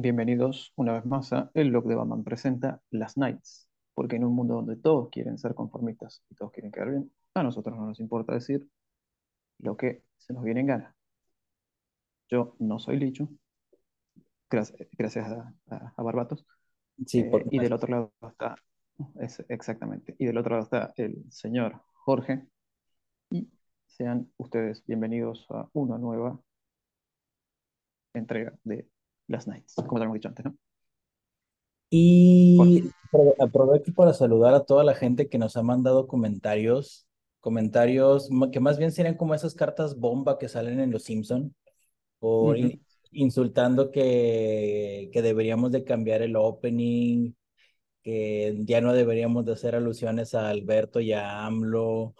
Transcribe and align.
Bienvenidos 0.00 0.72
una 0.76 0.92
vez 0.92 1.04
más 1.06 1.32
a 1.32 1.50
El 1.54 1.70
Blog 1.70 1.86
de 1.88 1.96
Batman 1.96 2.22
presenta 2.22 2.80
Las 2.90 3.16
Nights, 3.16 3.68
porque 3.94 4.14
en 4.14 4.22
un 4.24 4.32
mundo 4.32 4.54
donde 4.54 4.76
todos 4.76 5.08
quieren 5.10 5.38
ser 5.38 5.56
conformistas 5.56 6.22
y 6.30 6.36
todos 6.36 6.52
quieren 6.52 6.70
quedar 6.70 6.90
bien, 6.90 7.12
a 7.34 7.42
nosotros 7.42 7.76
no 7.76 7.84
nos 7.86 7.98
importa 7.98 8.32
decir 8.32 8.64
lo 9.58 9.76
que 9.76 10.04
se 10.16 10.32
nos 10.32 10.44
viene 10.44 10.60
en 10.60 10.66
gana. 10.68 10.96
Yo 12.30 12.54
no 12.60 12.78
soy 12.78 12.98
Lichu, 12.98 13.28
gracias, 14.48 14.88
gracias 14.92 15.32
a, 15.32 15.52
a- 15.70 15.94
a 15.96 16.02
Barbatos, 16.04 16.46
Sí, 17.04 17.18
eh, 17.18 17.44
y 17.50 17.58
del 17.58 17.72
otro 17.72 17.88
lado 17.90 18.12
está, 18.30 18.54
es, 19.20 19.44
exactamente, 19.48 20.14
y 20.16 20.26
del 20.26 20.38
otro 20.38 20.52
lado 20.52 20.62
está 20.62 20.92
el 20.96 21.24
señor 21.28 21.82
Jorge, 22.04 22.46
y 23.30 23.50
sean 23.86 24.30
ustedes 24.36 24.84
bienvenidos 24.86 25.44
a 25.50 25.68
una 25.72 25.98
nueva 25.98 26.40
entrega 28.14 28.54
de 28.62 28.88
Las 29.28 29.46
Nights, 29.46 29.74
como 29.74 29.98
ya 29.98 30.04
hemos 30.04 30.14
dicho 30.14 30.28
antes, 30.28 30.44
¿no? 30.44 30.56
Y 31.90 32.58
apro- 33.12 33.34
aprovecho 33.38 33.92
para 33.94 34.12
saludar 34.12 34.54
a 34.54 34.64
toda 34.64 34.84
la 34.84 34.94
gente 34.94 35.28
que 35.28 35.38
nos 35.38 35.56
ha 35.56 35.62
mandado 35.62 36.06
comentarios, 36.06 37.06
comentarios 37.40 38.28
que 38.52 38.60
más 38.60 38.78
bien 38.78 38.92
serían 38.92 39.16
como 39.16 39.34
esas 39.34 39.54
cartas 39.54 39.98
bomba 39.98 40.38
que 40.38 40.48
salen 40.48 40.80
en 40.80 40.90
Los 40.90 41.04
Simpson, 41.04 41.54
por 42.18 42.56
Ujú. 42.56 42.66
in- 42.66 42.82
insultando 43.10 43.90
que, 43.90 45.08
que 45.12 45.22
deberíamos 45.22 45.72
de 45.72 45.84
cambiar 45.84 46.20
el 46.22 46.36
opening, 46.36 47.32
que 48.02 48.54
ya 48.64 48.80
no 48.80 48.92
deberíamos 48.92 49.44
de 49.46 49.52
hacer 49.52 49.74
alusiones 49.74 50.34
a 50.34 50.48
Alberto 50.50 51.00
y 51.00 51.12
a 51.12 51.46
AMLO. 51.46 52.14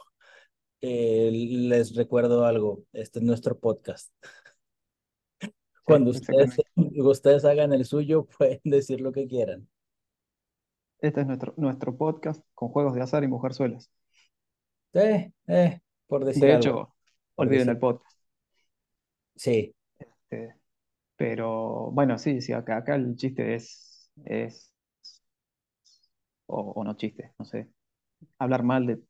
Eh, 0.81 1.31
les 1.33 1.95
recuerdo 1.95 2.45
algo, 2.45 2.85
este 2.93 3.19
es 3.19 3.25
nuestro 3.25 3.59
podcast. 3.59 4.13
Sí, 5.89 5.95
Cuando 6.75 7.11
ustedes, 7.11 7.45
hagan 7.45 7.73
el 7.73 7.85
suyo, 7.85 8.27
pueden 8.39 8.61
decir 8.65 9.01
lo 9.01 9.13
que 9.13 9.27
quieran. 9.27 9.69
Este 11.01 11.21
es 11.23 11.27
nuestro, 11.27 11.55
nuestro 11.57 11.97
podcast 11.97 12.45
con 12.55 12.69
juegos 12.71 12.95
de 12.95 13.03
azar 13.03 13.25
y 13.25 13.29
mujerzuelas. 13.29 13.91
Eh, 14.95 15.33
eh, 15.47 15.81
por 16.07 16.25
decir 16.25 16.43
De 16.47 16.53
algo, 16.53 16.59
hecho, 16.59 16.95
olviden 17.37 17.69
decir. 17.69 17.71
el 17.71 17.79
podcast. 17.79 18.19
Sí, 19.37 19.75
eh, 20.31 20.55
pero 21.17 21.91
bueno, 21.93 22.19
sí, 22.19 22.41
sí, 22.41 22.53
acá, 22.53 22.79
acá 22.79 22.95
el 22.97 23.17
chiste 23.17 23.55
es, 23.55 24.11
es 24.25 24.73
o, 26.47 26.73
o 26.73 26.85
no 26.85 26.97
chiste, 26.97 27.33
no 27.39 27.45
sé, 27.45 27.69
hablar 28.39 28.63
mal 28.65 28.87
de 28.87 29.01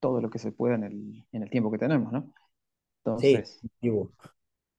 todo 0.00 0.20
lo 0.20 0.30
que 0.30 0.38
se 0.38 0.52
pueda 0.52 0.74
en 0.74 0.84
el, 0.84 1.26
en 1.32 1.42
el 1.42 1.50
tiempo 1.50 1.70
que 1.70 1.78
tenemos, 1.78 2.12
¿no? 2.12 2.32
sí, 3.16 3.34
Entonces, 3.34 3.60
digo. 3.80 4.12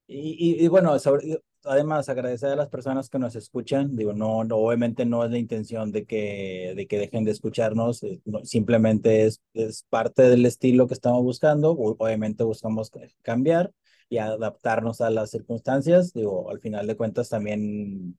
Y, 0.07 0.59
y, 0.61 0.65
y 0.65 0.67
bueno, 0.67 0.97
sobre- 0.99 1.41
además 1.63 2.09
agradecer 2.09 2.49
a 2.51 2.55
las 2.57 2.69
personas 2.69 3.09
que 3.09 3.19
nos 3.19 3.35
escuchan. 3.35 3.95
Digo, 3.95 4.13
no, 4.13 4.43
no, 4.43 4.57
obviamente 4.57 5.05
no 5.05 5.23
es 5.23 5.31
la 5.31 5.37
intención 5.37 5.91
de 5.91 6.05
que, 6.05 6.73
de 6.75 6.87
que 6.87 6.97
dejen 6.99 7.23
de 7.23 7.31
escucharnos, 7.31 8.03
eh, 8.03 8.21
no, 8.25 8.43
simplemente 8.45 9.25
es, 9.25 9.41
es 9.53 9.83
parte 9.89 10.23
del 10.23 10.45
estilo 10.45 10.87
que 10.87 10.93
estamos 10.93 11.23
buscando. 11.23 11.71
Obviamente 11.71 12.43
buscamos 12.43 12.89
ca- 12.89 13.01
cambiar 13.21 13.71
y 14.09 14.17
adaptarnos 14.17 14.99
a 15.01 15.09
las 15.09 15.31
circunstancias. 15.31 16.13
Digo, 16.13 16.49
al 16.51 16.59
final 16.59 16.85
de 16.87 16.97
cuentas 16.97 17.29
también, 17.29 18.17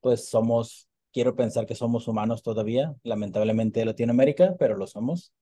pues 0.00 0.28
somos, 0.28 0.88
quiero 1.12 1.36
pensar 1.36 1.66
que 1.66 1.74
somos 1.76 2.08
humanos 2.08 2.42
todavía, 2.42 2.94
lamentablemente 3.04 3.80
de 3.80 3.86
Latinoamérica, 3.86 4.56
pero 4.58 4.76
lo 4.76 4.86
somos. 4.86 5.32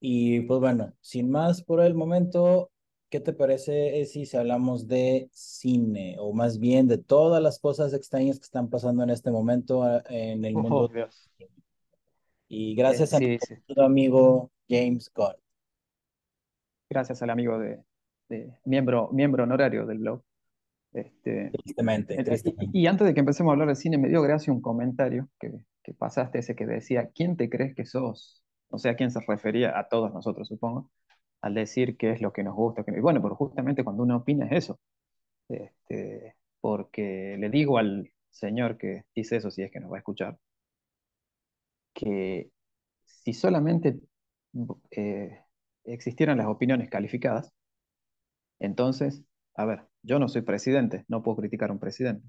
Y 0.00 0.40
pues 0.42 0.60
bueno, 0.60 0.92
sin 1.00 1.30
más 1.30 1.62
por 1.62 1.80
el 1.80 1.94
momento, 1.94 2.70
¿qué 3.10 3.20
te 3.20 3.32
parece 3.32 4.00
eh, 4.00 4.06
si, 4.06 4.26
si 4.26 4.36
hablamos 4.36 4.88
de 4.88 5.28
cine 5.32 6.16
o 6.18 6.32
más 6.32 6.58
bien 6.58 6.88
de 6.88 6.98
todas 6.98 7.42
las 7.42 7.58
cosas 7.60 7.92
extrañas 7.94 8.38
que 8.38 8.44
están 8.44 8.68
pasando 8.70 9.02
en 9.02 9.10
este 9.10 9.30
momento 9.30 9.82
ah, 9.82 10.02
en 10.08 10.44
el 10.44 10.56
oh 10.56 10.58
mundo? 10.58 10.92
Dios, 10.92 11.30
Y 12.48 12.74
Eh, 12.86 13.00
gracias 13.00 13.14
a 13.14 13.20
mi 13.20 13.26
sí, 13.28 13.38
sí, 13.38 13.54
querido 13.66 13.86
amigo 13.86 14.50
James 14.68 15.10
Gunn, 15.14 15.34
gracias 16.90 17.22
al 17.22 17.30
amigo 17.30 17.58
de, 17.58 17.82
de 18.28 18.58
miembro, 18.64 19.10
miembro 19.12 19.44
honorario 19.44 19.86
del 19.86 19.98
blog. 19.98 20.22
Este, 20.92 21.58
tristemente, 21.62 22.16
ent- 22.16 22.40
y, 22.44 22.50
tristemente. 22.50 22.78
y- 22.80 22.82
y 22.84 22.86
antes 22.88 23.06
de 23.06 23.14
que 23.14 23.20
empecemos 23.20 23.50
a 23.50 23.54
hablar 23.54 23.68
de 23.68 23.76
cine, 23.76 23.98
me 23.98 24.08
dio 24.08 24.22
gracia 24.22 24.52
un 24.52 24.62
comentario 24.62 25.28
que, 25.40 25.52
que 25.84 25.94
pasaste, 25.94 26.40
ese 26.40 26.56
que 26.56 26.66
decía, 26.66 27.10
¿quién 27.14 27.36
te 27.38 27.50
crees 27.50 27.74
que 27.74 27.86
sos? 27.86 28.44
O 28.70 28.78
sea, 28.78 28.92
¿a 28.92 28.96
quién 28.96 29.10
se 29.12 29.20
refería? 29.26 29.78
A 29.78 29.88
todos 29.88 30.12
nosotros, 30.14 30.48
supongo, 30.48 30.90
al 31.42 31.54
decir 31.54 31.96
qué 31.96 32.12
es 32.12 32.20
lo 32.22 32.32
que 32.32 32.42
nos 32.44 32.54
gusta. 32.54 32.84
Que... 32.84 32.92
Y 32.96 33.00
bueno, 33.00 33.22
pero 33.22 33.36
justamente 33.36 33.84
cuando 33.84 34.02
uno 34.04 34.16
opina 34.18 34.46
es 34.46 34.52
eso. 34.64 34.80
Este, 35.48 36.36
porque 36.60 37.36
le 37.38 37.50
digo 37.50 37.78
al 37.78 38.12
señor 38.30 38.78
que 38.78 39.04
dice 39.14 39.36
eso, 39.36 39.50
si 39.50 39.62
es 39.62 39.70
que 39.72 39.80
nos 39.80 39.92
va 39.92 39.96
a 39.96 40.00
escuchar, 40.00 40.38
que 41.94 42.50
si 43.04 43.32
solamente 43.34 44.00
eh, 44.90 45.44
existieran 45.84 46.38
las 46.38 46.46
opiniones 46.48 46.90
calificadas, 46.90 47.52
entonces, 48.58 49.22
a 49.54 49.64
ver, 49.64 49.86
yo 50.02 50.18
no 50.18 50.28
soy 50.28 50.42
presidente, 50.42 51.04
no 51.08 51.22
puedo 51.22 51.36
criticar 51.38 51.70
a 51.70 51.72
un 51.72 51.78
presidente. 51.78 52.26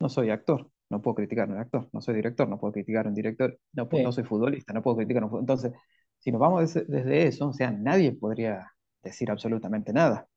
No 0.00 0.08
soy 0.08 0.30
actor, 0.30 0.70
no 0.90 1.02
puedo 1.02 1.14
criticar 1.16 1.48
a 1.48 1.52
un 1.52 1.58
actor. 1.58 1.88
No 1.92 2.00
soy 2.00 2.14
director, 2.14 2.48
no 2.48 2.58
puedo 2.58 2.72
criticar 2.72 3.06
a 3.06 3.08
un 3.08 3.14
director. 3.14 3.58
No, 3.72 3.88
pu- 3.88 4.00
no 4.02 4.12
Sí, 4.12 4.12
soy 4.12 4.24
futbolista, 4.24 4.72
no 4.72 4.82
puedo 4.82 4.96
criticar 4.98 5.22
a 5.22 5.26
un 5.26 5.30
futbolista. 5.30 5.52
Entonces, 5.68 5.82
si 6.22 6.30
nos 6.30 6.40
vamos 6.40 6.72
desde, 6.74 7.26
eso, 7.26 7.48
o 7.48 7.52
sea, 7.52 7.72
nadie 7.72 8.12
podría 8.12 8.72
decir 9.02 9.28
absolutamente 9.28 9.92
nada. 9.92 10.28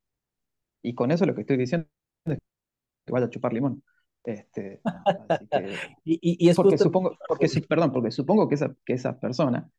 Y 0.81 0.95
con 0.95 1.11
eso 1.11 1.25
lo 1.25 1.35
que 1.35 1.41
estoy 1.41 1.57
diciendo 1.57 1.87
es 2.25 2.39
que 3.05 3.11
vaya 3.13 3.27
a 3.27 3.29
chupar 3.29 3.53
limón. 3.53 3.83
Este, 4.23 4.81
así 5.29 5.47
que, 5.47 5.57
y, 6.03 6.43
y, 6.43 6.49
es 6.49 6.55
porque 6.55 6.71
justo, 6.71 6.85
supongo, 6.85 7.15
porque, 7.27 7.47
perdón, 7.69 7.91
porque 7.91 8.09
supongo 8.09 8.49
que 8.49 8.55
esa, 8.55 8.75
que 8.83 8.93
esa 8.93 9.19
persona, 9.19 9.69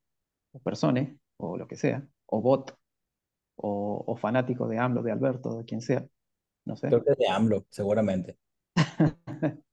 o 0.53 0.61
persone, 0.61 1.19
o 1.39 1.57
lo 1.57 1.67
que 1.67 1.75
sea, 1.75 2.07
o 2.27 2.41
bot, 2.41 2.79
o, 3.57 4.05
o 4.07 4.17
fanático 4.17 4.69
de 4.69 4.79
AMLO, 4.79 5.03
de 5.03 5.11
Alberto, 5.11 5.59
de 5.59 5.65
quien 5.65 5.81
sea, 5.81 6.07
no 6.67 6.77
sé, 6.77 6.87
creo 6.87 7.03
que 7.03 7.11
es 7.11 7.19
de 7.19 7.29
AMLO, 7.29 7.67
seguramente. 7.69 8.39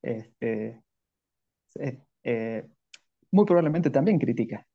este, 0.00 0.82
eh, 1.74 2.02
eh, 2.24 2.66
muy 3.30 3.44
probablemente 3.44 3.90
también 3.90 4.18
critica 4.18 4.66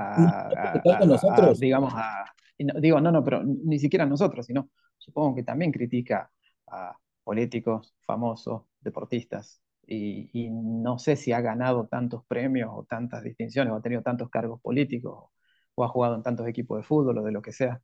a, 0.00 0.80
a- 0.98 0.98
de 0.98 1.06
a- 1.06 1.06
nosotros. 1.06 1.58
digamos, 1.58 1.92
a, 1.94 2.24
no- 2.60 2.80
digo, 2.80 3.00
no, 3.00 3.12
no, 3.12 3.24
pero 3.24 3.42
ni 3.44 3.78
siquiera 3.78 4.04
a 4.04 4.08
nosotros, 4.08 4.46
sino 4.46 4.70
supongo 4.98 5.34
que 5.36 5.42
también 5.44 5.72
critica 5.72 6.30
a 6.68 6.96
políticos, 7.24 7.94
famosos, 8.06 8.62
deportistas, 8.80 9.60
y, 9.86 10.28
y 10.32 10.50
no 10.50 10.98
sé 10.98 11.16
si 11.16 11.32
ha 11.32 11.40
ganado 11.40 11.86
tantos 11.88 12.24
premios 12.26 12.70
o 12.72 12.84
tantas 12.84 13.22
distinciones, 13.22 13.72
o 13.72 13.76
ha 13.76 13.82
tenido 13.82 14.02
tantos 14.02 14.28
cargos 14.30 14.60
políticos, 14.60 15.30
o 15.74 15.84
ha 15.84 15.88
jugado 15.88 16.14
en 16.16 16.22
tantos 16.22 16.46
equipos 16.48 16.78
de 16.78 16.84
fútbol 16.84 17.18
o 17.18 17.22
de 17.22 17.32
lo 17.32 17.42
que 17.42 17.52
sea, 17.52 17.80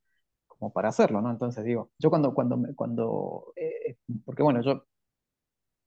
como 0.48 0.72
para 0.72 0.88
hacerlo, 0.91 1.20
¿no? 1.22 1.31
Entonces 1.31 1.64
digo, 1.64 1.92
yo 1.98 2.10
cuando, 2.10 2.34
cuando, 2.34 2.56
me- 2.56 2.75
cuando, 2.75 3.52
eh, 3.56 3.96
porque 4.25 4.42
bueno, 4.42 4.62
yo, 4.62 4.84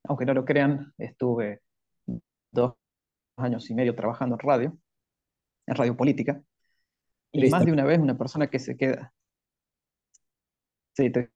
aunque 0.05 0.25
no 0.25 0.33
lo 0.33 0.45
crean, 0.45 0.93
estuve 0.97 1.61
dos 2.51 2.75
años 3.37 3.69
y 3.71 3.75
medio 3.75 3.95
trabajando 3.95 4.35
en 4.35 4.39
radio, 4.39 4.77
en 5.67 5.75
radio 5.75 5.97
política, 5.97 6.41
y 7.33 7.47
más 7.47 7.65
de 7.65 7.73
una 7.73 7.85
vez 7.85 7.99
una 7.99 8.17
persona 8.17 8.49
que 8.49 8.59
se 8.59 8.77
queda, 8.77 9.13
sí, 10.95 11.09
te- 11.11 11.31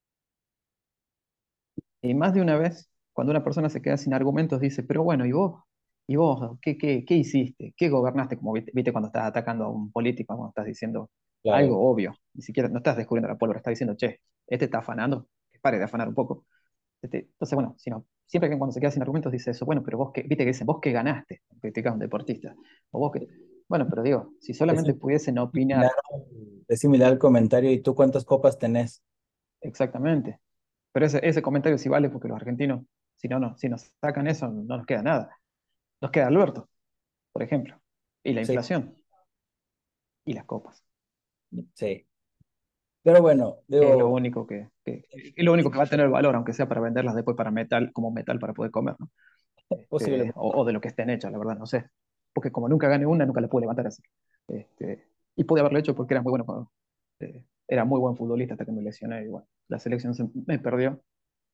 y 2.02 2.14
más 2.14 2.34
de 2.34 2.42
una 2.42 2.58
vez 2.58 2.90
cuando 3.14 3.32
una 3.32 3.44
persona 3.44 3.70
se 3.70 3.82
queda 3.82 3.98
sin 3.98 4.14
argumentos 4.14 4.60
dice, 4.60 4.84
pero 4.84 5.04
bueno, 5.04 5.26
¿y 5.26 5.32
vos? 5.32 5.64
¿Y 6.08 6.16
vos? 6.16 6.58
¿Qué, 6.62 6.78
qué, 6.78 7.06
qué 7.06 7.16
hiciste? 7.16 7.74
¿Qué 7.78 7.90
gobernaste? 7.90 8.38
Como 8.38 8.54
viste, 8.54 8.72
viste 8.74 8.92
cuando 8.92 9.08
estás 9.08 9.26
atacando 9.26 9.66
a 9.66 9.70
un 9.70 9.92
político, 9.92 10.36
cuando 10.36 10.50
estás 10.50 10.66
diciendo 10.66 11.10
Claro. 11.44 11.68
algo 11.68 11.90
obvio, 11.90 12.16
ni 12.34 12.42
siquiera, 12.42 12.70
no 12.70 12.78
estás 12.78 12.98
descubriendo 12.98 13.28
la 13.30 13.38
pólvora, 13.38 13.60
estás 13.60 13.72
diciendo, 13.74 13.96
che, 13.96 14.22
este 14.48 14.66
está 14.66 14.80
afanando, 14.80 15.28
que 15.52 15.60
pare 15.60 15.78
de 15.78 15.84
afanar 15.86 16.08
un 16.08 16.16
poco. 16.16 16.46
Este, 17.02 17.20
entonces, 17.34 17.56
bueno, 17.56 17.76
sino, 17.78 18.06
siempre 18.28 18.50
que 18.50 18.58
cuando 18.58 18.74
se 18.74 18.80
queda 18.82 18.92
sin 18.92 19.02
argumentos 19.04 19.32
dice 19.32 19.52
eso, 19.52 19.66
bueno, 19.66 19.84
pero 19.84 19.98
vos 20.00 20.12
que, 20.14 20.24
viste 20.24 20.38
que 20.46 20.48
dicen, 20.48 20.68
vos 20.68 20.80
que 20.82 20.92
ganaste, 20.92 21.42
criticas 21.62 21.92
a 21.92 21.94
un 21.96 22.00
deportista, 22.00 22.56
o 22.92 23.00
vos 23.00 23.12
que, 23.14 23.28
bueno, 23.72 23.88
pero 23.90 24.04
digo, 24.04 24.36
si 24.40 24.54
Es 24.68 24.82
solamente 24.82 24.94
pudiesen 24.94 25.40
similar, 25.54 25.92
opinar 25.98 25.98
es 26.68 26.80
similar 26.82 27.12
al 27.14 27.20
comentario, 27.20 27.72
¿y 27.72 27.82
tú 27.82 27.96
cuántas 27.96 28.26
copas 28.26 28.60
tenés? 28.60 29.04
exactamente, 29.62 30.40
pero 30.92 31.06
ese, 31.06 31.22
ese 31.28 31.42
comentario 31.42 31.78
sí 31.78 31.90
vale 31.90 32.10
porque 32.10 32.28
los 32.28 32.38
argentinos, 32.38 32.86
si 33.18 33.28
no, 33.28 33.40
no, 33.40 33.58
si 33.58 33.70
nos 33.70 33.84
sacan 34.02 34.28
eso, 34.28 34.50
no 34.50 34.78
nos 34.78 34.86
queda 34.86 35.04
nada. 35.04 35.38
Nos 36.02 36.12
queda 36.12 36.28
Alberto, 36.28 36.70
por 37.34 37.44
ejemplo, 37.44 37.82
y 38.24 38.34
la 38.34 38.42
Sí, 38.42 38.44
inflación, 38.44 38.98
y 40.26 40.34
las 40.34 40.46
copas. 40.46 40.84
sí. 41.74 42.06
Pero 43.04 43.22
bueno, 43.22 43.58
Es 43.80 43.96
lo 43.98 44.08
digo, 44.08 44.10
único 44.10 44.46
que, 44.48 44.70
que- 44.86 45.06
es 45.12 45.44
lo 45.46 45.54
único 45.54 45.72
que 45.72 45.78
va 45.78 45.84
a 45.86 45.90
tener 45.90 46.08
valor, 46.10 46.36
aunque 46.36 46.54
sea 46.54 46.68
para 46.68 46.82
venderlas 46.82 47.16
después 47.16 47.36
para 47.38 47.52
metal, 47.52 47.92
como 47.94 48.12
metal 48.12 48.40
para 48.40 48.54
poder 48.54 48.72
comer, 48.72 48.96
¿no? 49.00 49.10
Este, 49.98 50.32
o 50.36 50.66
de 50.66 50.74
lo 50.74 50.82
que 50.82 50.90
estén 50.90 51.10
hechas, 51.10 51.32
la 51.32 51.38
verdad, 51.40 51.58
no 51.58 51.66
sé. 51.68 51.90
Porque 52.34 52.52
como 52.52 52.70
nunca 52.70 52.88
gané 52.90 53.06
una, 53.06 53.26
nunca 53.26 53.42
la 53.42 53.48
pude 53.48 53.62
levantar 53.62 53.88
así. 53.88 54.04
Este, 54.48 55.08
y 55.36 55.44
pude 55.44 55.62
haberlo 55.62 55.80
hecho 55.80 55.96
porque 55.96 56.14
era 56.14 56.22
muy 56.22 56.32
bueno, 56.32 56.72
eh, 57.20 57.46
era 57.68 57.86
muy 57.86 58.00
buen 58.00 58.16
futbolista 58.18 58.54
hasta 58.56 58.66
que 58.66 58.72
me 58.72 58.82
lesioné 58.82 59.24
y 59.26 59.28
bueno, 59.30 59.48
la 59.68 59.80
selección 59.80 60.14
se- 60.16 60.30
me 60.46 60.60
perdió 60.60 61.02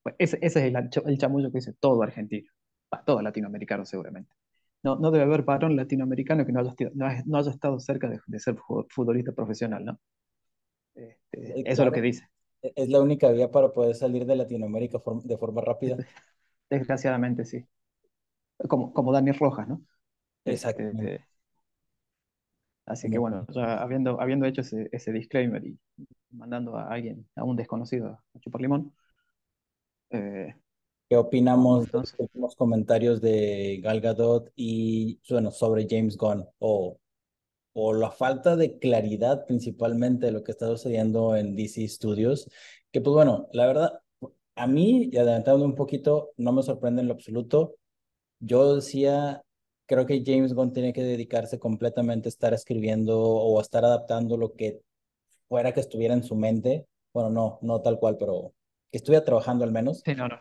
Pues 0.04 0.16
ese, 0.20 0.40
ese 0.42 0.68
es 0.68 0.76
el, 0.76 0.90
el 1.08 1.18
chamullo 1.20 1.52
que 1.52 1.60
dice 1.60 1.74
todo 1.80 2.02
argentino, 2.04 2.52
todo 3.06 3.22
latinoamericano 3.22 3.86
seguramente. 3.86 4.34
No, 4.84 4.98
no 4.98 5.12
debe 5.12 5.26
haber 5.26 5.44
varón 5.44 5.76
latinoamericano 5.76 6.46
que 6.46 6.52
no 6.54 6.62
haya, 6.62 6.74
no 7.26 7.38
haya 7.38 7.52
estado 7.52 7.80
cerca 7.80 8.10
de, 8.10 8.20
de, 8.28 8.40
ser 8.40 8.58
futbolista 8.90 9.32
profesional, 9.34 9.86
¿no? 9.86 10.00
Este, 10.96 11.62
eso 11.72 11.82
es 11.84 11.86
lo 11.86 11.92
que 11.92 12.02
dice. 12.02 12.28
E-, 12.62 12.74
es 12.76 12.90
la 12.90 13.02
única 13.02 13.32
vía 13.32 13.52
para 13.52 13.72
poder 13.74 13.96
salir 13.96 14.26
de 14.26 14.36
Latinoamérica 14.36 15.00
de 15.24 15.38
forma 15.38 15.62
rápida. 15.62 15.98
Desgraciadamente, 16.70 17.46
sí. 17.46 17.66
Como, 18.70 18.94
como 18.94 19.12
Daniel 19.14 19.38
Rojas, 19.40 19.68
¿no? 19.68 19.82
Exacto. 20.52 20.84
Este, 20.84 21.26
así 22.86 23.10
que 23.10 23.18
bueno, 23.18 23.46
ya 23.50 23.82
habiendo, 23.82 24.20
habiendo 24.22 24.46
hecho 24.46 24.62
ese, 24.62 24.90
ese, 24.92 25.12
disclaimer 25.12 25.64
y 25.66 25.78
mandando 26.32 26.78
a 26.78 26.90
alguien, 26.90 27.28
a 27.36 27.44
un 27.44 27.56
desconocido 27.56 28.20
a 28.34 28.40
chupar 28.40 28.62
limón. 28.62 28.94
Eh, 30.10 30.56
¿Qué 31.10 31.16
opinamos 31.16 31.92
de 31.92 32.30
los 32.34 32.56
comentarios 32.56 33.22
de 33.22 33.80
Gal 33.82 34.02
Gadot 34.02 34.52
y 34.56 35.22
bueno, 35.30 35.52
sobre 35.52 35.88
James 35.90 36.18
Gunn 36.18 36.46
o 36.60 37.00
o 37.80 37.94
la 37.94 38.10
falta 38.10 38.56
de 38.56 38.80
claridad 38.80 39.46
principalmente 39.46 40.26
de 40.28 40.32
lo 40.32 40.44
que 40.44 40.52
está 40.52 40.68
sucediendo 40.68 41.36
en 41.36 41.56
DC 41.56 41.88
Studios, 41.88 42.50
que 42.92 43.02
pues 43.02 43.14
bueno, 43.14 43.48
la 43.54 43.68
verdad, 43.68 44.00
a 44.56 44.66
mí, 44.68 45.10
y 45.12 45.18
adelantando 45.18 45.64
un 45.64 45.76
poquito, 45.76 46.32
no 46.38 46.52
me 46.54 46.64
sorprende 46.64 47.02
en 47.02 47.08
lo 47.08 47.14
absoluto. 47.14 47.76
Yo 48.40 48.76
decía, 48.76 49.44
creo 49.88 50.06
que 50.06 50.24
James 50.26 50.54
Gunn 50.54 50.74
tiene 50.74 50.94
que 50.94 51.04
dedicarse 51.04 51.58
completamente 51.60 52.28
a 52.28 52.30
estar 52.30 52.54
escribiendo 52.54 53.20
o 53.20 53.60
a 53.60 53.62
estar 53.62 53.84
adaptando 53.84 54.38
lo 54.38 54.54
que 54.54 54.82
fuera 55.48 55.74
que 55.74 55.80
estuviera 55.80 56.14
en 56.14 56.24
su 56.24 56.36
mente. 56.36 56.86
Bueno, 57.14 57.30
no, 57.30 57.60
no 57.62 57.82
tal 57.82 57.98
cual, 57.98 58.18
pero 58.18 58.54
que 58.92 58.98
estuviera 58.98 59.26
trabajando 59.26 59.64
al 59.64 59.72
menos. 59.72 60.02
Sí, 60.06 60.14
no, 60.14 60.28
no. 60.28 60.38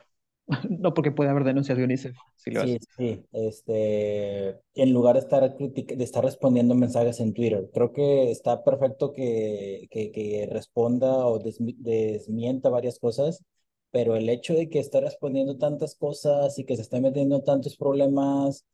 No 0.71 0.95
porque 0.95 1.11
puede 1.11 1.31
haber 1.31 1.45
denuncias 1.45 1.77
de 1.77 1.85
UNICEF. 1.85 2.17
sí, 2.37 2.79
sí. 2.97 3.25
Este, 3.33 4.61
en 4.75 4.93
lugar 4.93 5.15
de 5.15 5.21
estar, 5.21 5.57
de 5.57 6.05
estar 6.05 6.25
respondiendo 6.25 6.75
mensajes 6.75 7.21
en 7.21 7.35
Twitter. 7.35 7.69
Creo 7.73 7.93
que 7.93 8.31
está 8.31 8.63
perfecto 8.63 9.13
que, 9.13 9.89
que, 9.91 10.13
que 10.13 10.49
responda 10.51 11.27
o 11.27 11.41
desmienta 11.41 12.69
varias 12.69 12.99
cosas, 12.99 13.43
pero 13.91 14.15
el 14.15 14.29
hecho 14.29 14.55
de 14.55 14.69
que 14.69 14.79
esté 14.79 15.01
respondiendo 15.01 15.59
tantas 15.59 15.97
cosas 15.97 16.59
y 16.59 16.65
que 16.65 16.77
se 16.77 16.83
esté 16.83 17.01
metiendo 17.01 17.43
tantos 17.43 17.77
problemas, 17.77 18.65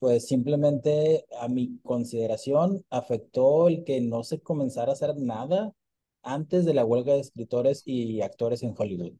pues 0.00 0.26
simplemente 0.26 1.26
a 1.40 1.48
mi 1.48 1.78
consideración 1.82 2.82
afectó 2.88 3.68
el 3.68 3.84
que 3.84 4.00
no 4.00 4.24
se 4.24 4.40
comenzara 4.40 4.90
a 4.90 4.94
hacer 4.94 5.14
nada 5.16 5.72
antes 6.22 6.64
de 6.64 6.74
la 6.74 6.86
huelga 6.86 7.12
de 7.12 7.20
escritores 7.20 7.82
y 7.84 8.22
actores 8.22 8.62
en 8.62 8.74
Hollywood. 8.76 9.12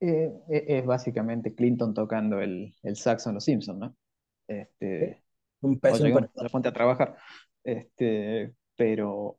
Eh, 0.00 0.32
eh, 0.48 0.64
es 0.68 0.86
básicamente 0.86 1.54
Clinton 1.54 1.92
tocando 1.92 2.40
el, 2.40 2.74
el 2.82 2.96
saxo 2.96 3.28
en 3.28 3.34
Los 3.34 3.44
Simpsons, 3.44 3.78
¿no? 3.78 3.96
Este, 4.46 5.22
un 5.60 5.78
peso 5.78 6.06
la 6.06 6.48
ponte 6.50 6.68
a 6.68 6.72
trabajar. 6.72 7.16
Este, 7.62 8.54
pero, 8.74 9.38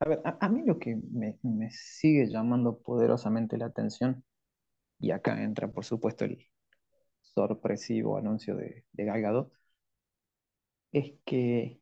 a 0.00 0.08
ver, 0.08 0.20
a, 0.24 0.48
mí 0.50 0.64
lo 0.66 0.78
que 0.78 0.96
me, 0.96 1.38
me, 1.42 1.70
sigue 1.70 2.26
llamando 2.26 2.78
poderosamente 2.78 3.56
la 3.56 3.66
atención, 3.66 4.22
y 4.98 5.12
acá 5.12 5.42
entra, 5.42 5.68
por 5.68 5.84
supuesto, 5.86 6.26
el 6.26 6.49
sorpresivo 7.34 8.16
anuncio 8.18 8.56
de, 8.56 8.84
de 8.92 9.04
Gal 9.04 9.46
es 10.92 11.14
que 11.24 11.80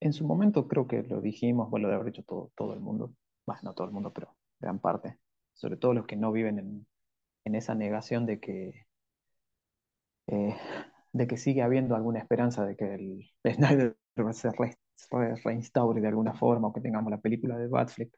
en 0.00 0.12
su 0.12 0.26
momento 0.26 0.68
creo 0.68 0.86
que 0.86 1.02
lo 1.02 1.20
dijimos, 1.20 1.70
bueno, 1.70 1.88
de 1.88 1.94
haber 1.94 2.06
dicho 2.08 2.22
todo, 2.24 2.52
todo 2.56 2.74
el 2.74 2.80
mundo, 2.80 3.14
bueno, 3.46 3.60
no 3.64 3.74
todo 3.74 3.86
el 3.86 3.92
mundo, 3.92 4.12
pero 4.12 4.36
gran 4.60 4.78
parte, 4.80 5.18
sobre 5.54 5.76
todo 5.76 5.94
los 5.94 6.06
que 6.06 6.16
no 6.16 6.32
viven 6.32 6.58
en, 6.58 6.86
en 7.44 7.54
esa 7.56 7.74
negación 7.76 8.26
de 8.26 8.40
que, 8.40 8.86
eh, 10.26 10.56
de 11.12 11.26
que 11.26 11.36
sigue 11.36 11.62
habiendo 11.62 11.94
alguna 11.96 12.18
esperanza 12.20 12.64
de 12.66 12.76
que 12.76 12.94
el 12.94 13.30
Snyder 13.54 13.96
se 14.34 14.50
reinstaure 15.44 16.00
de 16.00 16.08
alguna 16.08 16.34
forma 16.34 16.68
o 16.68 16.72
que 16.72 16.80
tengamos 16.80 17.10
la 17.10 17.20
película 17.20 17.56
de 17.58 17.68
Batfleck. 17.68 18.12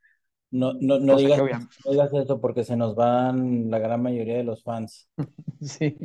No, 0.50 0.72
no, 0.80 1.00
no, 1.00 1.16
digas, 1.16 1.40
no 1.84 1.90
digas 1.90 2.12
eso 2.14 2.40
porque 2.40 2.64
se 2.64 2.76
nos 2.76 2.94
van 2.94 3.70
la 3.70 3.78
gran 3.78 4.02
mayoría 4.02 4.36
de 4.36 4.44
los 4.44 4.62
fans. 4.62 5.08
sí, 5.60 5.96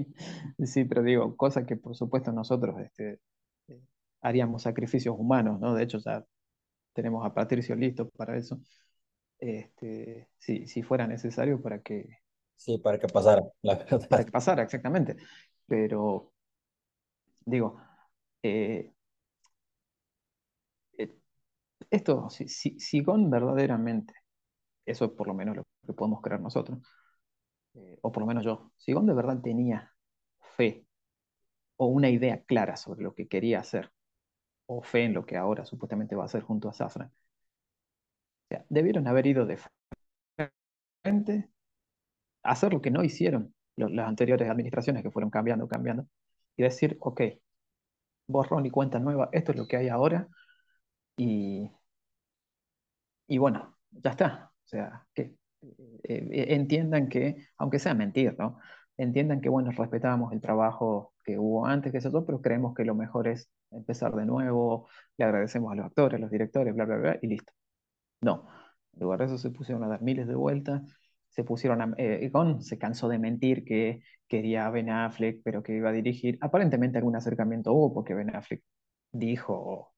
sí, 0.64 0.86
pero 0.86 1.04
digo, 1.04 1.38
cosa 1.38 1.66
que 1.66 1.76
por 1.76 1.96
supuesto 1.96 2.32
nosotros 2.32 2.80
este, 2.80 3.20
eh, 3.68 3.80
haríamos 4.22 4.64
sacrificios 4.64 5.16
humanos, 5.18 5.60
¿no? 5.60 5.76
De 5.76 5.84
hecho 5.84 6.00
ya 6.00 6.26
tenemos 6.94 7.26
a 7.26 7.34
Patricio 7.34 7.76
listo 7.76 8.10
para 8.10 8.38
eso 8.38 8.60
este, 9.40 10.30
si, 10.38 10.68
si 10.68 10.84
fuera 10.84 11.08
necesario 11.08 11.62
para 11.62 11.82
que... 11.82 12.20
Sí, 12.56 12.78
para 12.78 13.00
que 13.00 13.08
pasara, 13.08 13.44
la 13.62 13.76
verdad. 13.78 14.08
Para 14.10 14.26
que 14.26 14.32
pasara, 14.32 14.64
exactamente. 14.64 15.16
Pero, 15.66 16.34
digo, 17.46 17.80
eh, 18.44 18.92
eh, 20.98 21.12
esto, 21.90 22.30
si, 22.30 22.48
si, 22.48 22.80
si 22.80 23.02
Gon 23.02 23.30
verdaderamente, 23.30 24.14
eso 24.86 25.06
es 25.06 25.12
por 25.12 25.28
lo 25.28 25.34
menos 25.34 25.56
lo 25.58 25.64
que 25.86 25.94
podemos 25.94 26.22
creer 26.22 26.42
nosotros, 26.42 26.80
eh, 27.76 27.98
o 28.02 28.12
por 28.12 28.22
lo 28.24 28.28
menos 28.28 28.44
yo, 28.44 28.72
si 28.78 28.94
Gon 28.94 29.06
de 29.08 29.14
verdad 29.14 29.42
tenía 29.42 29.94
fe 30.58 30.86
o 31.78 31.88
una 31.88 32.10
idea 32.10 32.44
clara 32.44 32.78
sobre 32.78 33.04
lo 33.04 33.14
que 33.16 33.28
quería 33.28 33.60
hacer, 33.60 33.92
o 34.68 34.82
fe 34.84 35.06
en 35.06 35.14
lo 35.14 35.26
que 35.26 35.38
ahora 35.38 35.66
supuestamente 35.66 36.16
va 36.16 36.24
a 36.24 36.26
hacer 36.28 36.44
junto 36.44 36.70
a 36.70 36.74
Safran, 36.74 37.12
debieron 38.70 39.08
haber 39.08 39.28
ido 39.28 39.46
de 39.46 39.58
frente 41.04 41.50
a 42.44 42.52
hacer 42.52 42.74
lo 42.74 42.82
que 42.82 42.92
no 42.92 43.04
hicieron 43.04 43.54
las 43.78 44.08
anteriores 44.08 44.50
administraciones 44.50 45.04
que 45.04 45.12
fueron 45.12 45.30
cambiando, 45.32 45.68
cambiando, 45.68 46.08
y 46.58 46.64
decir, 46.64 46.98
ok, 47.00 47.22
borrón 48.28 48.66
y 48.66 48.72
cuenta 48.72 49.00
nueva, 49.00 49.30
esto 49.32 49.52
es 49.52 49.58
lo 49.58 49.68
que 49.68 49.78
hay 49.78 49.90
ahora, 49.90 50.28
y, 51.18 51.72
y 53.28 53.38
bueno, 53.38 53.78
ya 53.92 54.12
está. 54.12 54.49
O 54.70 54.72
sea, 54.72 55.04
que 55.16 55.22
eh, 55.24 56.28
eh, 56.32 56.46
entiendan 56.50 57.10
que, 57.10 57.48
aunque 57.58 57.80
sea 57.80 57.96
mentir, 57.96 58.36
¿no? 58.38 58.60
Entiendan 58.98 59.42
que, 59.42 59.50
bueno, 59.50 59.72
respetamos 59.72 60.32
el 60.32 60.42
trabajo 60.42 61.14
que 61.24 61.40
hubo 61.40 61.66
antes, 61.66 61.92
que 61.92 61.98
eso, 61.98 62.26
pero 62.26 62.42
creemos 62.42 62.76
que 62.76 62.86
lo 62.86 62.94
mejor 62.96 63.28
es 63.28 63.50
empezar 63.72 64.14
de 64.16 64.26
nuevo, 64.26 64.88
le 65.18 65.26
agradecemos 65.26 65.72
a 65.72 65.76
los 65.76 65.86
actores, 65.88 66.18
a 66.20 66.22
los 66.22 66.30
directores, 66.32 66.76
bla, 66.76 66.86
bla, 66.86 66.98
bla, 66.98 67.20
y 67.22 67.28
listo. 67.28 67.52
No, 68.22 68.48
en 68.94 69.02
lugar 69.02 69.20
de 69.20 69.26
eso 69.26 69.38
se 69.40 69.50
pusieron 69.52 69.84
a 69.84 69.88
dar 69.88 70.02
miles 70.04 70.28
de 70.28 70.36
vueltas, 70.36 70.84
se 71.30 71.44
pusieron 71.44 71.82
a... 71.82 71.96
Eh, 71.98 72.32
se 72.62 72.78
cansó 72.78 73.08
de 73.10 73.20
mentir 73.20 73.66
que 73.66 74.02
quería 74.28 74.68
a 74.68 74.72
Ben 74.72 74.90
Affleck, 74.92 75.42
pero 75.44 75.64
que 75.64 75.76
iba 75.78 75.90
a 75.90 75.94
dirigir. 75.94 76.38
Aparentemente 76.42 76.98
algún 77.00 77.16
acercamiento 77.16 77.74
hubo 77.74 77.94
porque 77.94 78.14
Ben 78.14 78.36
Affleck 78.36 78.64
dijo 79.12 79.94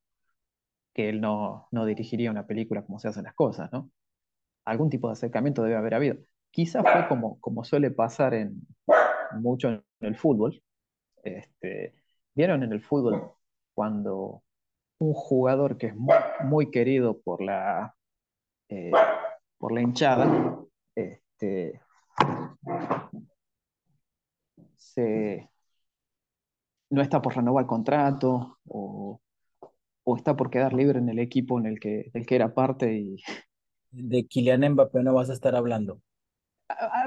que 0.93 1.09
él 1.09 1.21
no, 1.21 1.67
no 1.71 1.85
dirigiría 1.85 2.31
una 2.31 2.47
película 2.47 2.83
como 2.85 2.99
se 2.99 3.07
hacen 3.09 3.23
las 3.25 3.33
cosas, 3.35 3.71
¿no? 3.71 3.91
Algún 4.65 4.89
tipo 4.89 5.07
de 5.07 5.13
acercamiento 5.13 5.63
debe 5.63 5.75
haber 5.77 5.93
habido. 5.95 6.17
Quizás 6.51 6.83
fue 6.83 7.07
como, 7.07 7.39
como 7.39 7.63
suele 7.63 7.91
pasar 7.91 8.33
en, 8.33 8.61
mucho 9.39 9.69
en 9.69 9.83
el 10.01 10.15
fútbol. 10.15 10.61
Este, 11.23 11.95
¿Vieron 12.35 12.63
en 12.63 12.71
el 12.73 12.81
fútbol 12.81 13.31
cuando 13.73 14.43
un 14.99 15.13
jugador 15.13 15.77
que 15.77 15.87
es 15.87 15.95
muy 16.43 16.69
querido 16.69 17.19
por 17.21 17.41
la, 17.41 17.95
eh, 18.69 18.91
por 19.57 19.71
la 19.71 19.81
hinchada, 19.81 20.59
este, 20.95 21.81
no 26.89 27.01
está 27.01 27.21
por 27.21 27.35
renovar 27.35 27.63
el 27.63 27.67
contrato 27.67 28.59
o, 28.67 29.19
está 30.17 30.35
por 30.35 30.49
quedar 30.49 30.73
libre 30.73 30.99
en 30.99 31.07
el 31.09 31.19
equipo 31.19 31.57
en 31.57 31.65
el 31.65 31.79
que, 31.79 32.11
del 32.13 32.25
que 32.25 32.35
era 32.35 32.53
parte 32.53 32.93
y... 32.93 33.17
De 33.91 34.25
Kylian 34.27 34.73
Mbappé 34.73 35.03
no 35.03 35.13
vas 35.13 35.29
a 35.29 35.33
estar 35.33 35.55
hablando. 35.55 36.01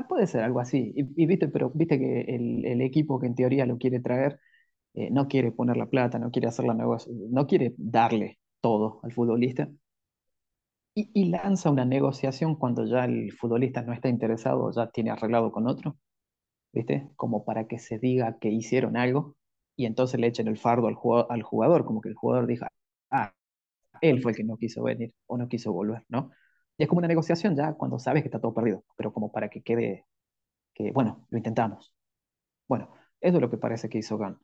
Puede 0.09 0.27
ser 0.27 0.43
algo 0.43 0.61
así. 0.61 0.93
Y, 0.97 1.27
viste, 1.27 1.49
pero 1.49 1.71
viste 1.75 1.99
que 1.99 2.21
el, 2.23 2.81
equipo 2.83 3.19
que 3.19 3.27
en 3.27 3.35
teoría 3.35 3.67
lo 3.67 3.79
quiere 3.79 4.01
traer 4.01 4.39
eh, 4.95 5.11
no 5.11 5.29
quiere 5.29 5.53
poner 5.53 5.77
la 5.77 5.87
plata, 5.87 6.19
no 6.19 6.31
quiere 6.31 6.49
hacer 6.49 6.67
la 6.67 6.75
negocio, 6.75 7.13
no 7.31 7.47
quiere 7.47 7.75
darle 7.79 8.39
todo 8.61 9.01
al 9.03 9.13
futbolista, 9.13 9.69
y, 10.95 11.25
lanza 11.27 11.71
una 11.71 11.85
negociación 11.85 12.55
cuando 12.57 12.87
ya 12.87 13.05
el 13.05 13.33
futbolista 13.33 13.83
no 13.83 13.93
está 13.93 14.09
interesado, 14.09 14.71
ya 14.73 14.91
tiene 14.91 15.11
arreglado 15.11 15.51
con 15.51 15.67
otro, 15.67 15.97
¿viste? 16.73 17.11
Como 17.17 17.45
para 17.45 17.67
que 17.69 17.79
se 17.79 17.99
diga 17.99 18.39
que 18.41 18.51
hicieron 18.51 18.97
algo 18.97 19.37
y 19.77 19.87
entonces 19.87 20.21
le 20.21 20.29
echen 20.29 20.49
el 20.49 20.59
fardo 20.59 20.89
al 20.89 20.95
jugador, 20.95 21.27
al 21.31 21.43
jugador 21.43 21.85
como 21.85 22.01
que 22.01 22.11
el 22.11 22.15
jugador 22.17 22.47
diga, 22.47 22.69
ah, 23.11 23.35
él 24.01 24.23
fue 24.23 24.33
el 24.33 24.37
que 24.39 24.45
no 24.45 24.57
quiso 24.57 24.83
venir 24.85 25.15
o 25.27 25.39
no 25.39 25.49
quiso 25.49 25.73
volver, 25.73 26.05
¿no? 26.09 26.31
Y 26.77 26.83
es 26.85 26.89
como 26.89 26.99
una 26.99 27.09
negociación 27.09 27.57
ya 27.57 27.75
cuando 27.75 27.99
sabes 27.99 28.23
que 28.23 28.29
está 28.29 28.41
todo 28.41 28.55
perdido, 28.55 28.85
pero 28.97 29.13
como 29.13 29.31
para 29.33 29.49
que 29.49 29.63
quede, 29.63 30.07
que 30.75 30.93
bueno, 30.93 31.27
lo 31.31 31.39
intentamos. 31.39 31.95
Bueno, 32.69 32.91
eso 33.21 33.37
es 33.37 33.41
lo 33.41 33.51
que 33.51 33.59
parece 33.59 33.89
que 33.89 33.99
hizo 33.99 34.19
Gan. 34.19 34.39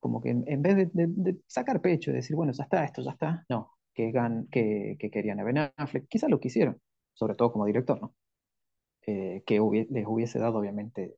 Como 0.00 0.20
que 0.20 0.30
en, 0.30 0.62
vez 0.62 0.76
de, 0.76 0.90
de, 0.92 1.38
sacar 1.46 1.80
pecho 1.80 2.10
y 2.10 2.14
decir, 2.14 2.36
bueno, 2.36 2.52
ya 2.52 2.64
está, 2.64 2.84
esto 2.84 3.02
ya 3.02 3.12
está, 3.12 3.44
no, 3.48 3.72
que, 3.94 4.12
que, 4.50 5.10
querían 5.10 5.40
a 5.40 5.44
Ben 5.44 5.72
Affleck. 5.76 6.06
Quizás 6.08 6.30
lo 6.30 6.40
quisieron, 6.40 6.80
sobre 7.14 7.34
todo 7.34 7.52
como 7.52 7.66
director, 7.66 8.00
¿no? 8.00 8.14
eh, 9.08 9.42
que 9.46 9.58
les 9.90 10.06
hubiese 10.06 10.38
dado 10.38 10.58
obviamente 10.58 11.16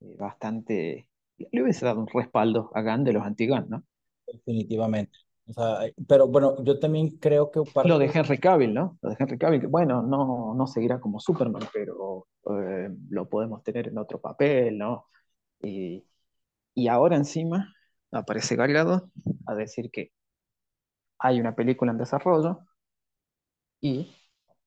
eh, 0.00 0.16
bastante, 0.18 1.08
le 1.38 1.62
hubiese 1.62 1.86
dado 1.86 2.00
un 2.00 2.08
respaldo 2.08 2.72
a 2.74 2.82
Gunn 2.82 3.04
de 3.04 3.12
los 3.12 3.24
anti-Gunn, 3.24 3.66
¿no? 3.68 3.84
Definitivamente. 4.26 5.16
O 5.50 5.52
sea, 5.52 5.90
pero 6.06 6.28
bueno, 6.28 6.62
yo 6.62 6.78
también 6.78 7.18
creo 7.18 7.50
que. 7.50 7.62
Lo 7.84 7.98
de 7.98 8.10
Henry 8.12 8.38
Cavill, 8.38 8.72
¿no? 8.72 8.98
Lo 9.02 9.10
de 9.10 9.16
Henry 9.18 9.38
Cavill, 9.38 9.60
que 9.60 9.66
bueno, 9.66 10.02
no, 10.02 10.54
no 10.54 10.66
seguirá 10.66 11.00
como 11.00 11.20
Superman, 11.20 11.62
pero 11.72 12.26
eh, 12.50 12.88
lo 13.10 13.28
podemos 13.28 13.62
tener 13.62 13.88
en 13.88 13.98
otro 13.98 14.20
papel, 14.20 14.78
¿no? 14.78 15.06
Y, 15.62 16.04
y 16.74 16.88
ahora 16.88 17.16
encima 17.16 17.74
aparece 18.12 18.56
Gal 18.56 18.76
a 19.46 19.54
decir 19.54 19.90
que 19.90 20.12
hay 21.18 21.40
una 21.40 21.54
película 21.54 21.92
en 21.92 21.98
desarrollo 21.98 22.60
y, 23.80 24.14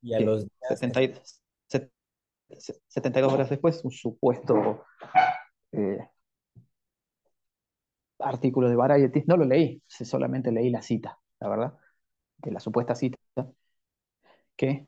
y 0.02 0.14
a 0.14 0.20
los 0.20 0.48
72, 0.70 1.42
72 2.88 3.34
horas 3.34 3.50
después 3.50 3.84
un 3.84 3.92
supuesto 3.92 4.86
eh, 5.72 5.98
artículo 8.24 8.70
de 8.70 8.76
Variety, 8.76 9.24
no 9.28 9.38
lo 9.38 9.46
leí, 9.46 9.82
solamente 9.88 10.52
leí 10.52 10.70
la 10.70 10.82
cita, 10.82 11.20
la 11.40 11.50
verdad, 11.50 11.78
de 12.38 12.52
la 12.52 12.60
supuesta 12.60 12.96
cita, 12.96 13.18
que 14.56 14.88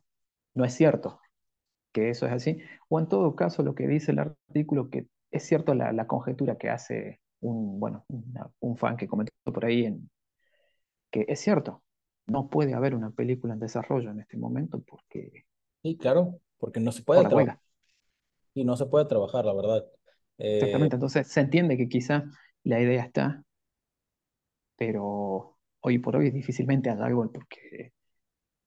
no 0.53 0.65
es 0.65 0.73
cierto 0.73 1.19
que 1.95 2.09
eso 2.09 2.25
es 2.25 2.33
así, 2.33 2.57
o 2.89 2.99
en 2.99 3.07
todo 3.07 3.37
caso 3.37 3.63
lo 3.63 3.73
que 3.73 3.87
dice 3.87 4.11
el 4.11 4.19
artículo, 4.19 4.89
que 4.89 5.07
es 5.31 5.43
cierto 5.43 5.73
la, 5.73 6.07
conjetura 6.07 6.57
que 6.57 6.69
hace 6.69 7.21
un, 7.39 7.79
bueno, 7.79 8.05
un 8.59 8.75
fan 8.75 8.97
que 8.97 9.07
comentó 9.07 9.31
por 9.45 9.63
ahí, 9.63 9.85
en, 9.85 10.09
que 11.09 11.25
es 11.29 11.39
cierto, 11.39 11.83
no 12.27 12.49
puede 12.49 12.73
haber 12.73 12.95
una 12.95 13.11
película 13.11 13.53
en 13.53 13.61
desarrollo 13.61 14.11
en 14.11 14.19
este 14.19 14.35
momento 14.35 14.81
porque... 14.85 15.45
Sí, 15.83 15.95
claro, 15.95 16.41
porque 16.57 16.81
no 16.81 16.91
se 16.91 17.01
puede 17.01 17.21
trabajar. 17.21 17.59
Y 18.53 18.65
no 18.65 18.75
se 18.75 18.87
puede 18.87 19.05
trabajar, 19.05 19.45
la 19.45 19.53
verdad. 19.53 19.85
Exactamente, 20.37 20.95
eh, 20.95 20.97
entonces 20.97 21.27
se 21.29 21.39
entiende 21.39 21.77
que 21.77 21.87
quizá 21.87 22.25
la 22.65 22.81
idea 22.81 23.03
está, 23.03 23.43
pero 24.75 25.57
hoy 25.79 25.99
por 25.99 26.15
hoy 26.17 26.31
difícilmente 26.31 26.89
hay 26.89 26.97
algo 26.99 27.31
porque 27.31 27.93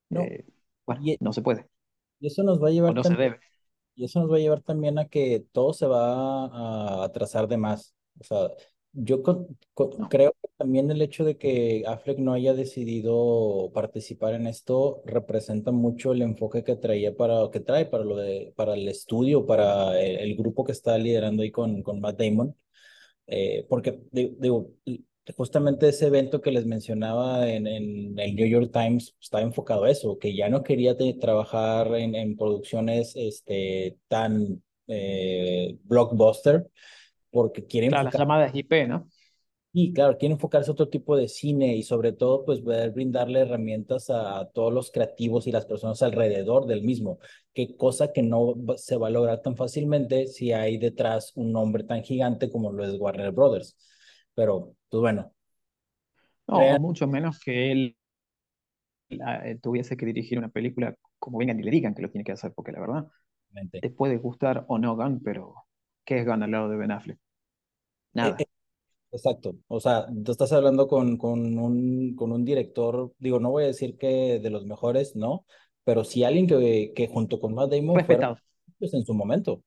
no, 0.09 0.23
eh, 0.23 0.47
bueno, 0.87 1.03
e 1.07 1.19
no 1.21 1.33
se 1.33 1.43
puede. 1.43 1.69
Y 2.21 2.29
eso 2.29 2.43
nos 2.43 2.63
va 2.63 2.69
a 2.69 2.71
llevar 2.71 2.95
no 2.95 3.05
se 3.05 3.15
debe. 3.15 3.39
Y 3.95 4.05
eso 4.05 4.21
nos 4.21 4.31
va 4.31 4.37
a 4.37 4.41
llevar 4.41 4.63
también 4.63 4.99
a 4.99 5.09
que 5.09 5.45
todo 5.53 5.73
se 5.73 5.87
va 5.87 6.47
a 6.47 7.05
atrasar 7.05 7.49
de 7.49 7.57
más. 7.57 7.95
O 8.21 8.25
sea, 8.25 8.49
yo 8.93 9.23
creo 9.23 10.33
que 10.41 10.49
también 10.57 10.91
el 10.91 11.03
hecho 11.03 11.25
de 11.25 11.37
que 11.37 11.83
Affleck 11.87 12.19
no 12.19 12.33
haya 12.33 12.55
decidido 12.55 13.71
participar 13.75 14.35
en 14.35 14.47
esto 14.47 15.03
representa 15.05 15.73
mucho 15.73 16.13
el 16.13 16.23
enfoque 16.23 16.63
que 16.63 16.77
traía 16.77 17.17
para 17.17 17.51
que 17.51 17.61
trae 17.61 17.87
para 17.87 18.05
lo 18.05 18.17
de 18.17 18.53
para 18.57 18.75
el 18.75 18.89
estudio, 18.89 19.47
para 19.47 20.01
el, 20.01 20.37
grupo 20.37 20.65
que 20.65 20.73
está 20.73 20.97
liderando 20.97 21.43
ahí 21.43 21.51
con, 21.51 21.83
con 21.83 22.01
Matt 22.01 22.19
Damon. 22.19 22.57
Eh, 23.29 23.67
porque 23.69 24.01
digo, 24.11 24.73
justamente 25.37 25.89
ese 25.89 26.07
evento 26.07 26.41
que 26.41 26.51
les 26.51 26.65
mencionaba 26.65 27.49
en, 27.49 27.67
en, 27.67 28.19
el 28.19 28.35
New 28.35 28.47
York 28.47 28.71
Times 28.73 29.15
está 29.21 29.43
enfocado 29.43 29.85
a 29.85 29.91
eso, 29.91 30.19
que 30.19 30.35
ya 30.35 30.49
no 30.49 30.63
quería 30.63 30.97
trabajar 31.21 31.95
en, 31.95 32.15
en, 32.15 32.37
producciones 32.37 33.15
este, 33.17 33.99
tan 34.09 34.63
eh, 34.87 35.77
blockbuster, 35.85 36.71
porque 37.31 37.67
quieren... 37.67 37.91
Claro, 37.91 38.05
las 38.05 38.19
llamadas 38.19 38.55
IP, 38.55 38.89
¿no? 38.89 39.07
Y 39.81 39.93
claro, 39.93 40.19
quiere 40.19 40.35
enfocarse 40.35 40.71
a 40.71 40.73
otro 40.73 40.89
tipo 40.89 41.17
de 41.17 41.29
cine 41.29 41.77
y 41.77 41.85
sobre 41.85 42.13
todo 42.13 42.45
pues 42.45 42.61
poder 42.61 42.91
brindarle 42.91 43.43
herramientas 43.43 44.11
a 44.11 44.51
todos 44.53 44.75
los 44.75 44.91
creativos 44.91 45.47
y 45.47 45.53
las 45.53 45.67
personas 45.67 46.03
alrededor 46.03 46.67
del 46.67 46.83
mismo, 46.83 47.21
que 47.55 47.77
cosa 47.77 48.13
que 48.13 48.25
no 48.25 48.57
se 48.77 48.97
va 48.97 49.07
a 49.07 49.11
lograr 49.11 49.41
tan 49.41 49.55
fácilmente 49.55 50.27
si 50.27 50.51
hay 50.51 50.79
detrás 50.79 51.31
un 51.37 51.53
nombre 51.53 51.85
tan 51.85 52.03
gigante 52.03 52.51
como 52.51 52.73
lo 52.73 52.85
es 52.85 52.99
Warner 52.99 53.31
Brothers. 53.31 53.77
Pero 54.35 54.75
pues 54.89 55.01
bueno. 55.01 55.33
No, 56.49 56.81
mucho 56.81 57.07
menos 57.07 57.39
que 57.39 57.71
él 57.71 57.97
eh, 59.11 59.61
tuviese 59.63 59.97
que 59.97 60.07
dirigir 60.07 60.39
una 60.39 60.49
película 60.49 60.97
como 61.21 61.39
vengan 61.39 61.61
y 61.61 61.63
le 61.63 61.71
digan 61.71 61.95
que 61.95 62.03
lo 62.03 62.11
tiene 62.11 62.25
que 62.25 62.33
hacer, 62.33 62.53
porque 62.53 62.73
la 62.73 62.81
verdad 62.81 63.07
te 63.71 63.91
puede 63.91 64.17
gustar 64.17 64.65
o 64.67 64.77
no 64.77 64.97
Gunn, 64.97 65.23
pero 65.23 65.55
¿qué 66.05 66.19
es 66.19 66.27
Gunn 66.27 66.43
al 66.43 66.51
lado 66.51 66.69
de 66.69 66.77
Ben 66.77 66.91
Affleck? 66.91 67.19
Nada. 68.13 68.31
Eh, 68.41 68.43
eh, 68.43 68.48
exacto. 69.11 69.57
O 69.69 69.81
sea, 69.81 70.07
tú 70.25 70.33
estás 70.33 70.53
hablando 70.53 70.89
con, 70.89 71.17
con, 71.17 71.59
un, 71.59 72.15
con 72.17 72.33
un 72.33 72.45
director, 72.45 73.13
digo, 73.19 73.41
no 73.41 73.51
voy 73.51 73.65
a 73.65 73.69
decir 73.69 73.97
que 73.99 74.41
de 74.41 74.51
los 74.51 74.67
mejores, 74.67 75.17
no, 75.17 75.45
pero 75.85 76.05
sí 76.05 76.25
alguien 76.25 76.47
que, 76.47 76.93
que 76.95 77.09
junto 77.09 77.41
con 77.41 77.55
Matt 77.55 77.71
Damon 77.71 77.97
respetado 77.97 78.39
pues, 78.79 78.95
en 78.95 79.05
su 79.05 79.15
momento. 79.15 79.63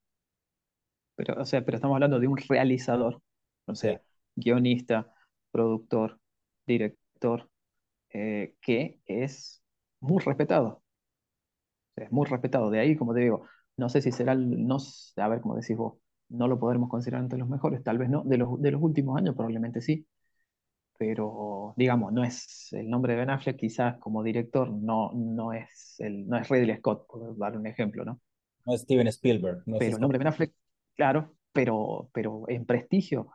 Pero, 1.15 1.41
o 1.41 1.45
sea, 1.45 1.63
pero 1.63 1.77
estamos 1.77 1.95
hablando 1.95 2.19
de 2.19 2.27
un 2.27 2.37
realizador, 2.37 3.21
o 3.65 3.75
sea, 3.75 4.01
guionista, 4.35 5.13
productor, 5.51 6.19
director, 6.65 7.49
eh, 8.09 8.55
que 8.61 8.99
es 9.05 9.61
muy 9.99 10.21
respetado. 10.23 10.83
es 11.95 12.11
muy 12.11 12.25
respetado. 12.25 12.69
De 12.69 12.79
ahí, 12.79 12.95
como 12.95 13.13
te 13.13 13.21
digo, 13.21 13.47
no 13.77 13.89
sé 13.89 14.01
si 14.01 14.11
será, 14.11 14.35
no, 14.35 14.77
a 15.17 15.27
ver 15.27 15.41
cómo 15.41 15.55
decís 15.55 15.77
vos, 15.77 15.95
no 16.31 16.47
lo 16.47 16.59
podremos 16.59 16.89
considerar 16.89 17.21
entre 17.21 17.39
los 17.39 17.49
mejores, 17.49 17.83
tal 17.83 17.97
vez 17.97 18.09
no, 18.09 18.23
de 18.23 18.37
los, 18.37 18.59
de 18.61 18.71
los 18.71 18.81
últimos 18.81 19.17
años 19.17 19.35
probablemente 19.35 19.81
sí, 19.81 20.05
pero 20.97 21.73
digamos, 21.77 22.13
no 22.13 22.23
es 22.23 22.71
el 22.73 22.89
nombre 22.89 23.13
de 23.13 23.19
Ben 23.19 23.29
Affleck, 23.31 23.57
quizás 23.57 23.97
como 23.97 24.23
director 24.23 24.71
no, 24.71 25.11
no, 25.13 25.51
es, 25.51 25.95
el, 25.99 26.27
no 26.27 26.37
es 26.37 26.47
Ridley 26.47 26.77
Scott, 26.77 27.07
por 27.07 27.37
dar 27.37 27.57
un 27.57 27.65
ejemplo, 27.65 28.05
¿no? 28.05 28.21
No 28.65 28.73
es 28.75 28.81
Steven 28.81 29.07
Spielberg. 29.07 29.63
No 29.65 29.77
pero 29.79 29.95
el 29.95 30.01
nombre 30.01 30.19
de 30.19 30.23
Ben 30.25 30.33
Affleck, 30.33 30.53
claro, 30.95 31.35
pero, 31.51 32.09
pero 32.13 32.43
en 32.47 32.65
prestigio, 32.65 33.31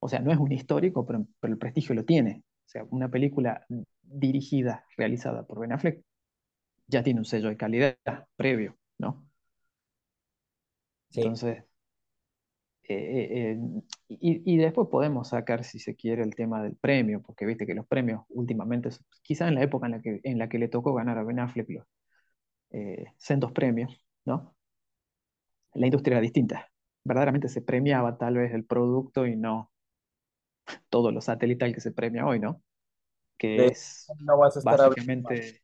o 0.00 0.08
sea, 0.08 0.20
no 0.20 0.32
es 0.32 0.38
un 0.38 0.52
histórico, 0.52 1.06
pero, 1.06 1.26
pero 1.40 1.54
el 1.54 1.58
prestigio 1.58 1.94
lo 1.94 2.04
tiene. 2.04 2.42
O 2.66 2.68
sea, 2.68 2.84
una 2.90 3.08
película 3.08 3.64
dirigida, 4.02 4.84
realizada 4.96 5.44
por 5.44 5.60
Ben 5.60 5.72
Affleck, 5.72 6.02
ya 6.88 7.02
tiene 7.02 7.20
un 7.20 7.24
sello 7.24 7.48
de 7.48 7.56
calidad 7.56 7.96
previo, 8.36 8.76
¿no? 8.98 9.24
Entonces, 11.14 11.64
eh, 12.88 13.54
eh, 13.54 13.58
y, 14.08 14.56
después 14.56 14.88
podemos 14.90 15.28
sacar, 15.28 15.64
si 15.64 15.78
se 15.78 15.94
quiere, 15.94 16.22
el 16.22 16.34
tema 16.34 16.62
del 16.62 16.76
premio, 16.76 17.22
porque 17.22 17.46
viste 17.46 17.66
que 17.66 17.74
los 17.74 17.86
premios 17.86 18.24
últimamente, 18.28 18.90
quizás 19.22 19.48
en 19.48 19.54
la 19.54 19.62
época 19.62 19.86
en 19.86 19.92
la 19.92 20.02
que, 20.02 20.20
en 20.24 20.38
la 20.38 20.48
que 20.48 20.58
le 20.58 20.68
tocó 20.68 20.92
ganar 20.92 21.18
a 21.18 21.22
Ben 21.22 21.38
Affleck 21.38 21.70
los 21.70 21.86
eh, 22.70 23.06
centos 23.18 23.52
premios, 23.52 24.04
¿no? 24.24 24.54
La 25.74 25.86
industria 25.86 26.14
era 26.14 26.20
distinta. 26.20 26.70
Verdaderamente 27.04 27.48
se 27.48 27.62
premiaba 27.62 28.18
tal 28.18 28.34
vez 28.34 28.52
el 28.52 28.64
producto 28.64 29.26
y 29.26 29.36
no 29.36 29.70
todo 30.88 31.10
lo 31.10 31.20
satelital 31.20 31.74
que 31.74 31.80
se 31.80 31.92
premia 31.92 32.26
hoy, 32.26 32.40
¿no? 32.40 32.62
Que 33.38 33.66
es 33.66 34.06
básicamente 34.64 35.62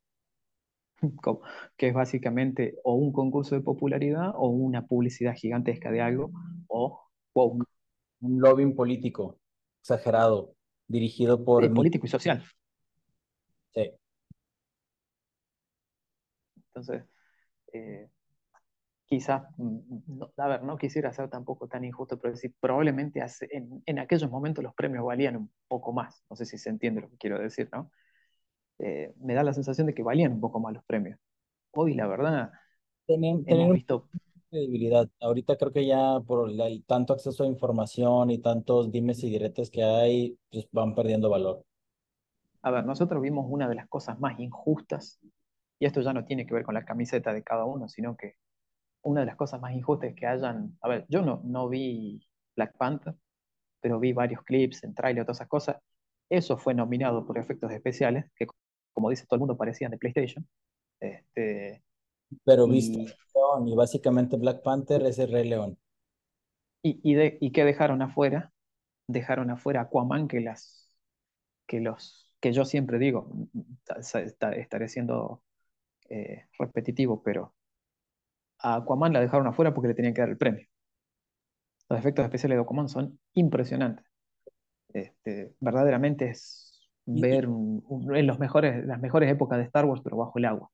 que 1.76 1.88
es 1.88 1.94
básicamente 1.94 2.76
o 2.84 2.94
un 2.94 3.12
concurso 3.12 3.54
de 3.54 3.60
popularidad 3.60 4.32
o 4.34 4.48
una 4.48 4.86
publicidad 4.86 5.34
gigantesca 5.34 5.90
de 5.90 6.00
algo 6.00 6.32
o 6.66 7.07
un 7.46 8.40
lobbying 8.40 8.74
político 8.74 9.38
exagerado, 9.80 10.54
dirigido 10.86 11.44
por... 11.44 11.72
político 11.72 12.06
y 12.06 12.08
social. 12.08 12.44
Sí. 13.74 13.90
Entonces, 16.56 17.04
eh, 17.72 18.08
quizás, 19.06 19.42
mm, 19.56 20.22
a 20.36 20.48
ver, 20.48 20.62
no 20.62 20.76
quisiera 20.76 21.12
ser 21.12 21.28
tampoco 21.30 21.68
tan 21.68 21.84
injusto, 21.84 22.18
pero 22.18 22.34
decir, 22.34 22.54
probablemente 22.60 23.22
hace, 23.22 23.48
en, 23.50 23.98
aquellos 23.98 24.30
momentos 24.30 24.62
los 24.62 24.74
premios 24.74 25.04
valían 25.04 25.36
un 25.36 25.50
poco 25.66 25.92
más. 25.92 26.22
No 26.28 26.36
sé 26.36 26.44
si 26.44 26.58
se 26.58 26.70
entiende 26.70 27.00
lo 27.00 27.10
que 27.10 27.16
quiero 27.16 27.38
decir, 27.38 27.68
¿no? 27.72 27.90
Eh, 28.78 29.12
me 29.20 29.34
da 29.34 29.42
la 29.42 29.52
sensación 29.54 29.86
de 29.86 29.94
que 29.94 30.02
valían 30.02 30.32
un 30.32 30.40
poco 30.40 30.60
más 30.60 30.74
los 30.74 30.84
premios. 30.84 31.18
Hoy, 31.72 31.94
la 31.94 32.06
verdad, 32.06 32.52
hemos 33.06 33.74
visto 33.74 34.08
credibilidad. 34.48 35.08
Ahorita 35.20 35.56
creo 35.56 35.72
que 35.72 35.86
ya 35.86 36.20
por 36.20 36.50
el 36.50 36.84
tanto 36.86 37.12
acceso 37.12 37.44
a 37.44 37.46
información 37.46 38.30
y 38.30 38.38
tantos 38.38 38.90
dimes 38.90 39.22
y 39.24 39.30
diretes 39.30 39.70
que 39.70 39.82
hay, 39.82 40.38
pues 40.50 40.68
van 40.72 40.94
perdiendo 40.94 41.30
valor. 41.30 41.64
A 42.62 42.70
ver, 42.70 42.84
nosotros 42.84 43.22
vimos 43.22 43.46
una 43.48 43.68
de 43.68 43.74
las 43.74 43.88
cosas 43.88 44.18
más 44.18 44.38
injustas, 44.40 45.20
y 45.78 45.86
esto 45.86 46.00
ya 46.00 46.12
no 46.12 46.24
tiene 46.24 46.46
que 46.46 46.54
ver 46.54 46.64
con 46.64 46.74
la 46.74 46.84
camiseta 46.84 47.32
de 47.32 47.42
cada 47.42 47.64
uno, 47.64 47.88
sino 47.88 48.16
que 48.16 48.34
una 49.02 49.20
de 49.20 49.26
las 49.26 49.36
cosas 49.36 49.60
más 49.60 49.72
injustas 49.74 50.14
que 50.14 50.26
hayan, 50.26 50.76
a 50.80 50.88
ver, 50.88 51.06
yo 51.08 51.22
no, 51.22 51.40
no 51.44 51.68
vi 51.68 52.26
Black 52.56 52.76
Panther, 52.76 53.14
pero 53.80 54.00
vi 54.00 54.12
varios 54.12 54.42
clips 54.42 54.82
en 54.82 54.94
trailer, 54.94 55.24
todas 55.24 55.38
esas 55.38 55.48
cosas. 55.48 55.76
Eso 56.28 56.58
fue 56.58 56.74
nominado 56.74 57.26
por 57.26 57.38
efectos 57.38 57.70
especiales, 57.70 58.24
que 58.34 58.46
como 58.92 59.10
dice 59.10 59.24
todo 59.26 59.36
el 59.36 59.40
mundo 59.40 59.56
parecían 59.56 59.92
de 59.92 59.98
PlayStation. 59.98 60.46
Este, 61.00 61.84
pero 62.44 62.66
viste 62.66 63.06
y 63.66 63.74
básicamente 63.74 64.36
Black 64.36 64.62
Panther 64.62 65.02
es 65.02 65.18
el 65.18 65.32
Rey 65.32 65.48
León. 65.48 65.78
¿Y, 66.82 67.00
y, 67.02 67.14
de, 67.14 67.38
y 67.40 67.52
qué 67.52 67.64
dejaron 67.64 68.02
afuera? 68.02 68.52
Dejaron 69.06 69.50
afuera 69.50 69.82
Aquaman 69.82 70.28
que 70.28 70.40
las 70.40 70.88
que 71.66 71.80
los 71.80 72.30
que 72.40 72.52
yo 72.52 72.64
siempre 72.64 72.98
digo, 72.98 73.30
estaré 74.56 74.88
siendo 74.88 75.42
eh, 76.08 76.46
repetitivo, 76.58 77.22
pero 77.22 77.54
a 78.60 78.76
Aquaman 78.76 79.12
la 79.12 79.20
dejaron 79.20 79.46
afuera 79.48 79.74
porque 79.74 79.88
le 79.88 79.94
tenían 79.94 80.14
que 80.14 80.20
dar 80.20 80.30
el 80.30 80.38
premio. 80.38 80.66
Los 81.88 81.98
efectos 81.98 82.24
especiales 82.24 82.56
de 82.56 82.62
Aquaman 82.62 82.88
son 82.88 83.18
impresionantes. 83.34 84.04
Este, 84.90 85.54
verdaderamente 85.60 86.30
es 86.30 86.88
ver 87.06 87.44
en 87.44 88.26
los 88.26 88.38
mejores, 88.38 88.84
las 88.86 89.00
mejores 89.00 89.30
épocas 89.30 89.58
de 89.58 89.64
Star 89.64 89.86
Wars, 89.86 90.02
pero 90.04 90.16
bajo 90.18 90.38
el 90.38 90.46
agua. 90.46 90.70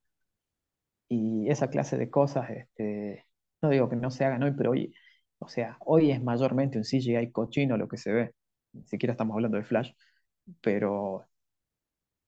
Y 1.08 1.48
esa 1.50 1.68
clase 1.70 1.96
de 1.96 2.10
cosas, 2.10 2.50
este, 2.50 3.26
no 3.62 3.70
digo 3.70 3.88
que 3.88 3.96
no 3.96 4.10
se 4.10 4.24
hagan 4.24 4.42
hoy, 4.42 4.52
pero 4.56 4.70
hoy, 4.72 4.94
o 5.38 5.48
sea, 5.48 5.76
hoy 5.80 6.10
es 6.10 6.22
mayormente 6.22 6.78
un 6.78 6.84
CGI 6.84 7.30
cochino 7.32 7.76
lo 7.76 7.88
que 7.88 7.98
se 7.98 8.12
ve. 8.12 8.34
Ni 8.72 8.84
siquiera 8.86 9.12
estamos 9.12 9.34
hablando 9.34 9.58
de 9.58 9.64
Flash, 9.64 9.92
pero, 10.60 11.26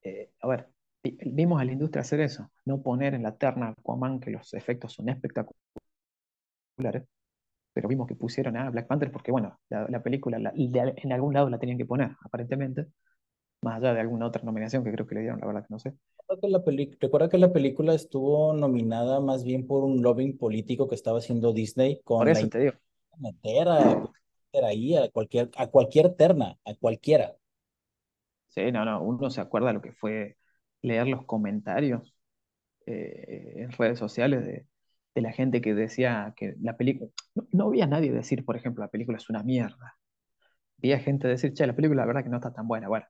eh, 0.02 0.30
a 0.40 0.48
ver, 0.48 0.68
vimos 1.02 1.60
a 1.60 1.64
la 1.64 1.72
industria 1.72 2.00
hacer 2.02 2.20
eso, 2.20 2.50
no 2.64 2.82
poner 2.82 3.14
en 3.14 3.22
la 3.22 3.36
terna 3.36 3.68
Aquaman 3.70 4.20
que 4.20 4.30
los 4.30 4.54
efectos 4.54 4.92
son 4.94 5.08
espectaculares, 5.08 5.56
pero 7.72 7.88
vimos 7.88 8.06
que 8.08 8.16
pusieron 8.16 8.56
a 8.56 8.70
Black 8.70 8.86
Panther 8.86 9.12
porque, 9.12 9.32
bueno, 9.32 9.58
la, 9.68 10.02
película 10.02 10.38
en 10.54 11.12
algún 11.12 11.34
lado 11.34 11.50
la 11.50 11.58
tenían 11.58 11.78
que 11.78 11.86
poner, 11.86 12.12
aparentemente, 12.22 12.86
más 13.62 13.76
allá 13.76 13.94
de 13.94 14.00
alguna 14.00 14.26
otra 14.26 14.42
nominación 14.42 14.84
que 14.84 14.92
creo 14.92 15.06
que 15.06 15.14
le 15.14 15.20
dieron, 15.22 15.40
la 15.40 15.46
verdad 15.46 15.62
que 15.62 15.72
no 15.72 15.78
sé. 15.78 15.94
Recuerda 17.00 17.28
que 17.28 17.38
la 17.38 17.52
película 17.52 17.94
estuvo 17.94 18.52
nominada 18.52 19.20
más 19.20 19.44
bien 19.44 19.66
por 19.66 19.84
un 19.84 20.02
lobbying 20.02 20.36
político 20.36 20.88
que 20.88 20.94
estaba 20.94 21.18
haciendo 21.18 21.52
Disney 21.52 22.00
con 22.04 22.18
por 22.18 22.28
eso 22.28 22.48
te 22.48 22.58
digo. 22.58 22.72
meter 23.18 23.68
a, 23.68 24.10
ahí 24.64 24.96
a 24.96 25.08
cualquier, 25.10 25.50
a 25.56 25.68
cualquier 25.68 26.14
terna, 26.14 26.58
a 26.64 26.74
cualquiera. 26.74 27.36
Sí, 28.48 28.72
no, 28.72 28.84
no, 28.84 29.02
uno 29.02 29.30
se 29.30 29.40
acuerda 29.40 29.72
lo 29.72 29.82
que 29.82 29.92
fue 29.92 30.36
leer 30.82 31.06
los 31.06 31.24
comentarios 31.24 32.14
eh, 32.86 33.54
en 33.56 33.72
redes 33.72 33.98
sociales 33.98 34.46
de, 34.46 34.66
de, 35.14 35.20
la 35.20 35.32
gente 35.32 35.60
que 35.60 35.74
decía 35.74 36.32
que 36.36 36.54
la 36.60 36.76
película, 36.76 37.10
no, 37.34 37.46
no, 37.52 37.64
había 37.66 37.86
nadie 37.86 38.12
decir, 38.12 38.44
por 38.44 38.56
ejemplo, 38.56 38.82
la 38.82 38.90
película 38.90 39.18
es 39.18 39.28
una 39.28 39.42
mierda. 39.42 39.96
Había 40.78 40.98
gente 41.00 41.28
decir, 41.28 41.52
che, 41.52 41.66
la 41.66 41.74
película 41.74 42.02
la 42.02 42.06
verdad 42.06 42.22
que 42.22 42.30
no 42.30 42.36
está 42.36 42.52
tan 42.52 42.68
buena. 42.68 42.88
Bueno, 42.88 43.06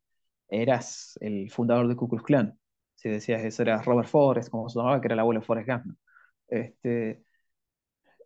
eras 0.49 1.19
el 1.21 1.51
fundador 1.51 1.89
de 1.89 1.97
Ku 1.97 2.09
Klux 2.09 2.25
Klan. 2.25 2.59
Si 2.95 3.09
decías 3.11 3.45
eso, 3.45 3.63
era 3.63 3.83
Robert 3.83 4.09
Forrest, 4.09 4.51
como 4.51 4.69
se 4.69 4.79
llamaba, 4.79 5.01
que 5.01 5.09
era 5.09 5.15
el 5.15 5.21
abuelo 5.21 5.41
de 5.41 5.47
Forrest 5.47 5.69
Gump. 5.69 5.97
Este, 6.49 7.25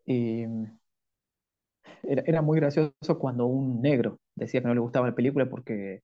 y 0.07 0.45
era, 2.03 2.23
era, 2.27 2.43
muy 2.43 2.59
gracioso 2.59 3.19
cuando 3.19 3.47
un 3.47 3.81
negro 3.83 4.21
decía 4.35 4.61
que 4.61 4.69
no 4.69 4.75
le 4.75 4.81
gustaba 4.81 5.09
la 5.09 5.15
película 5.15 5.49
porque 5.49 6.03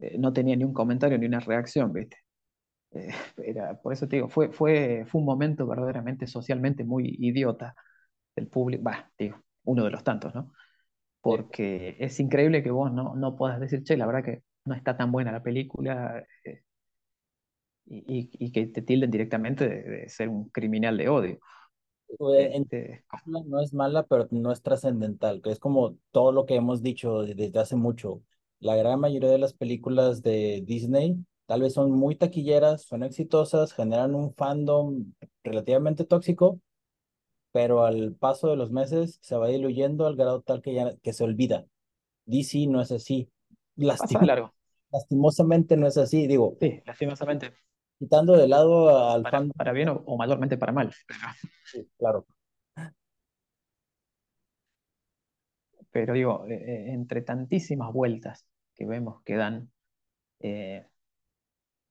eh, 0.00 0.18
no 0.18 0.32
tenía 0.32 0.56
ni 0.56 0.64
un 0.64 0.74
comentario 0.74 1.18
ni 1.18 1.26
una 1.26 1.40
reacción, 1.40 1.92
¿viste? 1.92 2.18
Eh, 2.92 3.10
era, 3.44 3.80
por 3.80 3.92
eso 3.92 4.08
te 4.08 4.16
digo, 4.16 4.28
fue, 4.28 4.52
fue, 4.52 5.04
fue 5.08 5.20
un 5.20 5.26
momento 5.26 5.66
verdaderamente 5.66 6.26
socialmente 6.26 6.84
muy 6.84 7.16
idiota 7.20 7.74
del 8.36 8.48
público, 8.48 8.84
va, 8.84 9.10
digo, 9.18 9.42
uno 9.64 9.84
de 9.84 9.90
los 9.90 10.04
tantos, 10.04 10.34
¿no? 10.34 10.52
Porque 11.20 11.96
es 12.00 12.20
increíble 12.20 12.62
que 12.62 12.70
vos 12.70 12.92
no, 12.92 13.14
no 13.16 13.36
puedas 13.36 13.60
decir, 13.60 13.84
che, 13.84 13.96
la 13.96 14.06
verdad 14.06 14.24
que 14.24 14.42
no 14.64 14.74
está 14.74 14.96
tan 14.96 15.12
buena 15.12 15.32
la 15.32 15.42
película 15.42 16.24
eh, 16.44 16.62
y, 17.86 18.30
y, 18.32 18.52
que 18.52 18.66
te 18.66 18.82
tilden 18.82 19.10
directamente 19.10 19.68
de, 19.68 20.08
ser 20.08 20.28
un 20.28 20.48
criminal 20.50 20.96
de 20.96 21.08
odio. 21.08 21.40
Este, 22.52 23.04
no 23.26 23.60
es 23.60 23.72
mala, 23.74 24.04
pero 24.04 24.28
no 24.30 24.52
es 24.52 24.62
trascendental, 24.62 25.40
que 25.42 25.50
es 25.50 25.58
como 25.58 25.96
todo 26.10 26.32
lo 26.32 26.46
que 26.46 26.56
hemos 26.56 26.82
dicho 26.82 27.22
desde 27.22 27.58
hace 27.58 27.76
mucho. 27.76 28.22
La 28.60 28.76
gran 28.76 29.00
mayoría 29.00 29.30
de 29.30 29.38
las 29.38 29.54
películas 29.54 30.22
de 30.22 30.62
Disney 30.64 31.16
tal 31.46 31.62
vez 31.62 31.74
son 31.74 31.90
muy 31.90 32.16
taquilleras, 32.16 32.82
son 32.82 33.02
exitosas, 33.02 33.72
generan 33.72 34.14
un 34.14 34.34
fandom 34.34 35.12
relativamente 35.42 36.04
tóxico, 36.04 36.60
pero 37.52 37.84
al 37.84 38.14
paso 38.14 38.48
de 38.48 38.56
los 38.56 38.70
meses 38.70 39.18
se 39.22 39.36
va 39.36 39.48
diluyendo 39.48 40.06
al 40.06 40.16
grado 40.16 40.42
tal 40.42 40.62
que 40.62 40.74
ya 40.74 40.96
que 41.02 41.12
se 41.12 41.24
olvida. 41.24 41.66
DC 42.26 42.66
no 42.68 42.80
es 42.80 42.92
así 42.92 43.31
lastimosamente 43.76 45.76
no 45.76 45.86
es 45.86 45.96
así, 45.96 46.26
digo. 46.26 46.56
Sí, 46.60 46.82
lastimosamente. 46.84 47.52
Quitando 47.98 48.36
de 48.36 48.48
lado 48.48 49.12
al 49.12 49.22
para, 49.22 49.44
Para 49.56 49.72
bien 49.72 49.88
o, 49.88 50.16
mayormente 50.16 50.56
para 50.56 50.72
mal. 50.72 50.92
Sí, 51.64 51.88
claro. 51.96 52.26
Pero 55.90 56.14
digo, 56.14 56.46
eh, 56.48 56.54
eh, 56.54 56.92
entre 56.92 57.22
tantísimas 57.22 57.92
vueltas 57.92 58.46
que 58.74 58.86
vemos 58.86 59.22
que 59.24 59.36
dan, 59.36 59.70
eh, 60.40 60.86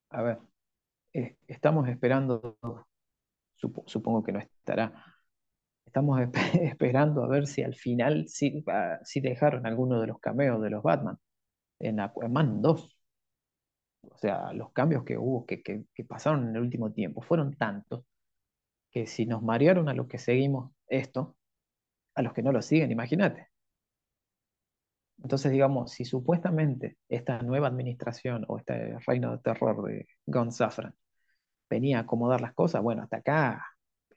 a 0.09 0.21
ver, 0.21 0.39
estamos 1.47 1.87
esperando, 1.89 2.57
supongo 3.85 4.23
que 4.23 4.31
no 4.31 4.39
estará, 4.39 4.93
estamos 5.85 6.19
esperando 6.61 7.23
a 7.23 7.27
ver 7.27 7.47
si 7.47 7.63
al 7.63 7.75
final 7.75 8.27
sí, 8.27 8.63
si 9.03 9.21
dejaron 9.21 9.65
alguno 9.65 10.01
de 10.01 10.07
los 10.07 10.19
cameos 10.19 10.61
de 10.61 10.69
los 10.71 10.83
Batman 10.83 11.17
en 11.81 11.99
Aquaman 11.99 12.61
2. 12.61 12.97
O 14.09 14.17
sea, 14.17 14.53
los 14.53 14.71
cambios 14.71 15.03
que 15.03 15.17
hubo, 15.17 15.45
que, 15.45 15.61
que, 15.63 15.85
pasaron 16.05 16.49
en 16.49 16.55
el 16.55 16.61
último 16.61 16.91
tiempo, 16.91 17.21
fueron 17.21 17.55
tantos 17.55 18.05
que 18.91 19.07
si 19.07 19.25
nos 19.25 19.41
marearon 19.43 19.89
a 19.89 19.93
los 19.93 20.07
que 20.07 20.17
seguimos 20.17 20.71
esto, 20.87 21.37
a 22.15 22.21
los 22.21 22.33
que 22.33 22.43
no 22.43 22.51
lo 22.51 22.61
siguen, 22.61 22.91
imagínate. 22.91 23.49
Entonces, 25.23 25.51
digamos, 25.51 25.91
si 25.91 26.03
supuestamente 26.05 26.97
esta 27.07 27.41
nueva 27.41 27.67
administración 27.67 28.43
o 28.47 28.57
este 28.57 28.97
reino 29.05 29.31
de 29.31 29.37
terror 29.39 29.83
de 29.87 30.07
Gon 30.25 30.49
venía 31.69 31.99
a 31.99 32.01
acomodar 32.01 32.41
las 32.41 32.53
cosas, 32.53 32.81
bueno, 32.81 33.03
hasta 33.03 33.17
acá 33.17 33.65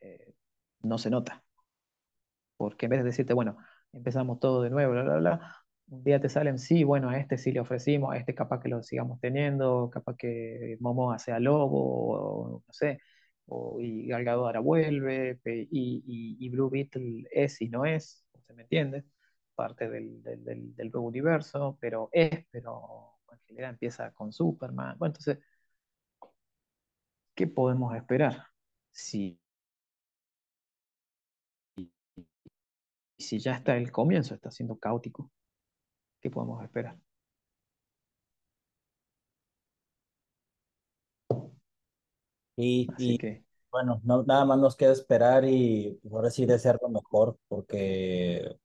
eh, 0.00 0.34
no 0.82 0.98
se 0.98 1.10
nota. 1.10 1.44
Porque 2.56 2.86
en 2.86 2.90
vez 2.90 3.00
de 3.00 3.04
decirte, 3.06 3.34
bueno, 3.34 3.56
empezamos 3.92 4.40
todo 4.40 4.62
de 4.62 4.70
nuevo, 4.70 4.92
bla, 4.92 5.02
bla, 5.02 5.16
bla, 5.18 5.63
un 5.88 6.02
día 6.04 6.20
te 6.20 6.28
salen, 6.28 6.58
sí, 6.58 6.84
bueno, 6.84 7.10
a 7.10 7.18
este 7.18 7.38
sí 7.38 7.52
le 7.52 7.60
ofrecimos, 7.60 8.14
a 8.14 8.18
este 8.18 8.34
capaz 8.34 8.60
que 8.60 8.68
lo 8.68 8.82
sigamos 8.82 9.20
teniendo, 9.20 9.90
capaz 9.92 10.16
que 10.16 10.76
Momo 10.80 11.16
sea 11.18 11.38
lobo, 11.40 12.56
o, 12.56 12.62
no 12.66 12.72
sé, 12.72 13.00
o, 13.46 13.80
y 13.80 14.06
Galgado 14.08 14.46
ahora 14.46 14.60
vuelve, 14.60 15.38
y, 15.44 16.36
y, 16.38 16.48
Blue 16.50 16.70
Beetle 16.70 17.24
es 17.30 17.60
y 17.60 17.68
no 17.68 17.84
es, 17.84 18.24
¿se 18.46 18.54
me 18.54 18.62
entiende? 18.62 19.04
Parte 19.54 19.88
del, 19.88 20.22
del, 20.22 20.74
del, 20.74 20.90
nuevo 20.90 21.06
universo, 21.06 21.78
pero 21.80 22.08
es, 22.12 22.44
pero 22.50 23.18
en 23.32 23.38
general 23.46 23.70
empieza 23.72 24.10
con 24.12 24.32
Superman. 24.32 24.96
Bueno, 24.98 25.10
entonces, 25.16 25.38
¿qué 27.34 27.46
podemos 27.46 27.94
esperar? 27.96 28.46
Si, 28.90 29.38
si 33.18 33.40
ya 33.40 33.54
está 33.56 33.76
el 33.76 33.90
comienzo, 33.90 34.34
está 34.36 34.52
siendo 34.52 34.78
caótico. 34.78 35.32
¿Qué 36.24 36.30
podemos 36.30 36.64
esperar? 36.64 36.96
Y, 42.56 42.88
bueno, 43.70 44.00
no, 44.04 44.22
nada 44.22 44.46
más 44.46 44.58
nos 44.58 44.74
queda 44.74 44.92
esperar 44.92 45.44
y 45.44 46.00
ahora 46.10 46.30
sí 46.30 46.46
desear 46.46 46.78
lo 46.80 46.88
mejor, 46.88 47.36
porque 47.46 48.56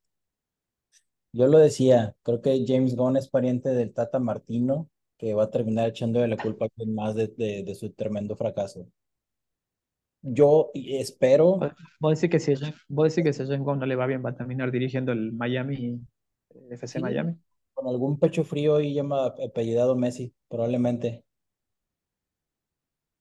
yo 1.33 1.47
lo 1.47 1.57
decía, 1.57 2.15
creo 2.23 2.41
que 2.41 2.63
James 2.65 2.95
Gunn 2.95 3.17
es 3.17 3.27
pariente 3.27 3.67
del 3.69 3.93
Tata 3.93 4.19
Martino, 4.19 4.89
que 5.17 5.33
va 5.33 5.43
a 5.43 5.51
terminar 5.51 5.89
echando 5.89 6.21
de 6.21 6.29
la 6.29 6.37
culpa 6.37 6.67
a 6.67 6.85
más 6.87 7.13
de, 7.15 7.27
de, 7.27 7.75
su 7.75 7.91
tremendo 7.91 8.37
fracaso. 8.37 8.87
Yo 10.21 10.71
espero. 10.73 11.59
Vos 11.99 12.21
decís 12.21 12.29
que 12.29 12.39
si, 12.39 12.53
vos 12.87 13.13
decís 13.13 13.25
que 13.25 13.33
si 13.33 13.43
a 13.43 13.47
James 13.47 13.65
Gunn 13.65 13.79
no 13.79 13.85
le 13.85 13.97
va 13.97 14.07
bien, 14.07 14.23
va 14.23 14.29
a 14.29 14.35
terminar 14.35 14.71
dirigiendo 14.71 15.11
el 15.11 15.33
Miami, 15.33 15.99
FC 16.69 17.01
Miami 17.01 17.37
con 17.79 17.87
algún 17.87 18.19
pecho 18.19 18.43
frío 18.43 18.81
y 18.81 18.93
llama 18.93 19.27
apellidado 19.27 19.95
Messi, 19.95 20.33
probablemente. 20.49 21.23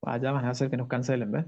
Ah, 0.03 0.19
ya 0.21 0.33
van 0.33 0.45
a 0.47 0.51
hacer 0.51 0.71
que 0.71 0.77
nos 0.77 0.89
cancelen, 0.89 1.31
¿ves? 1.31 1.47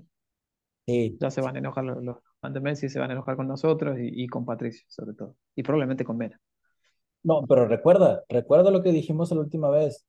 Sí. 0.87 1.17
Ya 1.21 1.31
se 1.31 1.41
van 1.41 1.57
a 1.57 1.59
enojar 1.59 1.85
los, 1.85 2.03
los 2.03 2.19
fans 2.41 2.55
de 2.55 2.61
Messi, 2.61 2.89
se 2.89 3.01
van 3.01 3.11
a 3.11 3.15
enojar 3.15 3.37
con 3.37 3.49
nosotros 3.49 3.97
y, 4.01 4.27
con 4.29 4.45
Patricio, 4.45 4.85
sobre 4.89 5.15
todo. 5.15 5.37
Y 5.57 5.63
probablemente 5.63 6.05
con 6.05 6.19
Mena. 6.19 6.41
No, 7.23 7.45
pero 7.49 7.67
recuerda, 7.67 8.25
recuerda 8.29 8.71
lo 8.71 8.83
que 8.83 8.93
dijimos 8.93 9.31
la 9.33 9.41
última 9.41 9.71
vez. 9.71 10.07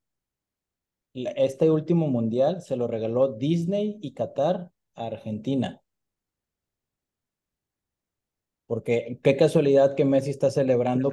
Este 1.13 1.71
último 1.71 2.07
mundial 2.07 2.61
se 2.61 2.75
lo 2.75 2.87
regaló 2.87 3.33
Disney 3.33 3.97
y 4.01 4.13
Qatar 4.13 4.69
a 4.95 5.05
Argentina. 5.07 5.81
Porque 8.71 9.19
qué 9.21 9.35
casualidad 9.35 9.95
que 9.95 10.05
Messi 10.05 10.29
está 10.29 10.49
celebrando 10.49 11.11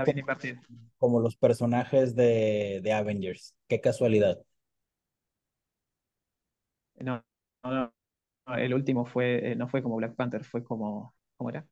como, 0.97 1.19
los 1.19 1.37
personajes 1.37 2.15
de, 2.15 2.79
de, 2.85 2.93
Avengers. 2.93 3.57
Qué 3.67 3.81
casualidad. 3.81 4.39
No, 7.01 7.25
no, 7.65 7.93
no, 8.47 8.55
el 8.55 8.75
último 8.75 9.05
fue, 9.07 9.51
eh, 9.51 9.57
no 9.57 9.67
fue 9.67 9.83
como 9.83 9.97
Black 9.97 10.15
Panther, 10.15 10.45
fue 10.45 10.63
como, 10.63 11.17
¿cómo 11.37 11.51
era? 11.51 11.67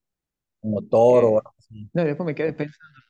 Como 0.61 0.83
Thor 0.83 1.25
o 1.25 1.29
algo 1.39 1.55
así. 1.57 1.89
No, 1.95 2.03
después 2.03 2.27
me 2.27 2.35
quedé 2.35 2.53
pensando, 2.53 3.01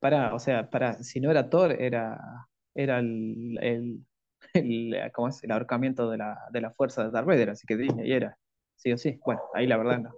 para, 0.00 0.34
o 0.34 0.40
sea, 0.40 0.68
para, 0.68 1.00
si 1.04 1.20
no 1.20 1.30
era 1.30 1.48
Thor, 1.48 1.80
era, 1.80 2.48
era 2.74 2.98
el, 2.98 3.56
el, 3.62 4.04
el, 4.52 5.12
¿cómo 5.12 5.28
es? 5.28 5.44
el 5.44 5.52
ahorcamiento 5.52 6.10
de 6.10 6.18
la, 6.18 6.40
de 6.50 6.60
la 6.60 6.72
fuerza 6.72 7.04
de 7.04 7.12
Darth 7.12 7.28
Vader, 7.28 7.50
así 7.50 7.68
que 7.68 7.76
Disney 7.76 8.10
era, 8.10 8.36
sí 8.74 8.90
o 8.90 8.98
sí. 8.98 9.20
Bueno, 9.24 9.42
ahí 9.54 9.68
la 9.68 9.76
verdad 9.76 10.00
no 10.00 10.10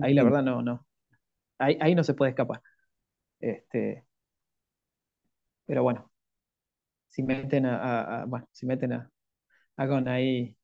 ahí 0.00 0.14
la 0.14 0.24
verdad 0.24 0.42
no, 0.42 0.62
no, 0.62 0.86
ahí, 1.62 1.78
ahí 1.80 1.94
no 1.94 2.04
se 2.04 2.14
puede 2.14 2.30
escapar. 2.30 2.62
Este, 3.40 4.04
pero 5.66 5.82
bueno, 5.82 6.10
si 7.08 7.22
meten 7.22 7.66
a, 7.66 8.24
bueno, 8.26 8.46
si 8.52 8.66
meten 8.66 8.92
a, 8.92 9.10
a 9.76 9.86
Gon 9.86 10.08
ahí, 10.08 10.56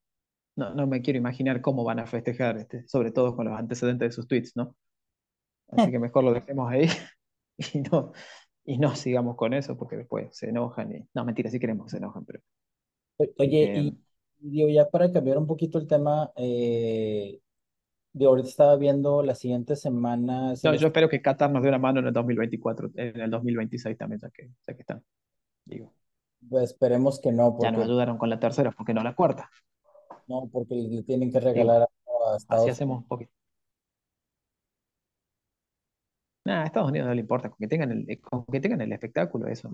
no, 0.55 0.73
no 0.73 0.87
me 0.87 1.01
quiero 1.01 1.19
imaginar 1.19 1.61
cómo 1.61 1.83
van 1.83 1.99
a 1.99 2.07
festejar, 2.07 2.57
este, 2.57 2.87
sobre 2.87 3.11
todo 3.11 3.35
con 3.35 3.47
los 3.47 3.57
antecedentes 3.57 4.09
de 4.09 4.11
sus 4.11 4.27
tweets, 4.27 4.55
¿no? 4.55 4.75
Así 5.69 5.91
que 5.91 5.99
mejor 5.99 6.23
lo 6.23 6.33
dejemos 6.33 6.71
ahí 6.71 6.87
y 7.73 7.81
no, 7.81 8.11
y 8.65 8.77
no 8.77 8.95
sigamos 8.95 9.35
con 9.35 9.53
eso 9.53 9.77
porque 9.77 9.97
después 9.97 10.35
se 10.35 10.49
enojan 10.49 10.95
y... 10.95 11.07
No, 11.13 11.25
mentira, 11.25 11.49
sí 11.49 11.59
queremos 11.59 11.85
que 11.87 11.91
se 11.91 11.97
enojan, 11.97 12.25
pero... 12.25 12.41
Oye, 13.37 13.97
y 14.39 14.49
digo, 14.49 14.69
ya 14.69 14.89
para 14.89 15.11
cambiar 15.11 15.37
un 15.37 15.47
poquito 15.47 15.77
el 15.77 15.87
tema, 15.87 16.31
eh, 16.35 17.39
de 18.13 18.25
ahorita 18.25 18.47
estaba 18.47 18.75
viendo 18.75 19.23
la 19.23 19.35
siguiente 19.35 19.75
semana. 19.75 20.53
No, 20.63 20.75
yo 20.75 20.87
espero 20.87 21.09
que 21.09 21.21
Qatar 21.21 21.51
nos 21.51 21.61
dé 21.61 21.69
una 21.69 21.77
mano 21.77 21.99
en 21.99 22.07
el 22.07 22.13
2024, 22.13 22.91
en 22.95 23.21
el 23.21 23.29
2026 23.29 23.97
también, 23.97 24.19
ya 24.19 24.29
que, 24.29 24.49
ya 24.67 24.73
que 24.73 24.81
están. 24.81 25.03
Digo. 25.65 25.93
Pues 26.49 26.71
esperemos 26.71 27.19
que 27.19 27.31
no. 27.31 27.51
Porque... 27.51 27.65
Ya 27.65 27.71
nos 27.71 27.83
ayudaron 27.83 28.17
con 28.17 28.29
la 28.29 28.39
tercera, 28.39 28.71
porque 28.71 28.93
no 28.93 29.03
la 29.03 29.15
cuarta. 29.15 29.49
No, 30.27 30.49
porque 30.51 30.75
le 30.75 31.03
tienen 31.03 31.31
que 31.31 31.39
regalar 31.39 31.83
a 31.83 32.37
Estados 32.37 32.63
Así 32.63 32.69
hacemos 32.69 32.99
un 32.99 33.07
poquito. 33.07 33.31
Nada, 36.45 36.63
a 36.63 36.65
Estados 36.65 36.89
Unidos 36.89 37.07
no 37.07 37.13
le 37.13 37.21
importa, 37.21 37.49
con 37.49 37.57
que 37.59 37.67
tengan 37.67 37.91
el, 37.91 38.21
con 38.21 38.45
que 38.45 38.59
tengan 38.59 38.81
el 38.81 38.91
espectáculo, 38.91 39.47
eso. 39.47 39.69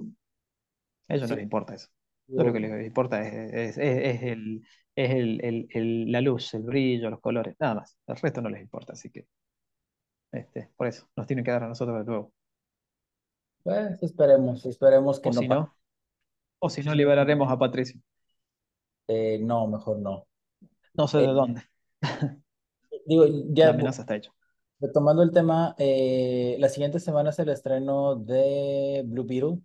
A 1.07 1.13
ellos 1.15 1.29
no 1.29 1.35
les 1.35 1.43
importa 1.43 1.75
eso. 1.75 1.89
Lo 2.27 2.53
que 2.53 2.59
les 2.59 2.85
importa 2.85 3.21
es, 3.21 3.77
es, 3.77 4.23
el, 4.23 4.65
es 4.95 5.11
el, 5.11 5.67
el, 5.69 6.11
la 6.11 6.21
luz, 6.21 6.53
el 6.53 6.63
brillo, 6.63 7.09
los 7.09 7.19
colores, 7.19 7.55
nada 7.59 7.75
más. 7.75 7.97
El 8.07 8.15
resto 8.17 8.41
no 8.41 8.49
les 8.49 8.61
importa, 8.61 8.93
así 8.93 9.09
que 9.09 9.27
este, 10.31 10.69
por 10.75 10.87
eso 10.87 11.07
nos 11.15 11.27
tienen 11.27 11.45
que 11.45 11.51
dar 11.51 11.63
a 11.63 11.67
nosotros 11.67 11.99
de 11.99 12.05
nuevo. 12.05 12.33
Pues 13.63 14.01
esperemos, 14.03 14.65
esperemos 14.65 15.19
que 15.19 15.29
o 15.29 15.31
no. 15.33 15.41
Si 15.41 15.47
no 15.47 15.75
o 16.59 16.69
si 16.69 16.81
no, 16.81 16.95
liberaremos 16.95 17.51
a 17.51 17.59
Patricio. 17.59 18.01
Eh, 19.07 19.39
no, 19.39 19.67
mejor 19.67 19.99
no. 19.99 20.25
No 20.93 21.07
sé 21.07 21.19
de 21.19 21.25
eh, 21.25 21.27
dónde. 21.27 21.61
Digo, 23.05 23.25
ya. 23.49 23.67
La 23.67 23.73
amenaza 23.73 24.01
está 24.01 24.15
hecha. 24.15 24.31
Retomando 24.79 25.21
el 25.23 25.31
tema, 25.31 25.75
eh, 25.77 26.55
la 26.59 26.69
siguiente 26.69 26.99
semana 26.99 27.29
es 27.29 27.39
el 27.39 27.49
estreno 27.49 28.15
de 28.15 29.03
Blue 29.05 29.25
Beetle. 29.25 29.59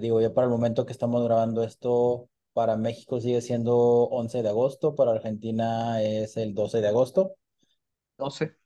Digo, 0.00 0.20
ya 0.20 0.32
para 0.32 0.46
el 0.46 0.50
momento 0.50 0.86
que 0.86 0.92
estamos 0.92 1.24
grabando 1.24 1.62
esto, 1.62 2.28
para 2.52 2.76
México 2.76 3.20
sigue 3.20 3.40
siendo 3.40 3.76
11 3.76 4.42
de 4.42 4.48
agosto, 4.48 4.94
para 4.94 5.12
Argentina 5.12 6.02
es 6.02 6.36
el 6.36 6.54
12 6.54 6.80
de 6.80 6.88
agosto. 6.88 7.36
12. 8.18 8.56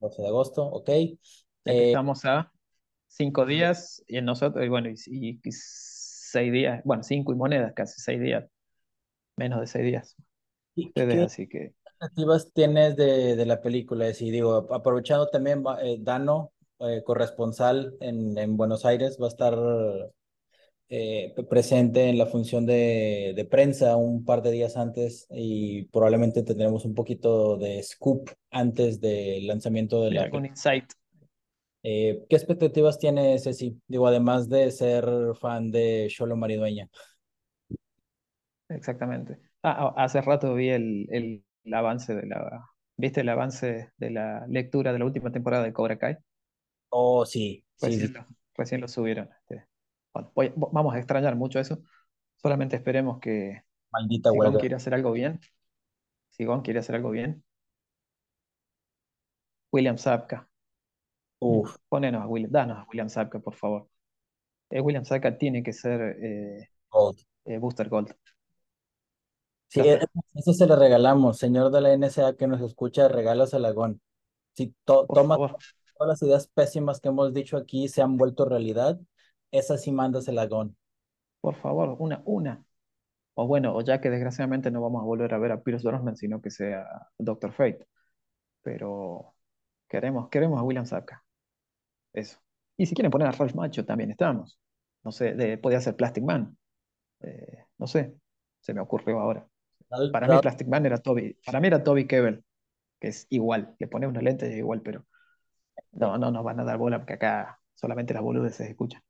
12 0.00 0.22
de 0.22 0.28
agosto, 0.28 0.64
ok. 0.64 0.90
estamos 1.64 2.24
a 2.24 2.52
cinco 3.08 3.46
días 3.46 4.02
y 4.06 4.18
en 4.18 4.24
nosotros, 4.26 4.64
y 4.64 4.68
bueno, 4.68 4.88
y, 4.88 5.40
y 5.42 5.52
seis 5.52 6.52
días, 6.52 6.82
bueno, 6.84 7.02
cinco 7.02 7.32
y 7.32 7.36
monedas, 7.36 7.72
casi 7.74 8.00
seis 8.00 8.20
días, 8.20 8.44
menos 9.36 9.60
de 9.60 9.66
seis 9.66 9.84
días. 9.84 10.16
Ustedes, 10.76 11.24
así 11.24 11.48
que. 11.48 11.74
expectativas 11.84 12.52
tienes 12.52 12.96
de, 12.96 13.36
de 13.36 13.46
la 13.46 13.60
película? 13.62 14.06
Es 14.06 14.18
digo, 14.18 14.66
aprovechando 14.72 15.28
también, 15.28 15.64
eh, 15.82 15.96
Dano, 16.00 16.52
eh, 16.80 17.02
corresponsal 17.04 17.96
en, 18.00 18.36
en, 18.36 18.56
Buenos 18.56 18.84
Aires, 18.84 19.16
va 19.20 19.26
a 19.26 19.28
estar 19.28 19.54
eh, 20.88 21.34
presente 21.50 22.08
en 22.08 22.18
la 22.18 22.26
función 22.26 22.64
de, 22.64 23.32
de, 23.34 23.44
prensa 23.44 23.96
un 23.96 24.24
par 24.24 24.42
de 24.42 24.52
días 24.52 24.76
antes 24.76 25.26
y 25.30 25.84
probablemente 25.86 26.42
tendremos 26.42 26.84
un 26.84 26.94
poquito 26.94 27.56
de 27.56 27.82
scoop 27.82 28.30
antes 28.50 29.00
del 29.00 29.46
lanzamiento 29.46 30.04
de 30.04 30.10
la. 30.12 30.30
Con 30.30 30.46
insight. 30.46 30.92
Eh, 31.82 32.24
¿qué 32.28 32.36
expectativas 32.36 32.98
tiene 32.98 33.38
Ceci? 33.38 33.80
Digo, 33.86 34.06
además 34.06 34.48
de 34.48 34.70
ser 34.70 35.04
fan 35.40 35.70
de 35.70 36.06
Cholo 36.08 36.36
Maridueña. 36.36 36.88
Exactamente. 38.68 39.38
Ah, 39.62 39.92
ah, 39.96 40.04
hace 40.04 40.20
rato 40.20 40.54
vi 40.54 40.70
el, 40.70 41.06
el, 41.10 41.44
avance 41.72 42.14
de 42.14 42.26
la. 42.26 42.68
¿Viste 42.96 43.20
el 43.20 43.28
avance 43.28 43.92
de 43.96 44.10
la 44.10 44.46
lectura 44.48 44.92
de 44.92 44.98
la 44.98 45.04
última 45.04 45.30
temporada 45.30 45.64
de 45.64 45.72
Cobra 45.72 45.98
Kai? 45.98 46.16
Oh, 46.88 47.26
sí. 47.26 47.64
Recién, 47.80 48.12
Lo, 48.12 48.26
recién 48.56 48.80
lo 48.80 48.88
subieron. 48.88 49.28
Este. 49.48 49.66
Vamos 50.56 50.94
a 50.94 50.98
extrañar 50.98 51.36
mucho 51.36 51.58
eso. 51.58 51.78
Solamente 52.36 52.76
esperemos 52.76 53.18
que 53.20 53.62
Maldita 53.90 54.30
si 54.30 54.58
quiere 54.58 54.74
hacer 54.74 54.94
algo 54.94 55.12
bien. 55.12 55.40
Si 56.30 56.44
Gon 56.44 56.62
quiere 56.62 56.80
hacer 56.80 56.96
algo 56.96 57.10
bien. 57.10 57.42
William 59.72 59.98
Zapka 59.98 60.48
Uf. 61.38 61.76
Ponenos 61.88 62.22
a 62.22 62.26
William, 62.26 62.50
danos 62.50 62.78
a 62.78 62.86
William 62.88 63.08
Zapka, 63.08 63.38
por 63.40 63.54
favor. 63.54 63.88
Eh, 64.70 64.80
William 64.80 65.04
Zapka 65.04 65.36
tiene 65.36 65.62
que 65.62 65.72
ser 65.72 66.00
eh, 66.22 66.70
eh, 67.44 67.58
Booster 67.58 67.88
Gold. 67.88 68.14
Sí, 69.68 69.82
eso 70.34 70.52
se 70.52 70.66
le 70.66 70.76
regalamos, 70.76 71.38
señor 71.38 71.70
de 71.72 71.80
la 71.80 71.96
NSA 71.96 72.36
que 72.36 72.46
nos 72.46 72.60
escucha, 72.62 73.08
regalas 73.08 73.52
a 73.52 73.58
Lagón. 73.58 74.00
Si 74.54 74.74
toma 74.84 75.36
todas 75.36 76.08
las 76.08 76.22
ideas 76.22 76.46
pésimas 76.46 77.00
que 77.00 77.08
hemos 77.08 77.34
dicho 77.34 77.56
aquí 77.56 77.88
se 77.88 78.00
han 78.00 78.16
vuelto 78.16 78.44
realidad, 78.44 78.98
esa 79.50 79.78
sí 79.78 79.92
mandas 79.92 80.28
el 80.28 80.36
Lagón. 80.36 80.76
Por 81.40 81.54
favor, 81.56 81.96
una, 81.98 82.22
una. 82.24 82.64
O 83.34 83.46
bueno, 83.46 83.74
o 83.76 83.82
ya 83.82 84.00
que 84.00 84.10
desgraciadamente 84.10 84.70
no 84.70 84.80
vamos 84.80 85.02
a 85.02 85.06
volver 85.06 85.32
a 85.34 85.38
ver 85.38 85.52
a 85.52 85.62
Pierce 85.62 85.86
Brosnan, 85.86 86.16
sino 86.16 86.40
que 86.40 86.50
sea 86.50 86.86
Doctor 87.18 87.52
Fate. 87.52 87.86
Pero 88.62 89.34
queremos, 89.88 90.28
queremos 90.30 90.58
a 90.58 90.62
William 90.62 90.86
Zapka. 90.86 91.24
Eso. 92.12 92.38
Y 92.76 92.86
si 92.86 92.94
quieren 92.94 93.10
poner 93.10 93.28
a 93.28 93.32
Ralph 93.32 93.54
Macho, 93.54 93.84
también 93.84 94.10
estamos. 94.10 94.58
No 95.04 95.12
sé, 95.12 95.34
de, 95.34 95.58
podía 95.58 95.80
ser 95.80 95.96
Plastic 95.96 96.24
Man. 96.24 96.56
Eh, 97.20 97.64
no 97.78 97.86
sé, 97.86 98.14
se 98.60 98.74
me 98.74 98.80
ocurrió 98.80 99.20
ahora. 99.20 99.46
Para 100.12 100.26
mí 100.28 100.40
Plastic 100.40 100.68
Man 100.68 100.84
era 100.86 100.98
Toby, 100.98 101.38
para 101.44 101.60
mí 101.60 101.68
era 101.68 101.84
Toby 101.84 102.06
Kebbell, 102.06 102.44
que 102.98 103.08
es 103.08 103.26
igual, 103.30 103.76
le 103.78 103.86
pone 103.86 104.06
unos 104.06 104.22
lentes 104.22 104.48
y 104.50 104.52
es 104.52 104.58
igual, 104.58 104.82
pero 104.82 105.06
no, 105.92 106.18
no 106.18 106.30
nos 106.30 106.44
van 106.44 106.60
a 106.60 106.64
dar 106.64 106.78
bola 106.78 106.98
porque 106.98 107.14
acá 107.14 107.60
solamente 107.74 108.14
las 108.14 108.22
boludes 108.22 108.56
se 108.56 108.68
escuchan. 108.68 109.02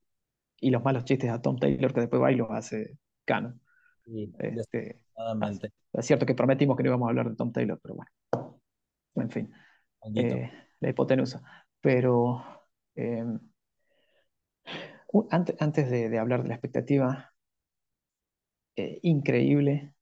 Y 0.58 0.70
los 0.70 0.82
malos 0.82 1.04
chistes 1.04 1.30
a 1.30 1.42
Tom 1.42 1.58
Taylor 1.58 1.92
que 1.92 2.00
después 2.00 2.22
va 2.22 2.32
y 2.32 2.36
los 2.36 2.50
hace 2.50 2.98
Cano. 3.24 3.58
Este, 4.38 5.00
es 5.92 6.06
cierto 6.06 6.26
que 6.26 6.34
prometimos 6.34 6.76
que 6.76 6.82
no 6.82 6.90
íbamos 6.90 7.06
a 7.06 7.10
hablar 7.10 7.30
de 7.30 7.36
Tom 7.36 7.52
Taylor, 7.52 7.78
pero 7.82 7.96
bueno. 7.96 8.60
En 9.16 9.30
fin. 9.30 9.52
Eh, 10.14 10.50
la 10.80 10.88
hipotenusa. 10.90 11.42
Pero 11.80 12.56
Em, 12.96 13.38
antes, 15.30 15.56
antes 15.60 15.90
de, 15.90 16.18
hablar 16.18 16.42
de 16.42 16.48
la 16.48 16.54
expectativa, 16.54 17.32
eh, 18.76 18.98
increíble 19.02 19.94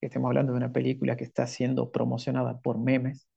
que 0.00 0.06
estemos 0.06 0.28
hablando 0.28 0.52
de 0.52 0.58
una 0.58 0.72
película 0.72 1.16
que 1.16 1.24
está 1.24 1.46
siendo 1.46 1.90
promocionada 1.90 2.60
por 2.60 2.78
memes 2.78 3.28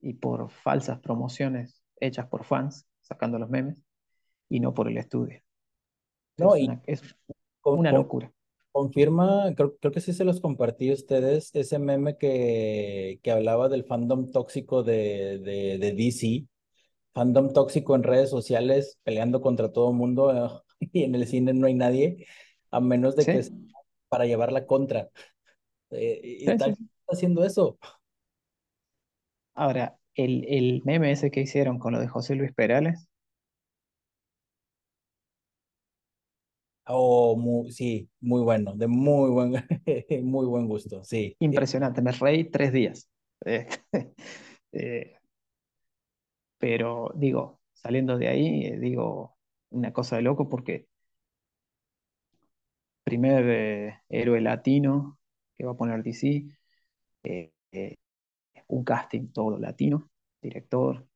y 0.00 0.14
por 0.14 0.50
falsas 0.50 1.00
promociones 1.00 1.82
hechas 2.00 2.26
por 2.26 2.44
fans, 2.44 2.86
sacando 3.02 3.38
los 3.38 3.50
memes, 3.50 3.76
y 4.48 4.60
no 4.60 4.74
por 4.74 4.88
el 4.88 4.98
estudio. 4.98 5.42
No, 6.38 6.54
es, 6.54 6.62
y 6.62 6.64
una, 6.66 6.82
es 6.86 7.02
una 7.64 7.92
locura. 7.92 8.32
Confirma, 8.72 9.52
creo, 9.54 9.76
creo, 9.76 9.92
que 9.92 10.00
sí 10.00 10.12
se 10.12 10.24
los 10.24 10.40
compartí 10.40 10.90
a 10.90 10.94
ustedes, 10.94 11.54
ese 11.54 11.78
meme 11.78 12.16
que, 12.16 13.20
que 13.22 13.30
hablaba 13.30 13.68
del 13.68 13.84
fandom 13.84 14.30
tóxico 14.30 14.82
de, 14.82 15.38
de, 15.38 15.78
de 15.78 15.92
DC, 15.92 16.46
fandom 17.12 17.52
tóxico 17.52 17.94
en 17.94 18.02
redes 18.02 18.30
sociales 18.30 18.98
peleando 19.02 19.42
contra 19.42 19.72
todo 19.72 19.92
mundo 19.92 20.64
y 20.80 21.04
en 21.04 21.14
el 21.14 21.26
cine 21.26 21.52
no 21.52 21.66
hay 21.66 21.74
nadie, 21.74 22.26
a 22.70 22.80
menos 22.80 23.14
de 23.16 23.26
que 23.26 23.44
para 24.08 24.26
llevar 24.26 24.52
la 24.52 24.66
contra. 24.66 25.10
Eh, 25.90 26.20
y 26.40 26.50
está 26.50 26.74
haciendo 27.08 27.44
eso. 27.44 27.78
Ahora, 29.54 29.98
el, 30.14 30.46
el 30.48 30.82
meme 30.84 31.12
ese 31.12 31.30
que 31.30 31.40
hicieron 31.40 31.78
con 31.78 31.92
lo 31.92 32.00
de 32.00 32.08
José 32.08 32.34
Luis 32.34 32.52
Perales. 32.52 33.08
Oh, 36.86 37.64
sí, 37.70 38.08
muy 38.20 38.42
bueno, 38.42 38.74
de 38.74 38.88
muy 38.88 39.30
buen, 39.30 39.52
muy 40.24 40.46
buen 40.46 40.66
gusto, 40.66 41.04
sí. 41.04 41.36
Impresionante, 41.38 42.02
me 42.02 42.12
reí 42.12 42.50
tres 42.50 42.72
días. 42.72 43.08
eh, 44.72 45.16
pero 46.58 47.10
digo, 47.14 47.60
saliendo 47.74 48.16
de 48.18 48.28
ahí, 48.28 48.66
eh, 48.66 48.78
digo 48.78 49.36
una 49.70 49.92
cosa 49.92 50.16
de 50.16 50.22
loco 50.22 50.48
porque 50.48 50.86
primer 53.04 53.44
eh, 53.48 54.00
héroe 54.08 54.40
latino 54.40 55.18
que 55.56 55.64
va 55.64 55.72
a 55.72 55.76
poner 55.76 56.02
DC, 56.02 56.46
un 58.68 58.82
casting 58.84 59.28
todo 59.32 59.56
latino, 59.58 60.10
director, 60.40 61.06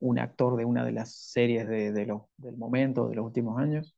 un 0.00 0.18
actor 0.18 0.56
de 0.56 0.64
una 0.64 0.84
de 0.84 0.92
las 0.92 1.14
series 1.14 1.66
de, 1.68 1.92
del 1.92 2.56
momento, 2.56 3.08
de 3.08 3.16
los 3.16 3.24
últimos 3.24 3.58
años. 3.58 3.96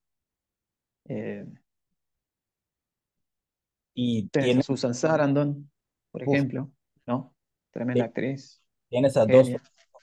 y 3.94 4.28
tiene 4.28 4.62
Susan 4.62 4.94
Sarandon, 4.94 5.70
por 6.12 6.22
ejemplo, 6.22 6.70
¿no? 7.06 7.34
Tremenda 7.72 8.04
actriz. 8.04 8.62
tienes 8.88 9.16
a 9.16 9.26
dos 9.26 9.50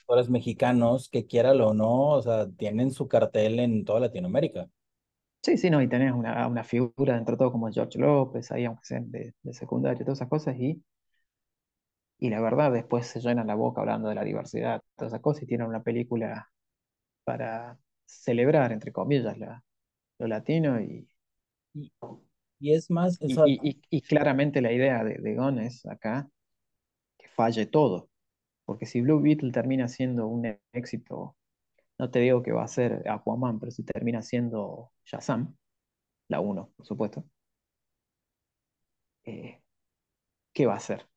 actores 0.00 0.28
mexicanos 0.28 1.08
que 1.08 1.26
quiéralo 1.26 1.68
o 1.68 1.74
no, 1.74 2.10
o 2.10 2.22
sea, 2.22 2.46
tienen 2.48 2.90
su 2.90 3.08
cartel 3.08 3.58
en 3.58 3.84
toda 3.84 4.00
Latinoamérica. 4.00 4.68
Sí, 5.42 5.56
sí, 5.56 5.70
no, 5.70 5.80
y 5.80 5.88
tenés 5.88 6.12
una, 6.12 6.46
una 6.46 6.64
figura 6.64 7.14
dentro 7.14 7.36
de 7.36 7.38
todo 7.38 7.52
como 7.52 7.70
George 7.70 7.98
López, 7.98 8.50
ahí 8.52 8.64
aunque 8.64 8.84
sean 8.84 9.10
de, 9.10 9.32
de 9.42 9.52
secundario, 9.54 10.04
todas 10.04 10.18
esas 10.18 10.28
cosas, 10.28 10.56
y, 10.58 10.82
y 12.18 12.30
la 12.30 12.40
verdad 12.40 12.72
después 12.72 13.06
se 13.06 13.20
llenan 13.20 13.46
la 13.46 13.54
boca 13.54 13.80
hablando 13.82 14.08
de 14.08 14.14
la 14.14 14.24
diversidad, 14.24 14.82
todas 14.96 15.12
esas 15.12 15.22
cosas, 15.22 15.42
y 15.44 15.46
tienen 15.46 15.66
una 15.68 15.82
película 15.82 16.50
para 17.24 17.78
celebrar, 18.06 18.72
entre 18.72 18.92
comillas, 18.92 19.38
la, 19.38 19.64
lo 20.18 20.28
latino, 20.28 20.80
y, 20.80 21.08
Y, 21.74 21.92
y 22.60 22.74
es 22.74 22.90
más, 22.90 23.18
y, 23.22 23.80
y, 23.90 24.02
claramente 24.02 24.60
la 24.62 24.72
idea 24.72 25.04
de, 25.04 25.16
de 25.18 25.34
Gon 25.34 25.58
es 25.58 25.86
acá 25.86 26.28
que 27.18 27.28
falle 27.28 27.66
todo, 27.66 28.10
porque 28.66 28.86
si 28.86 29.00
Blue 29.02 29.20
Beetle 29.22 29.52
termina 29.52 29.88
siendo 29.88 30.26
un 30.28 30.58
éxito, 30.72 31.36
no 31.98 32.10
te 32.10 32.20
digo 32.20 32.42
que 32.42 32.52
va 32.52 32.64
a 32.64 32.68
ser 32.68 33.08
Aquaman, 33.08 33.60
pero 33.60 33.72
si 33.72 33.84
termina 33.84 34.22
siendo 34.22 34.92
Shazam, 35.06 35.56
la 36.28 36.40
uno 36.40 36.70
por 36.76 36.86
supuesto, 36.86 37.24
eh, 39.24 39.60
¿qué 40.54 40.66
va 40.66 40.74
a 40.74 40.76
hacer? 40.78 41.08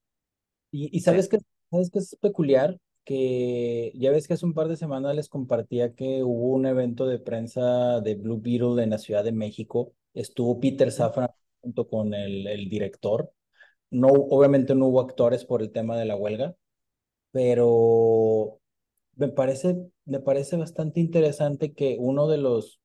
Y, 0.72 1.00
sabes 1.02 1.28
que, 1.30 1.40
sabes 1.72 1.90
que 1.90 2.00
es 2.00 2.16
peculiar 2.22 2.78
que 3.06 3.92
ya 3.96 4.12
ves 4.12 4.28
que 4.28 4.34
hace 4.36 4.46
un 4.46 4.54
par 4.54 4.68
de 4.68 4.78
semanas 4.78 5.16
les 5.16 5.30
compartía 5.30 5.96
que 5.96 6.24
hubo 6.24 6.54
un 6.54 6.66
evento 6.68 7.08
de 7.08 7.20
prensa 7.20 8.02
de 8.02 8.16
Blue 8.16 8.40
Beetle 8.40 8.84
en 8.84 8.92
la 8.92 9.00
Ciudad 9.00 9.24
de 9.24 9.32
México. 9.32 9.94
Estuvo 10.14 10.60
Peter. 10.60 10.92
Safran 10.92 11.30
junto 11.62 11.88
con 11.88 12.14
el, 12.14 12.46
el 12.48 12.70
director. 12.70 13.32
No, 13.90 14.10
obviamente 14.10 14.76
no 14.76 14.88
hubo 14.88 15.02
actores 15.02 15.46
por 15.46 15.62
el 15.62 15.72
tema 15.72 15.98
de 15.98 16.06
la 16.06 16.16
huelga, 16.16 16.56
pero 17.32 18.60
me 19.16 19.30
parece, 19.30 19.76
me 20.06 20.20
parece 20.20 20.58
bastante 20.58 21.00
interesante 21.00 21.74
que 21.74 21.98
uno 22.00 22.28
de 22.28 22.38
los 22.38 22.80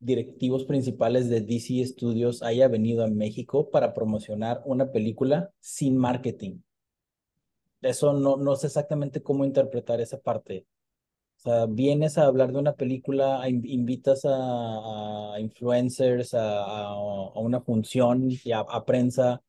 directivos 0.00 0.64
principales 0.64 1.28
de 1.28 1.42
DC 1.42 1.84
Studios 1.86 2.42
haya 2.42 2.68
venido 2.68 3.04
a 3.04 3.08
México 3.08 3.70
para 3.70 3.94
promocionar 3.94 4.62
una 4.64 4.90
película 4.92 5.52
sin 5.60 5.96
marketing. 5.96 6.60
Eso 7.82 8.12
no, 8.12 8.36
no 8.36 8.56
sé 8.56 8.66
exactamente 8.66 9.22
cómo 9.22 9.44
interpretar 9.44 10.00
esa 10.00 10.18
parte. 10.20 10.66
O 11.38 11.40
sea, 11.40 11.66
vienes 11.66 12.18
a 12.18 12.26
hablar 12.26 12.52
de 12.52 12.58
una 12.58 12.74
película, 12.74 13.42
invitas 13.48 14.24
a, 14.26 15.34
a 15.34 15.40
influencers 15.40 16.34
a, 16.34 16.40
a- 16.64 16.88
a 16.92 17.40
una 17.40 17.60
función 17.62 18.28
y 18.30 18.52
a, 18.52 18.64
prensa, 18.86 19.42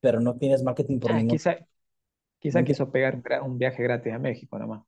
pero 0.00 0.20
no 0.20 0.36
tienes 0.36 0.62
marketing 0.62 0.98
por 1.00 1.10
Ah, 1.10 1.18
ningún... 1.18 1.36
quizá, 1.36 1.56
quizá 2.40 2.64
quiso 2.64 2.90
pegar 2.92 3.22
un, 3.42 3.58
viaje 3.58 3.82
gratis 3.82 4.12
a 4.12 4.18
México 4.18 4.58
nomás. 4.58 4.82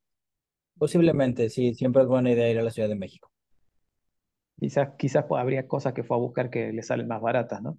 Posiblemente, 0.78 1.48
sí, 1.48 1.74
siempre 1.74 2.02
es 2.02 2.08
buena 2.08 2.32
idea 2.32 2.50
ir 2.50 2.58
a 2.58 2.62
la 2.64 2.72
Ciudad 2.72 2.88
de 2.88 2.96
México. 2.96 3.30
Quizás, 4.60 4.90
quizás 4.96 5.24
pues, 5.28 5.40
habría 5.40 5.66
cosas 5.66 5.92
que 5.92 6.04
fue 6.04 6.16
a 6.16 6.20
buscar 6.20 6.50
que 6.50 6.72
le 6.72 6.82
salen 6.84 7.08
más 7.08 7.20
baratas, 7.20 7.60
¿no? 7.62 7.78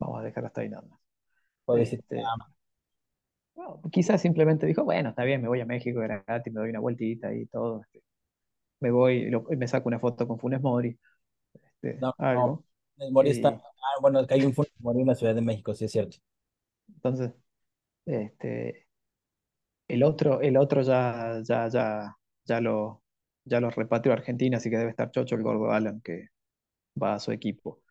Vamos 0.00 0.20
a 0.20 0.22
dejar 0.24 0.44
hasta 0.46 0.60
ahí 0.62 0.68
nada 0.68 0.82
más. 0.88 0.98
Este, 1.80 2.22
bueno, 3.58 3.80
quizás 3.92 4.20
simplemente 4.22 4.66
dijo, 4.66 4.84
bueno, 4.84 5.10
está 5.10 5.24
bien, 5.24 5.42
me 5.42 5.48
voy 5.48 5.60
a 5.60 5.66
México, 5.66 6.00
gratis, 6.00 6.52
me 6.52 6.60
doy 6.60 6.70
una 6.70 6.80
vueltita 6.80 7.32
y 7.34 7.46
todo. 7.46 7.82
este, 7.82 8.02
me 8.80 8.90
voy 8.90 9.14
y, 9.26 9.30
lo- 9.30 9.46
y 9.50 9.56
me 9.56 9.68
saco 9.68 9.88
una 9.88 10.00
foto 10.00 10.28
con 10.28 10.38
Funes 10.38 10.62
Mori, 10.62 10.98
este, 11.82 12.04
No, 12.04 12.12
no, 12.34 12.56
algo. 12.56 12.64
el 12.98 13.12
Mori 13.12 13.30
está. 13.30 13.50
Ah, 13.50 14.00
bueno, 14.00 14.26
que 14.26 14.34
hay 14.34 14.44
un 14.44 14.54
Funes 14.54 14.72
Mori 14.80 15.00
en 15.02 15.06
la 15.08 15.14
Ciudad 15.14 15.34
de 15.34 15.42
México, 15.42 15.74
sí 15.74 15.84
es 15.86 15.92
cierto. 15.92 16.18
entonces, 16.88 17.32
este, 18.06 18.88
el 19.88 20.02
otro, 20.02 20.40
el 20.40 20.56
otro 20.56 20.82
ya, 20.82 21.40
ya, 21.44 21.68
ya, 21.68 22.16
ya 22.44 22.60
lo, 22.60 23.02
ya 23.44 23.60
lo 23.60 23.70
repatrió 23.70 24.12
a 24.12 24.16
Argentina, 24.16 24.58
así 24.58 24.70
que 24.70 24.78
debe 24.78 24.90
estar 24.90 25.10
chocho 25.10 25.34
el 25.36 25.42
gordo 25.42 25.70
Alan, 25.72 26.00
que 26.02 26.28
va 27.02 27.14
a 27.14 27.20
su 27.20 27.32
equipo. 27.32 27.82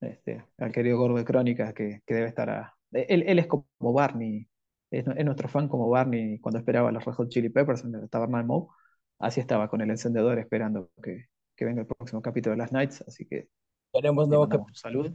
Este, 0.00 0.44
al 0.58 0.72
querido 0.72 0.98
gordo 0.98 1.16
de 1.18 1.24
Crónicas, 1.26 1.74
que, 1.74 2.02
que 2.06 2.14
debe 2.14 2.28
estar 2.28 2.50
a... 2.50 2.76
Él, 2.92 3.24
él 3.28 3.38
es 3.38 3.46
como 3.46 3.66
Barney, 3.80 4.48
es, 4.90 5.06
es 5.06 5.24
nuestro 5.24 5.48
fan 5.48 5.68
como 5.68 5.88
Barney 5.88 6.38
cuando 6.40 6.58
esperaba 6.58 6.92
los 6.92 7.04
Red 7.04 7.14
Hot 7.14 7.28
Chili 7.28 7.48
Peppers 7.48 7.84
en 7.84 7.94
el 7.94 8.08
Taberna 8.10 8.38
de 8.38 8.44
Moe. 8.44 8.68
Así 9.18 9.40
estaba 9.40 9.68
con 9.68 9.80
el 9.80 9.90
encendedor 9.90 10.38
esperando 10.38 10.90
que, 11.02 11.26
que 11.54 11.64
venga 11.64 11.80
el 11.80 11.86
próximo 11.86 12.22
capítulo 12.22 12.52
de 12.52 12.58
las 12.58 12.72
Nights, 12.72 13.02
así 13.06 13.26
que 13.26 13.48
Queremos 13.92 14.28
nuevo 14.28 14.48
capítulo 14.48 15.04
las 15.04 15.12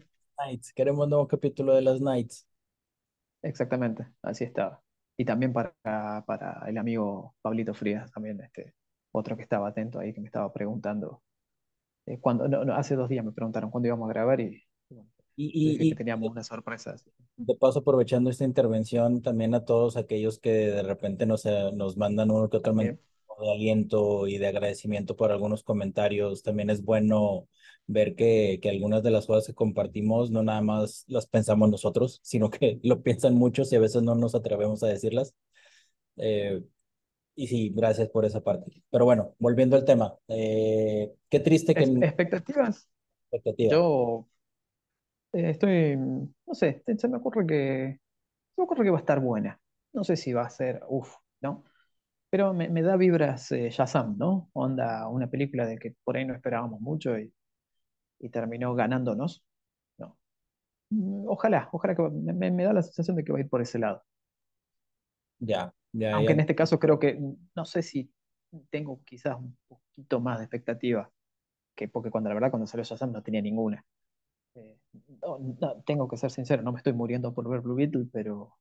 Nights. 0.47 0.73
Queremos 0.73 1.07
nuevo 1.07 1.27
capítulo 1.27 1.75
de 1.75 1.81
las 1.81 2.01
Nights. 2.01 2.47
Exactamente, 3.43 4.07
así 4.23 4.43
estaba. 4.43 4.81
Y 5.17 5.25
también 5.25 5.53
para, 5.53 5.73
para 6.25 6.63
el 6.67 6.77
amigo 6.77 7.35
Pablito 7.41 7.73
Frías, 7.75 8.11
también 8.11 8.41
este, 8.41 8.73
otro 9.11 9.35
que 9.35 9.43
estaba 9.43 9.67
atento 9.67 9.99
ahí, 9.99 10.13
que 10.13 10.19
me 10.21 10.27
estaba 10.27 10.51
preguntando. 10.51 11.21
eh, 12.07 12.19
cuando, 12.19 12.47
no, 12.47 12.65
no, 12.65 12.73
hace 12.75 12.95
dos 12.95 13.09
días 13.09 13.25
me 13.25 13.31
preguntaron 13.31 13.71
cuándo 13.71 13.87
íbamos 13.87 14.09
a 14.09 14.13
grabar 14.13 14.39
y, 14.41 14.63
y 15.49 15.63
Y, 15.63 15.77
dije 15.77 15.77
que 15.77 15.85
y, 15.85 15.89
y 15.89 15.95
teníamos 15.95 16.31
una 16.31 16.43
sorpresa. 16.43 16.95
de 17.37 17.55
paso, 17.55 17.79
aprovechando 17.79 18.29
esta 18.29 18.43
intervención, 18.43 19.21
también 19.21 19.55
a 19.55 19.65
todos 19.65 19.97
aquellos 19.97 20.39
que 20.39 20.51
de 20.51 20.83
repente 20.83 21.25
nos, 21.25 21.45
nos 21.73 21.97
mandan 21.97 22.31
uno 22.31 22.49
que 22.49 22.57
otro 22.57 22.73
También, 22.73 22.99
de 23.41 23.51
aliento 23.51 24.27
y 24.27 24.37
de 24.37 24.47
agradecimiento 24.47 25.15
por 25.15 25.31
algunos 25.31 25.63
comentarios. 25.63 26.43
También 26.43 26.69
es 26.69 26.83
bueno 26.83 27.47
ver 27.87 28.15
que, 28.15 28.59
que 28.61 28.69
algunas 28.69 29.03
de 29.03 29.11
las 29.11 29.25
cosas 29.25 29.47
que 29.47 29.53
compartimos 29.55 30.31
no 30.31 30.43
nada 30.43 30.61
más 30.61 31.05
las 31.07 31.27
pensamos 31.27 31.69
nosotros, 31.69 32.19
sino 32.23 32.49
que 32.49 32.79
lo 32.83 33.01
piensan 33.01 33.35
muchos 33.35 33.71
y 33.73 33.75
a 33.75 33.79
veces 33.79 34.03
no 34.03 34.15
nos 34.15 34.35
atrevemos 34.35 34.83
a 34.83 34.87
decirlas. 34.87 35.33
Eh, 36.17 36.63
y 37.35 37.47
sí, 37.47 37.71
gracias 37.75 38.09
por 38.09 38.25
esa 38.25 38.41
parte. 38.41 38.83
Pero 38.91 39.05
bueno, 39.05 39.35
volviendo 39.39 39.75
al 39.75 39.85
tema, 39.85 40.15
eh, 40.27 41.11
qué 41.29 41.39
triste 41.39 41.73
que 41.73 41.83
expectativas, 41.83 42.87
expectativa. 43.31 43.71
yo 43.71 44.27
eh, 45.33 45.49
estoy, 45.51 45.97
no 45.97 46.53
sé, 46.53 46.83
se 46.97 47.07
me 47.07 47.17
ocurre 47.17 47.45
que, 47.47 47.99
se 48.55 48.61
me 48.61 48.65
ocurre 48.65 48.83
que 48.85 48.91
va 48.91 48.97
a 48.97 49.01
estar 49.01 49.19
buena. 49.19 49.59
No 49.93 50.03
sé 50.03 50.17
si 50.17 50.33
va 50.33 50.43
a 50.43 50.49
ser, 50.49 50.81
uff, 50.89 51.15
¿no? 51.41 51.63
Pero 52.29 52.53
me, 52.53 52.69
me 52.69 52.81
da 52.83 52.97
vibras 52.97 53.51
eh, 53.53 53.69
Shazam, 53.71 54.17
¿no? 54.17 54.49
Onda, 54.53 55.07
una 55.09 55.29
película 55.29 55.65
de 55.67 55.77
que 55.79 55.95
por 56.03 56.17
ahí 56.17 56.25
no 56.25 56.35
esperábamos 56.35 56.81
mucho 56.81 57.17
y, 57.19 57.33
y 58.19 58.29
terminó 58.29 58.75
ganándonos. 58.75 59.43
No. 59.99 60.17
Mm, 60.91 61.25
Ojalá, 61.29 61.69
ojalá 61.73 61.95
que 61.95 62.03
me, 62.03 62.51
me 62.51 62.63
da 62.65 62.73
la 62.73 62.83
sensación 62.83 63.17
de 63.17 63.23
que 63.25 63.33
va 63.33 63.39
a 63.39 63.41
ir 63.43 63.49
por 63.49 63.61
ese 63.61 63.79
lado. 63.79 64.03
Ya, 65.39 65.73
ya, 65.93 66.11
Aunque 66.11 66.33
ya. 66.33 66.33
en 66.33 66.39
este 66.41 66.55
caso 66.55 66.79
creo 66.79 66.99
que, 66.99 67.13
mm, 67.15 67.35
no 67.55 67.65
sé 67.65 67.81
si 67.83 68.11
tengo 68.69 69.01
quizás 69.05 69.37
un 69.37 69.57
poquito 69.67 70.19
más 70.19 70.39
de 70.39 70.45
expectativa, 70.45 71.09
que 71.75 71.87
porque 71.89 72.11
cuando 72.11 72.29
la 72.29 72.35
verdad 72.35 72.51
cuando 72.51 72.67
salió 72.67 72.83
Shazam 72.85 73.11
no 73.13 73.23
tenía 73.23 73.41
ninguna. 73.43 73.85
Eh, 74.55 74.77
no, 75.21 75.39
no, 75.59 75.81
tengo 75.85 76.07
que 76.07 76.17
ser 76.17 76.31
sincero, 76.31 76.61
no 76.63 76.71
me 76.71 76.77
estoy 76.77 76.93
muriendo 76.93 77.33
por 77.33 77.49
ver 77.49 77.61
Blue 77.61 77.75
Beetle, 77.75 78.07
pero 78.11 78.57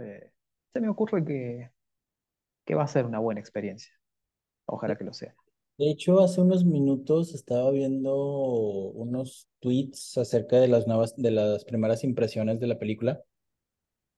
eh, 0.00 0.32
se 0.72 0.80
me 0.80 0.88
ocurre 0.88 1.24
que, 1.24 1.70
que 2.64 2.74
va 2.74 2.84
a 2.84 2.88
ser 2.88 3.06
una 3.06 3.18
buena 3.18 3.40
experiencia. 3.40 3.92
Ojalá 4.66 4.96
que 4.96 5.04
lo 5.04 5.12
sea. 5.12 5.34
De 5.78 5.90
hecho, 5.90 6.20
hace 6.20 6.40
unos 6.40 6.64
minutos 6.64 7.34
estaba 7.34 7.70
viendo 7.70 8.14
unos 8.14 9.48
tweets 9.60 10.18
acerca 10.18 10.56
de 10.60 10.68
las 10.68 10.86
nuevas, 10.86 11.14
de 11.16 11.30
las 11.30 11.64
primeras 11.64 12.04
impresiones 12.04 12.60
de 12.60 12.66
la 12.66 12.78
película. 12.78 13.22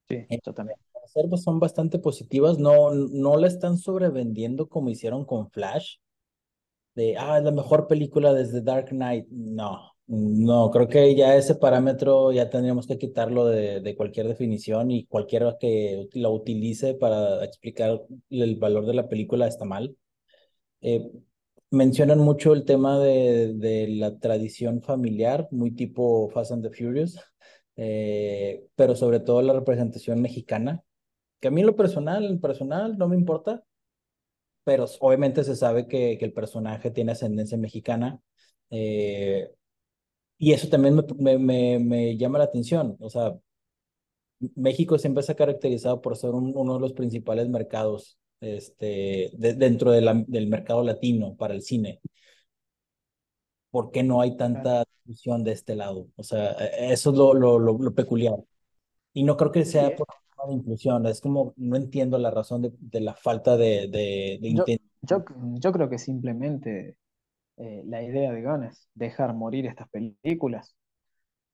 Sí, 0.09 0.26
En 0.29 0.40
yo 0.44 0.53
también. 0.55 0.79
reservas 1.03 1.42
son 1.42 1.61
bastante 1.61 1.98
positivas, 1.98 2.59
no, 2.59 2.92
no 2.94 3.37
la 3.37 3.46
están 3.48 3.76
sobrevendiendo 3.79 4.68
como 4.68 4.90
hicieron 4.90 5.24
con 5.26 5.50
Flash, 5.50 5.96
de, 6.94 7.16
ah, 7.18 7.38
es 7.38 7.44
la 7.44 7.53
mejor 7.53 7.87
película 7.88 8.33
desde 8.35 8.62
Dark 8.62 8.88
Knight. 8.90 9.26
No, 9.31 9.89
no, 10.12 10.70
creo 10.73 10.88
que 10.88 11.14
ya 11.14 11.37
ese 11.37 11.55
parámetro 11.55 12.33
ya 12.33 12.51
tendríamos 12.51 12.87
que 12.88 12.99
quitarlo 12.99 13.46
de, 13.46 13.81
de 13.81 13.94
cualquier 13.96 14.27
definición 14.27 14.90
y 14.90 15.07
cualquiera 15.07 15.57
que 15.61 16.09
la 16.14 16.29
utilice 16.31 16.94
para 16.94 17.44
explicar 17.44 18.03
el 18.29 18.57
valor 18.57 18.87
de 18.87 18.94
la 18.94 19.09
película 19.09 19.46
está 19.46 19.64
mal. 19.64 19.96
Eh, 20.81 21.11
mencionan 21.70 22.18
mucho 22.18 22.55
el 22.55 22.64
tema 22.64 22.99
de, 22.99 23.55
de 23.55 23.88
la 23.88 24.18
tradición 24.18 24.83
familiar, 24.83 25.49
muy 25.53 25.73
tipo 25.73 26.29
Fast 26.31 26.53
and 26.53 26.64
the 26.68 26.70
Furious, 26.70 27.16
eh, 27.77 28.66
pero 28.75 28.96
sobre 28.96 29.20
todo 29.20 29.42
la 29.42 29.53
representación 29.53 30.20
mexicana, 30.20 30.83
que 31.40 31.49
a 31.49 31.51
mí 31.53 31.61
en 31.61 31.68
lo 31.68 31.77
personal, 31.77 32.25
en 32.25 32.40
personal 32.40 32.99
no 32.99 33.09
me 33.09 33.16
importa, 33.16 33.62
pero 34.64 34.87
obviamente 35.01 35.44
se 35.44 35.57
sabe 35.57 35.87
que, 35.87 36.18
que 36.18 36.25
el 36.25 36.33
personaje 36.33 36.90
tiene 36.90 37.12
ascendencia 37.12 37.59
mexicana, 37.59 38.20
eh, 38.70 39.51
y 40.40 40.55
eso 40.55 40.68
también 40.70 40.96
me, 40.96 41.05
me, 41.18 41.38
me, 41.38 41.81
me 41.81 42.18
llama 42.18 42.38
la 42.40 42.46
atención, 42.46 42.96
o 43.00 43.11
sea, 43.11 43.35
México 44.57 44.98
siempre 44.98 45.22
se 45.22 45.33
ha 45.33 45.37
caracterizado 45.37 46.00
por 46.03 46.16
ser 46.16 46.31
un- 46.31 46.53
uno 46.57 46.74
de 46.74 46.81
los 46.81 46.92
principales 46.94 47.48
mercados 47.48 48.18
este, 48.40 49.31
de- 49.35 49.55
dentro 49.55 49.90
de 49.92 50.00
la- 50.00 50.24
del 50.26 50.46
mercado 50.46 50.83
latino 50.83 51.37
para 51.37 51.53
el 51.55 51.62
cine. 51.62 52.00
¿Por 53.70 53.90
qué 53.92 54.03
no 54.03 54.20
hay 54.20 54.37
tanta 54.37 54.85
discusión 55.07 55.44
de 55.44 55.53
este 55.53 55.76
lado? 55.76 56.09
O 56.16 56.22
sea, 56.24 56.53
e- 56.53 56.92
eso 56.92 57.11
es 57.11 57.16
lo, 57.16 57.35
lo, 57.35 57.59
lo, 57.59 57.79
lo 57.79 57.94
peculiar. 57.94 58.35
Y 59.14 59.24
no 59.24 59.37
creo 59.37 59.53
que 59.53 59.64
sea 59.66 59.94
por 59.96 60.07
de 60.48 60.55
inclusión. 60.55 61.07
Es 61.07 61.20
como, 61.22 61.55
no 61.59 61.76
entiendo 61.76 62.18
la 62.18 62.31
razón 62.31 62.62
de, 62.62 62.72
de 62.81 63.00
la 63.00 63.14
falta 63.14 63.57
de, 63.59 63.88
de, 63.88 64.38
de 64.42 64.48
Yo, 64.48 64.64
yo, 65.03 65.24
yo 65.61 65.72
creo 65.72 65.88
que 65.88 65.98
simplemente 65.98 66.96
eh, 67.61 67.83
la 67.87 68.03
idea 68.03 68.33
de 68.33 68.42
Gunn 68.42 68.64
es 68.64 68.88
dejar 68.94 69.35
morir 69.35 69.66
estas 69.66 69.88
películas, 69.90 70.77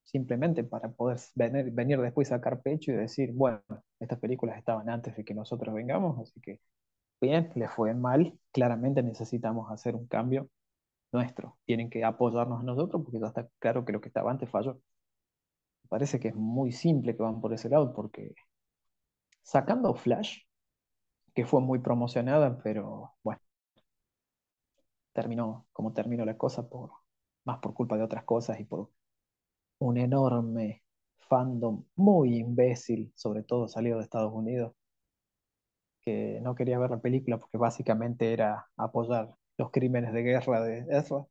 simplemente 0.04 0.64
para 0.64 0.90
poder 0.90 1.18
venir, 1.34 1.72
venir 1.72 2.00
después 2.00 2.32
a 2.32 2.36
sacar 2.36 2.62
pecho 2.62 2.92
y 2.92 2.96
decir, 2.96 3.32
bueno, 3.34 3.60
estas 4.00 4.18
películas 4.20 4.58
estaban 4.58 4.88
antes 4.90 5.16
de 5.16 5.24
que 5.24 5.34
nosotros 5.34 5.74
vengamos, 5.74 6.18
así 6.20 6.40
que 6.40 6.60
bien, 7.20 7.50
les 7.56 7.70
fue 7.72 7.94
mal, 7.94 8.38
claramente 8.52 9.02
necesitamos 9.02 9.70
hacer 9.72 9.96
un 9.96 10.06
cambio 10.06 10.48
nuestro, 11.12 11.58
tienen 11.66 11.90
que 11.90 12.04
apoyarnos 12.04 12.60
a 12.60 12.64
nosotros 12.64 13.02
porque 13.04 13.20
ya 13.20 13.28
está 13.28 13.48
claro 13.58 13.84
que 13.84 13.92
lo 13.92 14.00
que 14.00 14.08
estaba 14.08 14.30
antes 14.30 14.50
falló. 14.50 14.80
Parece 15.88 16.20
que 16.20 16.28
es 16.28 16.34
muy 16.36 16.72
simple 16.72 17.16
que 17.16 17.22
van 17.22 17.40
por 17.40 17.52
ese 17.52 17.68
lado 17.68 17.92
porque 17.94 18.34
sacando 19.42 19.94
Flash, 19.94 20.40
que 21.34 21.46
fue 21.46 21.60
muy 21.60 21.78
promocionada, 21.80 22.58
pero 22.62 23.14
bueno, 23.22 23.40
terminó 25.16 25.66
como 25.72 25.94
terminó 25.94 26.24
la 26.26 26.36
cosa, 26.36 26.68
por, 26.68 26.90
más 27.44 27.58
por 27.60 27.72
culpa 27.74 27.96
de 27.96 28.04
otras 28.04 28.24
cosas 28.24 28.60
y 28.60 28.64
por 28.64 28.90
un 29.78 29.96
enorme 29.96 30.84
fandom 31.28 31.84
muy 31.96 32.36
imbécil, 32.36 33.12
sobre 33.16 33.42
todo 33.42 33.66
salido 33.66 33.96
de 33.98 34.04
Estados 34.04 34.32
Unidos, 34.32 34.74
que 36.02 36.38
no 36.42 36.54
quería 36.54 36.78
ver 36.78 36.90
la 36.90 37.00
película 37.00 37.38
porque 37.38 37.56
básicamente 37.58 38.32
era 38.32 38.68
apoyar 38.76 39.34
los 39.56 39.70
crímenes 39.70 40.12
de 40.12 40.22
guerra 40.22 40.62
de 40.62 40.86
Ezra. 40.90 41.26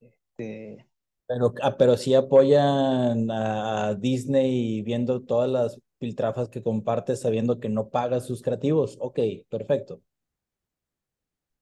Este, 0.00 0.88
Pero, 1.26 1.54
ah, 1.62 1.76
pero 1.76 1.96
sí 1.96 2.14
apoyan 2.14 3.30
a, 3.30 3.94
Disney 3.94 4.82
viendo 4.82 5.22
todas 5.22 5.50
las 5.50 5.78
piltrafas 5.98 6.48
que 6.48 6.62
comparte 6.62 7.16
sabiendo 7.16 7.60
que 7.60 7.68
no 7.68 7.90
paga 7.90 8.20
sus 8.20 8.42
creativos. 8.42 8.96
Ok, 9.00 9.20
perfecto. 9.50 10.00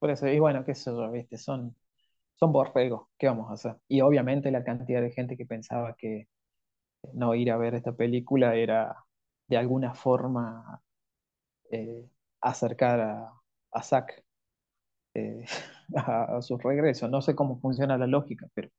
Por 0.03 0.11
eso, 0.13 0.29
y 0.29 0.41
bueno, 0.41 0.65
qué 0.67 0.75
sé 0.75 0.91
yo, 0.91 1.13
viste, 1.13 1.39
son, 1.39 1.77
son 2.37 2.53
borregos, 2.53 3.09
¿qué 3.19 3.29
vamos 3.29 3.51
a 3.51 3.55
hacer? 3.55 3.77
Y 3.89 4.01
obviamente 4.03 4.51
la 4.53 4.65
cantidad 4.65 5.03
de 5.03 5.13
gente 5.13 5.37
que 5.37 5.47
pensaba 5.47 5.95
que 5.97 6.29
no 7.15 7.35
ir 7.35 7.51
a 7.53 7.57
ver 7.59 7.75
esta 7.75 7.93
película 7.95 8.55
era 8.57 8.97
de 9.49 9.57
alguna 9.59 9.95
forma 9.95 10.83
eh, 11.71 12.09
acercar 12.41 13.01
a, 13.01 13.33
a 13.73 13.83
Zack 13.83 14.25
eh, 15.15 15.45
a, 15.97 16.41
su 16.43 16.59
regreso. 16.59 17.09
No 17.09 17.23
sé 17.23 17.35
cómo 17.37 17.61
funciona 17.61 17.99
la 17.99 18.07
lógica, 18.07 18.49
pero 18.55 18.71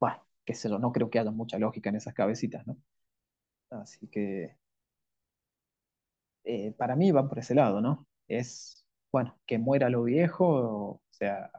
bueno, 0.00 0.22
qué 0.44 0.54
sé 0.54 0.68
yo, 0.68 0.78
no 0.78 0.92
creo 0.92 1.10
que 1.10 1.18
haya 1.20 1.30
mucha 1.30 1.58
lógica 1.58 1.90
en 1.90 1.96
esas 1.96 2.14
cabecitas, 2.14 2.66
¿no? 2.66 2.76
Así 3.70 4.08
que 4.08 4.56
eh, 6.44 6.72
para 6.76 6.96
mí 6.96 7.10
va 7.12 7.28
por 7.28 7.38
ese 7.38 7.54
lado, 7.54 7.80
¿no? 7.80 8.06
Es, 8.28 8.79
bueno, 9.12 9.36
que 9.46 9.58
muera 9.58 9.88
lo 9.90 10.04
viejo, 10.04 10.46
o 10.46 11.02
sea, 11.10 11.50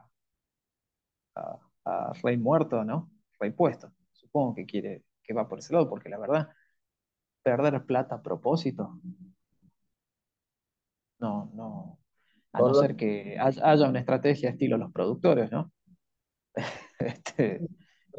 a, 1.34 1.58
a 1.84 2.12
Rey 2.22 2.36
muerto, 2.36 2.84
¿no? 2.84 3.10
Rey 3.38 3.50
puesto. 3.50 3.92
Supongo 4.12 4.54
que 4.54 4.66
quiere 4.66 5.04
que 5.22 5.34
va 5.34 5.48
por 5.48 5.58
ese 5.58 5.72
lado, 5.72 5.88
porque 5.88 6.08
la 6.08 6.18
verdad, 6.18 6.50
perder 7.42 7.84
plata 7.84 8.16
a 8.16 8.22
propósito, 8.22 9.00
no, 11.18 11.50
no, 11.54 11.98
a 12.52 12.60
no 12.60 12.74
ser 12.74 12.96
que 12.96 13.36
haya, 13.38 13.88
una 13.88 14.00
estrategia 14.00 14.50
estilo 14.50 14.76
los 14.76 14.92
productores, 14.92 15.50
¿no? 15.50 15.72
Este, 16.98 17.60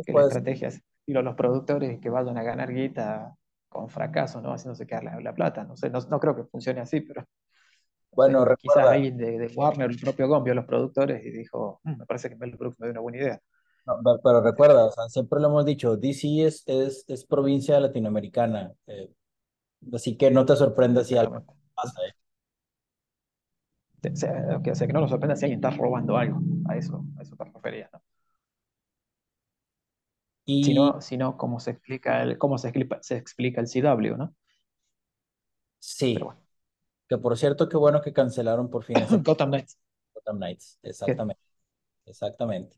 que 0.06 0.12
la 0.12 0.24
estrategia 0.24 0.68
es 0.68 0.76
estilo 0.76 1.22
los 1.22 1.36
productores 1.36 2.00
que 2.02 2.10
vayan 2.10 2.38
a 2.38 2.44
ganar 2.44 2.74
guita 2.74 3.34
con 3.70 3.90
fracaso, 3.90 4.42
¿no? 4.42 4.54
Haciéndose 4.54 4.86
quedar 4.86 5.04
la, 5.06 5.20
la 5.22 5.34
plata. 5.34 5.64
No 5.64 5.78
sé, 5.78 5.90
no, 5.90 6.00
no 6.02 6.20
creo 6.20 6.36
que 6.36 6.44
funcione 6.44 6.82
así, 6.82 7.00
pero 7.02 7.26
bueno, 8.16 8.46
sé, 8.46 8.56
quizás 8.58 8.88
recuerda, 8.88 8.90
alguien 8.90 9.18
de, 9.18 9.38
de 9.40 9.48
Warner, 9.50 9.90
el 9.92 10.00
propio 10.00 10.28
Gon, 10.28 10.44
vio 10.44 10.54
los 10.56 10.66
productores 10.66 11.24
y 11.26 11.32
dijo, 11.32 11.82
"Mm, 11.84 11.98
me 12.00 12.06
parece 12.06 12.30
que 12.30 12.36
Mel 12.36 12.56
Brooks 12.58 12.80
me 12.80 12.88
dio 12.88 12.92
una 12.94 13.02
buena 13.02 13.18
idea. 13.20 13.42
no, 13.86 13.96
pe- 14.04 14.22
pero 14.24 14.42
recuerda, 14.42 14.86
o 14.86 14.92
sea, 14.92 15.10
siempre 15.10 15.40
lo 15.40 15.48
hemos 15.48 15.66
dicho, 15.66 15.98
DC 15.98 16.46
es, 16.46 16.64
es, 16.68 17.06
es 17.08 17.26
provincia 17.26 17.80
latinoamericana, 17.80 18.74
eh, 18.88 19.12
así 19.94 20.18
que 20.18 20.32
no 20.32 20.46
te 20.46 20.56
sorprendas 20.56 21.08
si 21.08 21.18
algo 21.18 21.46
pasa, 21.76 22.02
¿eh? 22.08 22.14
O 24.12 24.16
sea, 24.16 24.60
que, 24.64 24.72
o 24.72 24.76
sea, 24.76 24.88
que 24.88 24.94
no 24.94 25.02
nos 25.02 25.10
sorprenda 25.10 25.36
si 25.36 25.46
alguien 25.46 25.60
está 25.64 25.72
robando 25.72 26.18
algo. 26.18 26.40
A 26.70 26.76
eso, 26.78 27.06
a 27.18 27.22
eso 27.22 27.36
te 27.36 27.46
referías, 27.46 27.90
¿no? 27.94 28.02
Si 30.62 30.74
Y 30.74 30.74
no, 30.74 31.00
si 31.02 31.16
no, 31.18 31.38
¿cómo 31.38 31.60
se 31.60 31.70
explica 31.72 32.24
el, 32.24 32.38
cómo 32.40 32.58
se 32.58 32.70
explica, 32.70 32.98
se 33.04 33.18
explica 33.18 33.62
el 33.62 33.68
CW, 33.68 34.18
¿no? 34.18 34.36
Pero 36.12 36.26
sí, 36.26 36.28
bueno, 36.28 36.43
que 37.08 37.18
por 37.18 37.38
cierto, 37.38 37.70
qué 37.70 37.78
bueno 37.78 38.02
que 38.02 38.14
cancelaron 38.14 38.70
por 38.70 38.84
fin 38.84 39.02
esa 39.02 39.18
Gotham 39.24 39.50
Knights. 39.52 39.78
Gotham 40.14 40.38
Knights, 40.38 40.80
exactamente, 40.84 41.42
exactamente. 42.06 42.78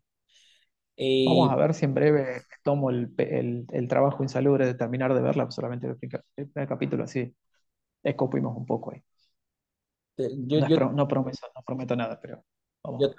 Vamos 1.23 1.51
a 1.51 1.55
Y 1.55 1.55
ver 1.55 1.73
si 1.73 1.85
en 1.85 1.93
breve 1.95 2.45
tomo 2.63 2.89
el, 2.91 3.13
el, 3.17 3.65
el 3.71 3.88
trabajo 3.88 4.21
insalubre 4.23 4.65
de 4.65 4.75
terminar 4.75 5.13
de 5.13 5.21
verla, 5.21 5.49
solamente 5.51 5.88
el 5.88 5.97
primer, 5.97 6.23
el 6.35 6.49
primer 6.49 6.69
capítulo, 6.69 7.03
así 7.03 7.35
escupimos 8.03 8.57
un 8.57 8.65
poco 8.65 8.93
ahí. 8.93 9.03
yo, 10.17 10.59
No, 10.61 10.67
yo, 10.67 10.77
pro- 10.77 10.91
no, 10.91 11.07
prometo, 11.07 11.47
no 11.55 11.61
prometo 11.63 11.95
nada, 11.95 12.19
pero 12.21 12.43
vamos 12.83 13.03
yo 13.03 13.15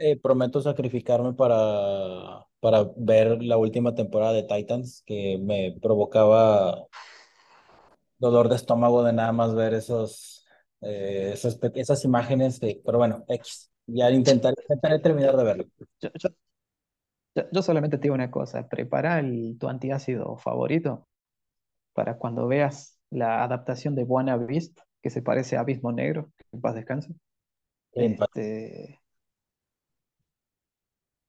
eh, 0.00 0.18
prometo 0.20 0.60
sacrificarme 0.60 1.32
para, 1.34 2.46
para 2.60 2.90
ver 2.96 3.42
la 3.42 3.56
última 3.58 3.94
temporada 3.94 4.32
de 4.32 4.42
Titans, 4.44 5.02
que 5.06 5.38
me 5.40 5.76
provocaba 5.80 6.86
dolor 8.18 8.48
de 8.48 8.56
estómago 8.56 9.02
de 9.04 9.12
nada 9.12 9.32
más 9.32 9.54
ver 9.54 9.74
esos, 9.74 10.39
eh, 10.82 11.30
esas, 11.34 11.58
esas 11.74 12.04
imágenes, 12.04 12.60
de, 12.60 12.80
pero 12.84 12.98
bueno, 12.98 13.24
X, 13.28 13.70
ya 13.86 14.10
intentaré, 14.10 14.56
intentaré 14.62 14.98
terminar 15.00 15.36
de 15.36 15.44
verlo. 15.44 15.64
Yo, 17.34 17.44
yo- 17.52 17.62
solamente 17.62 17.96
te 17.98 18.02
digo 18.02 18.14
una 18.14 18.30
cosa, 18.30 18.68
prepara 18.68 19.18
el, 19.20 19.56
tu 19.58 19.68
antiácido 19.68 20.36
favorito 20.36 21.08
para 21.94 22.18
cuando 22.18 22.48
veas 22.48 22.98
la 23.10 23.44
adaptación 23.44 23.94
de 23.96 24.04
Buena 24.04 24.36
Beast, 24.38 24.78
que 25.02 25.10
se 25.10 25.22
parece 25.22 25.56
a 25.56 25.60
Abismo 25.60 25.92
Negro, 25.92 26.32
que 26.38 26.44
en 26.52 26.60
paz 26.62 26.74
descanse. 26.76 27.14
Este, 27.92 29.00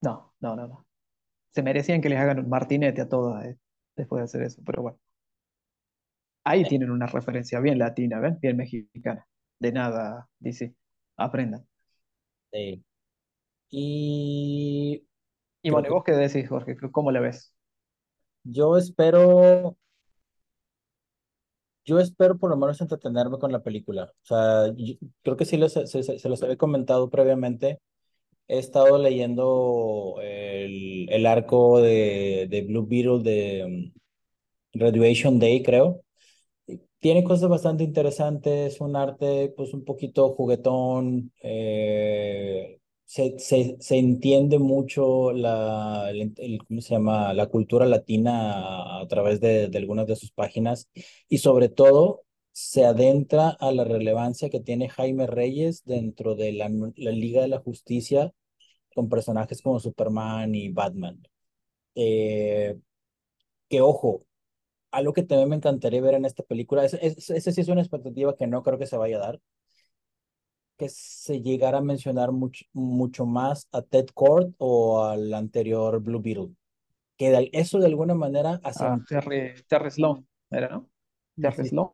no, 0.02 0.34
no, 0.40 0.56
no, 0.56 0.68
no. 0.68 0.86
Se 1.52 1.64
merecían 1.64 2.02
que 2.02 2.10
les 2.10 2.20
hagan 2.20 2.40
un 2.40 2.50
martinete 2.50 3.02
a 3.02 3.10
todos 3.10 3.44
eh, 3.46 3.58
después 3.98 4.22
de 4.22 4.26
hacer 4.26 4.44
eso, 4.44 4.62
pero 4.66 4.84
bueno. 4.84 5.00
Ahí 6.44 6.68
tienen 6.68 6.92
una 6.92 7.08
referencia 7.08 7.60
bien 7.60 7.80
latina, 7.80 8.20
¿ven? 8.20 8.38
Bien 8.40 8.56
mexicana. 8.56 9.28
De 9.62 9.72
nada, 9.72 10.30
dice. 10.40 10.76
Aprendan. 11.16 11.66
Eh, 12.52 12.82
y 13.70 15.04
Y 15.64 15.70
bueno, 15.72 15.88
¿y 15.88 15.90
que 15.90 15.94
vos 15.94 16.04
qué 16.06 16.12
decís, 16.14 16.48
Jorge? 16.50 16.78
¿Cómo 16.92 17.12
la 17.12 17.20
ves? 17.22 17.54
yo 18.44 18.78
espero, 18.78 19.78
yo 21.86 22.00
espero 22.00 22.38
por 22.38 22.50
lo 22.50 22.58
menos 22.58 22.80
entretenerme 22.82 23.40
con 23.40 23.52
la 23.52 23.64
película. 23.64 24.06
O 24.24 24.26
sea, 24.26 24.74
yo- 24.78 24.96
creo 25.24 25.38
que 25.38 25.46
sí 25.46 25.58
les- 25.58 25.74
se, 25.74 25.88
se- 26.04 26.20
se 26.20 26.30
los 26.30 26.42
había 26.44 26.58
comentado 26.58 27.10
previamente. 27.10 27.80
He 28.48 28.60
estado 28.60 29.00
leyendo 29.00 30.18
el, 30.22 31.10
el 31.12 31.26
arco 31.28 31.82
de, 31.82 32.48
de 32.50 32.64
Blue 32.64 32.88
Beetle 32.88 33.24
de 33.24 33.66
um, 33.66 33.94
Graduation 34.74 35.40
Day, 35.40 35.64
creo. 35.64 36.04
Tiene 37.02 37.24
cosas 37.24 37.50
bastante 37.50 37.84
interesantes, 37.84 38.80
un 38.82 38.96
arte 38.96 39.54
pues 39.58 39.74
un 39.74 39.84
poquito 39.86 40.30
juguetón, 40.34 41.34
eh, 41.42 42.80
se, 43.06 43.40
se, 43.40 43.78
se 43.80 43.98
entiende 43.98 44.60
mucho 44.60 45.32
la, 45.34 46.10
el, 46.12 46.60
¿cómo 46.68 46.80
se 46.82 46.94
llama? 46.96 47.34
la 47.34 47.48
cultura 47.48 47.86
latina 47.88 49.02
a, 49.02 49.08
través 49.08 49.42
de, 49.42 49.68
de 49.70 49.78
algunas 49.80 50.08
de 50.08 50.16
sus 50.16 50.32
páginas 50.32 50.90
y 51.28 51.40
sobre 51.40 51.70
todo 51.70 52.24
se 52.52 52.86
adentra 52.86 53.50
a 53.50 53.72
la 53.72 53.84
relevancia 53.84 54.50
que 54.50 54.60
tiene 54.60 54.90
Jaime 54.90 55.28
Reyes 55.28 55.84
dentro 55.86 56.36
de 56.36 56.54
la, 56.54 56.70
la 56.98 57.12
Liga 57.12 57.42
de 57.42 57.48
la 57.48 57.60
Justicia 57.60 58.32
con 58.96 59.10
personajes 59.10 59.62
como 59.62 59.80
Superman 59.80 60.56
y 60.56 60.70
Batman. 60.70 61.22
Eh, 61.96 62.78
que 63.70 63.82
ojo, 63.82 64.26
algo 64.92 65.14
que 65.14 65.24
también 65.24 65.50
me 65.50 65.56
encantaría 65.58 66.02
ver 66.02 66.16
en 66.16 66.26
esta 66.26 66.44
película, 66.44 66.86
es, 66.86 66.94
es- 66.96 67.30
esa 67.30 67.52
sí 67.52 67.62
es 67.62 67.68
una 67.70 67.82
expectativa 67.82 68.36
que 68.36 68.48
no 68.48 68.64
creo 68.64 68.78
que 68.80 68.88
se 68.88 68.98
vaya 68.98 69.18
a 69.18 69.20
dar, 69.20 69.42
que 70.78 70.90
se 70.90 71.42
llegara 71.42 71.78
a 71.80 71.82
mencionar 71.82 72.32
mucho, 72.32 72.66
mucho 72.74 73.26
más 73.26 73.68
a 73.72 73.82
Ted 73.84 74.08
Kord 74.14 74.54
o 74.58 75.04
al 75.04 75.34
anterior 75.34 76.00
Blue 76.02 76.22
Beetle, 76.22 76.56
que 77.18 77.32
de- 77.32 77.50
eso 77.54 77.80
de 77.80 77.88
alguna 77.88 78.16
manera 78.16 78.62
A 78.64 78.72
acen- 78.72 79.06
Terry, 79.08 79.54
Terry 79.68 79.92
Sloan, 79.92 80.28
¿era, 80.52 80.70
no? 80.70 80.90
Terry 81.42 81.64
sí, 81.64 81.70
Sloan, 81.70 81.92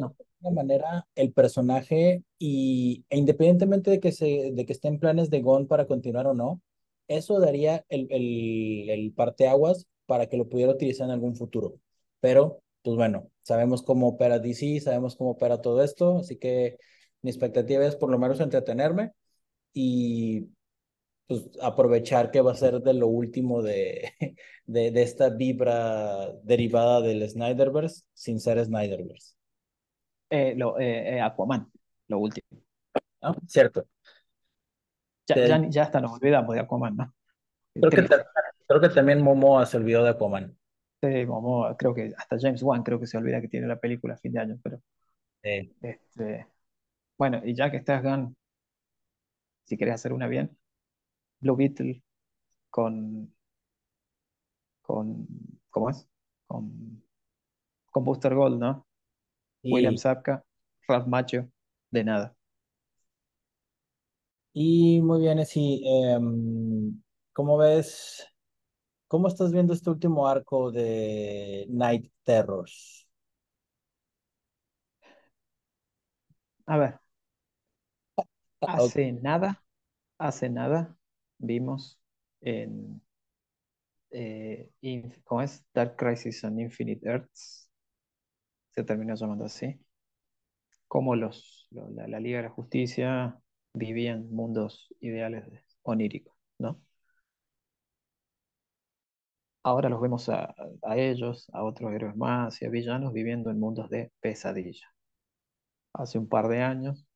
no. 0.00 0.14
de 0.18 0.24
alguna 0.42 0.62
manera 0.62 1.06
el 1.14 1.32
personaje 1.32 2.22
y 2.38 3.04
e 3.10 3.18
independientemente 3.18 3.90
de 3.90 4.00
que, 4.00 4.12
se, 4.12 4.52
de 4.52 4.66
que 4.66 4.72
esté 4.72 4.88
en 4.88 4.98
planes 5.00 5.30
de 5.30 5.42
Gon 5.42 5.66
para 5.66 5.86
continuar 5.86 6.26
o 6.26 6.34
no, 6.34 6.60
eso 7.08 7.40
daría 7.40 7.84
el, 7.88 8.06
el, 8.10 8.90
el 8.90 9.12
parteaguas 9.12 9.86
para 10.08 10.26
que 10.28 10.38
lo 10.38 10.48
pudiera 10.48 10.72
utilizar 10.72 11.06
en 11.06 11.12
algún 11.12 11.36
futuro. 11.36 11.74
Pero 12.20 12.62
pues 12.82 12.96
bueno, 12.96 13.30
sabemos 13.42 13.82
cómo 13.82 14.08
opera 14.08 14.38
DC, 14.38 14.80
sabemos 14.80 15.16
cómo 15.16 15.32
opera 15.32 15.60
todo 15.60 15.82
esto, 15.84 16.18
así 16.20 16.38
que 16.38 16.78
mi 17.22 17.30
expectativa 17.30 17.84
es 17.86 17.96
por 17.96 18.10
lo 18.10 18.18
menos 18.18 18.40
entretenerme 18.40 19.12
y 19.74 20.48
pues 21.26 21.50
aprovechar 21.60 22.30
que 22.30 22.40
va 22.40 22.52
a 22.52 22.54
ser 22.54 22.80
de 22.80 22.94
lo 22.94 23.08
último 23.08 23.62
de, 23.62 24.12
de, 24.66 24.90
de 24.90 25.02
esta 25.02 25.28
vibra 25.28 26.32
derivada 26.42 27.02
del 27.02 27.28
Snyderverse 27.28 28.04
sin 28.14 28.40
ser 28.40 28.64
Snyderverse. 28.64 29.34
Eh, 30.30 30.54
lo, 30.56 30.78
eh, 30.78 31.16
eh, 31.16 31.20
Aquaman, 31.20 31.70
lo 32.06 32.18
último. 32.18 32.46
¿No? 33.20 33.36
Cierto. 33.46 33.86
Ya, 35.26 35.46
ya, 35.46 35.68
ya 35.68 35.82
hasta 35.82 36.00
nos 36.00 36.12
olvidamos 36.12 36.54
de 36.54 36.60
Aquaman, 36.60 36.96
¿no? 36.96 37.14
Creo 37.74 37.90
que, 37.90 38.08
creo 38.68 38.80
que 38.80 38.88
también 38.90 39.20
Momoa 39.22 39.66
se 39.66 39.78
olvidó 39.78 40.04
de 40.04 40.10
Aquaman. 40.10 40.56
Sí, 41.02 41.26
Momoa, 41.26 41.76
creo 41.76 41.94
que 41.94 42.12
hasta 42.16 42.36
James 42.40 42.62
Wan 42.62 42.82
creo 42.84 42.98
que 43.00 43.06
se 43.06 43.16
olvida 43.18 43.40
que 43.40 43.48
tiene 43.48 43.66
la 43.68 43.78
película 43.80 44.14
a 44.14 44.16
fin 44.18 44.32
de 44.32 44.40
año, 44.40 44.58
pero 44.62 44.80
Eh, 45.42 45.72
este, 45.82 46.46
bueno, 47.18 47.42
y 47.44 47.54
ya 47.54 47.70
que 47.70 47.78
estás 47.78 48.02
Gunn, 48.02 48.36
si 49.66 49.76
querés 49.76 49.94
hacer 49.94 50.12
una 50.12 50.26
bien, 50.26 50.56
Blue 51.40 51.56
Beetle 51.56 52.02
con, 52.70 53.34
con, 54.82 55.26
¿cómo 55.70 55.90
es? 55.90 56.08
Con, 56.46 57.02
con 57.90 58.04
Booster 58.04 58.34
Gold, 58.34 58.60
¿no? 58.60 58.86
William 59.70 59.94
y, 59.94 59.98
Sapka, 59.98 60.44
Ralph 60.88 61.06
Macchio, 61.08 61.50
de 61.90 62.04
nada. 62.04 62.36
y 64.52 65.00
muy 65.02 65.20
bien, 65.20 65.44
sí. 65.46 65.82
em, 65.86 67.02
¿cómo 67.32 67.56
ves? 67.58 68.26
¿Cómo 69.08 69.28
estás 69.28 69.52
viendo 69.52 69.72
este 69.72 69.90
último 69.90 70.28
arco 70.28 70.70
de 70.70 71.66
Night 71.70 72.12
Terrors? 72.24 73.08
A 76.66 76.76
ver, 76.78 77.00
Ok. 78.76 78.98
hace 79.00 79.12
nada, 79.12 79.64
hace 80.18 80.50
nada 80.50 80.96
vimos 81.38 82.00
en, 82.42 83.02
eh, 84.10 84.70
¿cómo 85.24 85.42
es? 85.42 85.64
Dark 85.74 85.96
Crisis 85.96 86.42
on 86.44 86.58
Infinite 86.60 87.06
Earths, 87.08 87.68
se 88.70 88.82
terminó 88.84 89.14
llamando 89.14 89.44
así, 89.44 89.78
cómo 90.88 91.14
los, 91.16 91.66
lo- 91.70 91.88
la, 91.90 92.06
la 92.08 92.20
Liga 92.20 92.38
de 92.38 92.44
la 92.44 92.50
Justicia 92.50 93.38
vivía 93.72 94.12
en 94.12 94.30
mundos 94.34 94.88
ideales 95.00 95.50
de- 95.50 95.62
oníricos, 95.82 96.34
¿no? 96.58 96.80
Ahora 99.68 99.90
los 99.90 100.00
vemos 100.00 100.30
a, 100.30 100.54
ellos, 100.96 101.50
a 101.52 101.62
otros 101.62 101.92
héroes 101.92 102.16
más 102.16 102.62
y 102.62 102.64
a 102.64 102.70
villanos 102.70 103.12
viviendo 103.12 103.50
en 103.50 103.60
mundos 103.60 103.90
de 103.90 104.10
pesadilla. 104.20 104.86
Hace 105.92 106.18
un 106.18 106.26
par 106.26 106.48
de 106.48 106.62
años, 106.62 107.06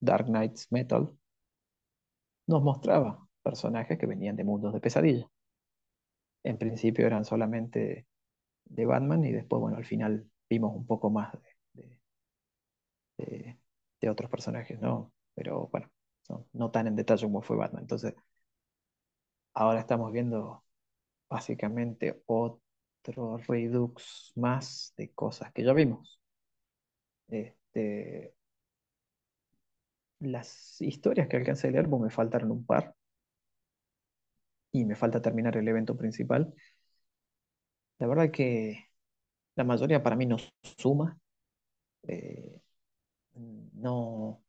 Dark 0.00 0.26
Knights 0.26 0.70
Metal 0.70 1.14
nos 2.46 2.62
mostraba 2.62 3.28
personajes 3.42 3.98
que 3.98 4.06
venían 4.06 4.36
de 4.36 4.44
mundos 4.44 4.72
de 4.72 4.80
pesadilla. 4.80 5.28
En 6.44 6.56
principio 6.56 7.06
eran 7.06 7.24
solamente 7.24 8.06
de 8.64 8.86
Batman 8.86 9.24
y 9.24 9.32
después, 9.32 9.60
bueno, 9.60 9.76
al 9.76 9.84
final 9.84 10.26
vimos 10.48 10.74
un 10.74 10.86
poco 10.86 11.10
más 11.10 11.34
de, 13.18 13.58
otros 14.10 14.30
personajes, 14.30 14.80
¿no? 14.80 15.12
Pero 15.34 15.68
bueno, 15.70 15.90
no, 16.28 16.46
no 16.54 16.70
tan 16.70 16.86
en 16.86 16.96
detalle 16.96 17.26
como 17.26 17.42
fue 17.42 17.56
Batman. 17.56 17.82
Entonces, 17.82 18.14
ahora 19.54 19.80
estamos 19.80 20.12
viendo 20.12 20.61
básicamente 21.32 22.22
otro 22.26 23.38
redux 23.48 24.32
más 24.36 24.94
de 24.96 25.12
cosas 25.12 25.52
que 25.52 25.64
ya 25.64 25.72
vimos. 25.72 26.20
Este, 27.28 28.34
las 30.20 30.80
historias 30.80 31.28
que 31.28 31.36
alcancé 31.36 31.68
a 31.68 31.70
leer, 31.70 31.86
pues 31.88 32.00
me 32.02 32.08
faltaron 32.10 32.50
un 32.50 32.64
par 32.64 32.94
y 34.72 34.84
me 34.84 34.96
falta 34.96 35.20
terminar 35.22 35.56
el 35.56 35.68
evento 35.68 35.96
principal. 35.96 36.52
La 37.98 38.06
verdad 38.06 38.30
que 38.30 38.88
la 39.56 39.64
mayoría 39.64 40.02
para 40.02 40.16
mí 40.16 40.26
no 40.26 40.38
suma. 40.78 41.18
eh, 42.04 42.60
no. 43.74 44.42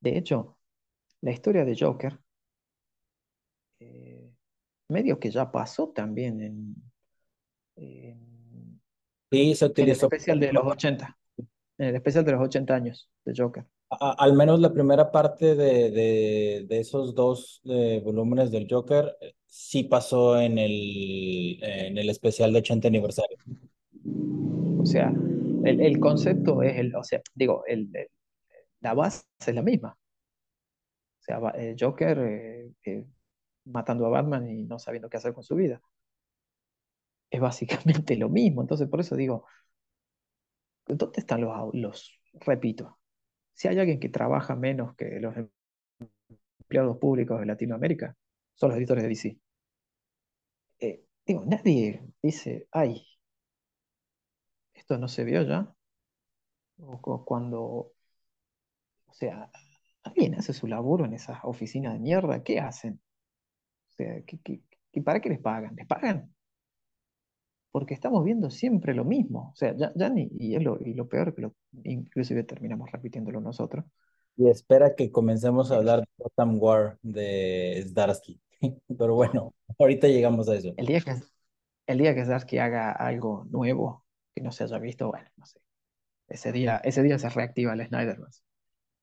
De 0.00 0.18
hecho, 0.18 0.58
la 1.22 1.32
historia 1.32 1.64
de 1.66 1.76
Joker, 1.78 2.20
medio 4.90 5.18
que 5.18 5.30
ya 5.30 5.50
pasó 5.50 5.88
también 5.90 6.40
en, 6.40 6.74
en, 7.76 8.80
Sí, 9.32 9.54
se 9.54 9.64
en 9.64 9.68
el 9.68 9.72
utilizó. 9.72 10.06
especial 10.06 10.40
de 10.40 10.52
los 10.52 10.66
80, 10.66 11.16
en 11.38 11.86
el 11.88 11.94
especial 11.96 12.24
de 12.24 12.32
los 12.32 12.40
80 12.42 12.74
años 12.74 13.10
de 13.24 13.32
Joker. 13.36 13.64
A- 13.90 14.12
al 14.18 14.34
menos 14.34 14.60
la 14.60 14.72
primera 14.72 15.10
parte 15.10 15.54
de, 15.54 15.90
de, 15.90 16.66
de 16.68 16.80
esos 16.80 17.14
dos 17.14 17.60
eh, 17.64 18.00
volúmenes 18.04 18.50
del 18.50 18.66
Joker 18.70 19.16
eh, 19.20 19.34
sí 19.46 19.84
pasó 19.84 20.40
en 20.40 20.58
el, 20.58 21.58
en 21.62 21.98
el 21.98 22.08
especial 22.10 22.52
de 22.52 22.58
80 22.60 22.88
aniversario. 22.88 23.36
O 24.78 24.86
sea, 24.86 25.12
el, 25.64 25.80
el 25.80 25.98
concepto 26.00 26.62
es 26.62 26.78
el, 26.78 26.94
o 26.94 27.02
sea, 27.04 27.20
digo, 27.34 27.64
el, 27.66 27.90
el- 27.94 28.08
la 28.80 28.94
base 28.94 29.22
es 29.46 29.54
la 29.54 29.62
misma. 29.62 29.96
O 31.18 31.22
sea, 31.22 31.38
el 31.50 31.76
Joker 31.78 32.18
eh, 32.18 32.72
eh, 32.84 33.04
matando 33.64 34.06
a 34.06 34.10
Batman 34.10 34.48
y 34.50 34.64
no 34.64 34.78
sabiendo 34.78 35.08
qué 35.10 35.16
hacer 35.18 35.34
con 35.34 35.44
su 35.44 35.54
vida. 35.56 35.80
Es 37.30 37.40
básicamente 37.40 38.16
lo 38.16 38.28
mismo. 38.28 38.60
Entonces, 38.62 38.88
por 38.88 39.00
eso 39.00 39.16
digo, 39.16 39.44
¿dónde 40.86 41.20
están 41.20 41.40
los, 41.40 41.74
los, 41.74 42.20
repito, 42.34 42.98
si 43.54 43.68
hay 43.68 43.78
alguien 43.80 44.00
que 44.00 44.08
trabaja 44.10 44.56
menos 44.56 44.96
que 44.96 45.20
los 45.20 45.34
empleados 46.60 46.96
públicos 46.98 47.38
de 47.40 47.44
Latinoamérica, 47.46 48.16
son 48.54 48.70
los 48.70 48.78
editores 48.78 49.02
de 49.02 49.08
DC. 49.10 49.38
Eh, 50.80 51.04
digo, 51.26 51.44
nadie 51.46 52.02
dice, 52.22 52.66
ay, 52.72 53.06
esto 54.74 54.98
no 54.98 55.06
se 55.08 55.22
vio 55.24 55.42
ya. 55.42 55.72
O 56.92 56.96
cu- 57.04 57.22
cuando, 57.28 57.60
o 59.08 59.12
sea, 59.12 59.50
alguien 60.04 60.34
hace 60.36 60.54
su 60.54 60.66
laburo 60.66 61.04
en 61.04 61.12
esas 61.14 61.40
oficinas 61.44 61.92
de 61.92 61.98
mierda, 62.00 62.42
¿qué 62.42 62.60
hacen? 62.60 63.00
Sea, 64.00 64.22
¿qué, 64.26 64.38
qué- 64.44 64.60
qué- 64.92 65.02
para 65.02 65.20
qué 65.20 65.28
les 65.30 65.40
pagan? 65.40 65.74
¿Les 65.76 65.86
pagan? 65.86 66.32
Porque 67.72 67.94
estamos 67.94 68.24
viendo 68.24 68.50
siempre 68.50 68.94
lo 68.94 69.04
mismo. 69.04 69.50
O 69.52 69.56
sea, 69.56 69.76
ya, 69.76 69.92
ya 69.94 70.08
ni, 70.08 70.28
y, 70.38 70.56
es 70.56 70.62
lo, 70.62 70.78
y 70.80 70.94
lo 70.94 71.08
peor 71.08 71.34
que 71.34 71.42
lo, 71.42 71.54
inclusive 71.84 72.42
terminamos 72.44 72.90
repitiéndolo 72.90 73.40
nosotros. 73.40 73.84
Y 74.36 74.48
espera 74.48 74.94
que 74.96 75.12
comencemos 75.12 75.70
a 75.70 75.76
hablar 75.76 76.00
de 76.00 76.06
Gotham 76.18 76.58
War 76.60 76.98
de 77.02 77.84
Zdarsky. 77.86 78.40
Pero 78.98 79.14
bueno, 79.14 79.54
ahorita 79.78 80.08
llegamos 80.08 80.48
a 80.48 80.56
eso. 80.56 80.74
el 80.76 80.86
día 80.86 81.00
que, 81.00 81.14
el 81.86 81.98
día 81.98 82.14
que 82.14 82.24
Zdarsky 82.24 82.58
haga 82.58 82.92
algo 82.92 83.46
nuevo 83.50 84.04
que 84.34 84.42
no 84.42 84.52
se 84.52 84.64
haya 84.64 84.78
visto, 84.78 85.08
bueno, 85.08 85.28
no 85.36 85.46
sé. 85.46 85.60
Ese 86.28 86.52
día, 86.52 86.80
ese 86.84 87.02
día 87.02 87.18
se 87.18 87.28
reactiva 87.28 87.74
el 87.74 87.86
Snyderverse. 87.86 88.42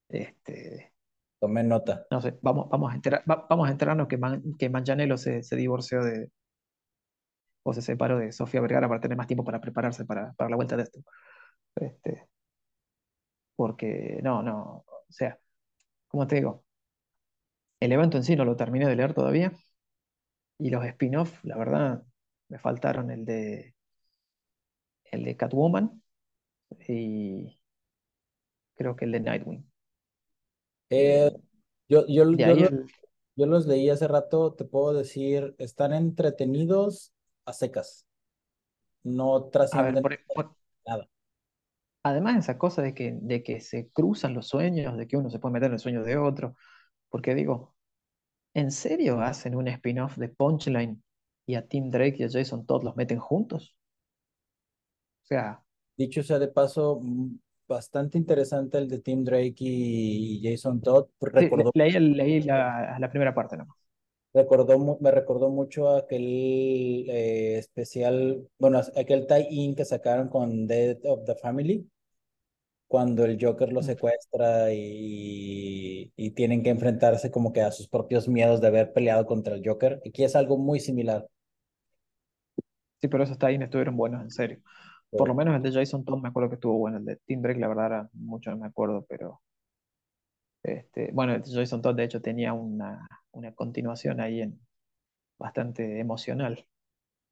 Este, 0.09 0.93
Tomé 1.39 1.63
nota. 1.63 2.05
no 2.11 2.21
sé, 2.21 2.37
vamos, 2.41 2.67
vamos 2.69 2.91
a 2.91 2.95
a 3.67 3.71
enterarnos 3.71 4.07
que, 4.07 4.17
Man- 4.17 4.43
que 4.59 4.69
se, 5.17 5.43
se 5.43 5.55
divorció 5.55 6.03
de, 6.03 6.31
o 7.63 7.73
se 7.73 7.81
separó 7.81 8.17
de 8.17 8.31
Sofía 8.31 8.61
Vergara 8.61 8.87
para 8.87 9.01
tener 9.01 9.17
más 9.17 9.27
tiempo 9.27 9.43
para 9.43 9.61
prepararse 9.61 10.05
para, 10.05 10.33
para 10.33 10.49
la 10.49 10.55
vuelta 10.55 10.75
de 10.77 10.83
esto. 10.83 10.99
Este, 11.75 12.27
porque, 13.55 14.19
no, 14.23 14.41
no, 14.43 14.85
o 14.87 15.05
sea, 15.09 15.39
como 16.09 16.27
te 16.27 16.35
digo, 16.37 16.65
el 17.79 17.91
evento 17.91 18.17
en 18.17 18.23
sí 18.23 18.35
no 18.35 18.45
lo 18.45 18.55
terminé 18.55 18.85
de 18.87 18.95
leer 18.95 19.13
todavía, 19.15 19.51
y 20.59 20.69
los 20.69 20.85
spin-off, 20.85 21.43
la 21.43 21.57
verdad, 21.57 22.03
me 22.49 22.59
faltaron 22.59 23.09
el 23.11 23.25
de, 23.25 23.75
el 25.11 25.23
de 25.25 25.35
Catwoman 25.35 26.01
y 26.87 27.59
creo 28.75 28.95
que 28.95 29.03
el 29.05 29.11
de 29.11 29.19
Nightwing. 29.19 29.69
Eh, 30.89 31.31
yo, 31.89 32.05
yo, 32.07 32.25
de 32.31 32.45
yo, 32.45 32.45
ahí 32.45 32.63
los- 32.63 32.71
el, 32.71 32.91
yo 33.35 33.45
los 33.47 33.67
leí 33.67 33.89
hace 33.89 34.07
rato, 34.07 34.53
te 34.55 34.65
puedo 34.65 34.93
decir, 34.93 35.55
están 35.59 35.93
entretenidos 35.93 37.13
a 37.45 37.53
secas. 37.53 38.07
No 39.03 39.45
a 39.71 39.81
ver, 39.83 39.95
trascienden 39.95 40.01
por- 40.01 40.19
por- 40.33 40.55
nada. 40.87 41.09
además 42.03 42.37
esa 42.37 42.57
cosa 42.57 42.81
de 42.81 42.93
que, 42.93 43.17
de 43.21 43.43
que 43.43 43.59
se 43.61 43.89
cruzan 43.91 44.33
los 44.33 44.47
sueños, 44.47 44.97
de 44.97 45.07
que 45.07 45.17
uno 45.17 45.29
se 45.29 45.39
puede 45.39 45.53
meter 45.53 45.67
en 45.67 45.73
el 45.73 45.79
sueño 45.79 46.03
de 46.03 46.17
otro, 46.17 46.55
porque 47.09 47.35
digo, 47.35 47.75
¿en 48.55 48.71
serio 48.71 49.21
hacen 49.21 49.55
un 49.55 49.67
spin-off 49.69 50.17
de 50.17 50.29
Punchline 50.29 51.03
y 51.47 51.55
a 51.55 51.67
Tim 51.67 51.91
Drake 51.91 52.17
y 52.19 52.23
a 52.25 52.29
Jason 52.31 52.65
Todd 52.67 52.83
los 52.85 52.95
meten 52.97 53.19
juntos? 53.19 53.75
O 55.23 55.27
sea, 55.27 55.61
Dicho 55.97 56.23
sea 56.23 56.39
de 56.39 56.47
paso, 56.47 56.99
mm, 57.01 57.35
bastante 57.67 58.17
interesante 58.17 58.77
el 58.77 58.87
de 58.87 58.99
Tim 58.99 59.23
Drake 59.23 59.55
y 59.59 60.41
Jason 60.43 60.81
Todd. 60.81 61.07
sí, 61.37 61.51
Recordó, 61.51 61.71
leí, 61.73 61.91
leí 61.99 62.41
la, 62.41 62.97
la 62.99 63.09
primera 63.09 63.33
parte 63.33 63.57
nomás. 63.57 63.77
recordó, 64.33 64.97
me 65.01 65.11
recordó 65.11 65.49
mucho 65.49 65.89
aquel 65.95 66.23
eh, 67.09 67.57
especial, 67.57 68.47
bueno, 68.59 68.81
aquel 68.95 69.27
tie-in 69.27 69.75
que 69.75 69.85
sacaron 69.85 70.29
con 70.29 70.67
Death 70.67 71.05
of 71.05 71.25
the 71.25 71.35
Family, 71.35 71.89
cuando 72.87 73.25
el 73.25 73.37
Joker 73.43 73.71
lo 73.73 73.81
Mm. 73.81 73.83
secuestra 73.83 74.73
y, 74.73 76.11
y 76.15 76.31
tienen 76.31 76.63
que 76.63 76.69
enfrentarse 76.69 77.31
como 77.31 77.53
que 77.53 77.61
a 77.61 77.71
sus 77.71 77.87
propios 77.89 78.27
miedos 78.27 78.61
de 78.61 78.67
haber 78.67 78.93
peleado 78.93 79.25
contra 79.25 79.55
el 79.55 79.63
Joker. 79.67 80.01
Aquí 80.07 80.23
es 80.23 80.35
algo 80.35 80.57
muy 80.57 80.79
similar. 80.79 81.27
Sí, 83.01 83.07
pero 83.07 83.23
esos 83.23 83.37
ahí 83.43 83.55
estuvieron 83.55 83.95
buenos, 83.97 84.21
en 84.23 84.31
serio. 84.31 84.59
Por 85.15 85.27
lo 85.27 85.35
menos 85.35 85.55
el 85.55 85.61
de 85.63 85.71
Jason 85.71 86.05
Todd 86.05 86.21
me 86.21 86.29
acuerdo 86.29 86.49
que 86.49 86.55
estuvo 86.55 86.77
bueno. 86.77 86.97
El 86.97 87.05
de 87.05 87.17
Tim 87.25 87.41
Drake, 87.41 87.59
la 87.59 87.67
verdad, 87.67 87.85
era 87.87 88.09
mucho 88.13 88.51
no 88.51 88.57
me 88.57 88.67
acuerdo, 88.67 89.05
pero 89.07 89.41
este, 90.63 91.11
bueno, 91.13 91.33
el 91.35 91.41
de 91.43 91.51
Jason 91.53 91.81
Todd 91.81 91.95
de 91.95 92.03
hecho 92.03 92.21
tenía 92.21 92.53
una, 92.53 93.07
una 93.31 93.53
continuación 93.53 94.19
ahí 94.19 94.41
en, 94.41 94.59
bastante 95.39 95.99
emocional, 95.99 96.67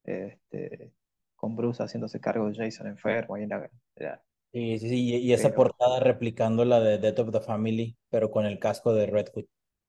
este, 0.04 0.92
con 1.36 1.56
Bruce 1.56 1.82
haciéndose 1.82 2.20
cargo 2.20 2.50
de 2.50 2.56
Jason 2.56 2.88
enfermo. 2.88 3.36
Ahí 3.36 3.44
en 3.44 3.50
la- 3.50 3.70
era- 3.96 4.22
Sí, 4.52 4.78
sí, 4.80 4.88
sí, 4.88 5.00
y 5.04 5.16
y 5.18 5.32
esa 5.32 5.48
pero 5.48 5.54
portada 5.54 6.00
replicando 6.00 6.64
la 6.64 6.80
de 6.80 6.98
Death 6.98 7.18
of 7.20 7.30
the 7.30 7.40
Family, 7.40 7.96
pero 8.10 8.30
con 8.32 8.44
el 8.46 8.58
casco 8.58 8.92
de 8.94 9.06
Red 9.06 9.28
Hood. 9.34 9.44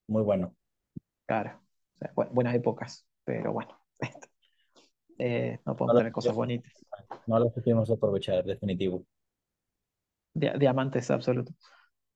Muy 0.07 0.21
bueno. 0.23 0.55
claro, 1.25 1.61
o 1.95 1.97
sea, 1.97 2.13
bu- 2.15 2.29
buenas 2.31 2.55
épocas, 2.55 3.07
pero 3.23 3.53
bueno, 3.53 3.79
eh, 5.17 5.59
no 5.65 5.75
podemos 5.75 5.95
tener 5.97 6.11
cosas 6.11 6.35
bonitas. 6.35 6.85
no 7.27 7.39
lo 7.39 7.49
supimos 7.51 7.89
aprovechar, 7.91 8.43
definitivo. 8.43 9.05
Dia- 10.33 10.57
diamantes 10.57 11.09
absolutos. 11.11 11.55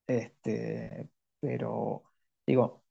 Este, 0.07 1.09
pero 1.41 2.03
digo, 2.47 2.83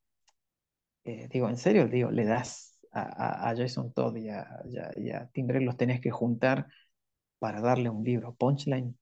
eh, 1.04 1.28
digo, 1.32 1.48
en 1.48 1.56
serio, 1.56 1.88
digo, 1.88 2.10
le 2.10 2.24
das 2.24 2.78
a, 2.92 3.02
a- 3.02 3.50
a 3.50 3.56
Jason 3.56 3.92
Todd 3.92 4.16
y 4.16 4.28
a, 4.30 4.46
y 4.64 4.78
a- 4.78 4.92
y 4.96 5.10
a 5.10 5.26
Tim 5.32 5.46
Drake 5.46 5.64
los 5.64 5.76
tenés 5.76 6.00
que 6.00 6.10
juntar 6.10 6.66
para 7.38 7.60
darle 7.60 7.90
un 7.90 8.04
libro. 8.04 8.34
Punchline. 8.36 8.96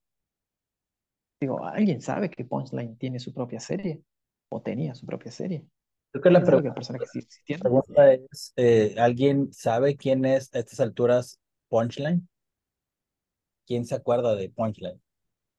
Digo, 1.40 1.64
¿alguien 1.66 2.00
sabe 2.00 2.30
que 2.30 2.44
Punchline 2.44 2.96
tiene 2.96 3.18
su 3.18 3.32
propia 3.34 3.58
serie? 3.60 4.02
¿O 4.50 4.62
tenía 4.62 4.94
su 4.94 5.04
propia 5.06 5.32
serie? 5.32 5.66
Creo 6.10 6.22
que 6.22 6.30
la 6.30 6.42
¿Alguien 6.42 6.46
sabe 6.46 6.62
que 6.62 6.68
pregunta 6.68 6.74
personaje 6.74 7.06
sí 7.06 7.20
existiendo? 7.20 7.62
pregunta 7.62 8.12
es, 8.14 8.52
eh, 8.56 8.94
¿alguien 8.98 9.52
sabe 9.52 9.96
quién 9.96 10.24
es 10.24 10.54
a 10.54 10.58
estas 10.60 10.80
alturas 10.80 11.40
Punchline? 11.68 12.28
¿Quién 13.68 13.86
se 13.86 13.94
acuerda 13.94 14.34
de 14.34 14.50
Punchline? 14.50 15.00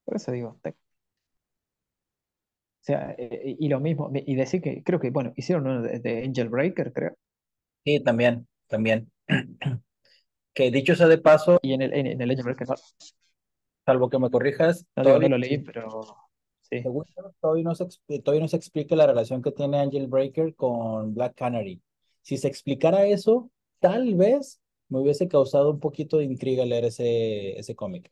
Por 0.05 0.15
eso 0.17 0.31
digo, 0.31 0.59
te- 0.61 0.71
o 0.71 0.75
sea, 2.81 3.15
eh, 3.17 3.55
y 3.59 3.69
lo 3.69 3.79
mismo, 3.79 4.09
y 4.13 4.35
decir 4.35 4.61
que 4.61 4.83
creo 4.83 4.99
que, 4.99 5.11
bueno, 5.11 5.33
hicieron 5.35 5.67
uno 5.67 5.81
de, 5.83 5.99
de 5.99 6.23
Angel 6.23 6.49
Breaker, 6.49 6.91
creo, 6.93 7.15
Sí, 7.85 7.99
también, 8.03 8.47
también. 8.67 9.11
Que 10.53 10.71
dicho 10.71 10.95
sea 10.95 11.07
de 11.07 11.17
paso, 11.19 11.59
y 11.63 11.73
en 11.73 11.81
el, 11.83 11.93
en, 11.93 12.07
en 12.07 12.21
el 12.21 12.31
Angel 12.31 12.43
Breaker, 12.45 12.67
no, 12.69 12.75
salvo 13.85 14.09
que 14.09 14.19
me 14.19 14.29
corrijas, 14.31 14.85
no 14.95 15.03
digo, 15.03 15.19
no 15.19 15.27
lo 15.29 15.37
leí, 15.37 15.57
pero 15.59 16.28
sí. 16.72 16.84
según 16.84 17.05
yo, 17.15 17.34
todavía 17.41 17.63
no 17.63 17.76
se, 17.76 17.86
todavía 18.22 18.41
no 18.41 18.47
se 18.47 18.57
explica 18.57 18.95
la 18.95 19.07
relación 19.07 19.41
que 19.41 19.51
tiene 19.51 19.80
Angel 19.80 20.07
Breaker 20.07 20.55
con 20.55 21.13
Black 21.13 21.36
Canary. 21.36 21.82
Si 22.22 22.38
se 22.38 22.47
explicara 22.47 23.05
eso, 23.05 23.49
tal 23.80 24.15
vez 24.15 24.61
me 24.89 24.99
hubiese 24.99 25.28
causado 25.28 25.72
un 25.72 25.80
poquito 25.80 26.17
de 26.17 26.26
intriga 26.26 26.65
leer 26.65 26.86
ese, 26.86 27.57
ese 27.59 27.76
cómic. 27.76 28.11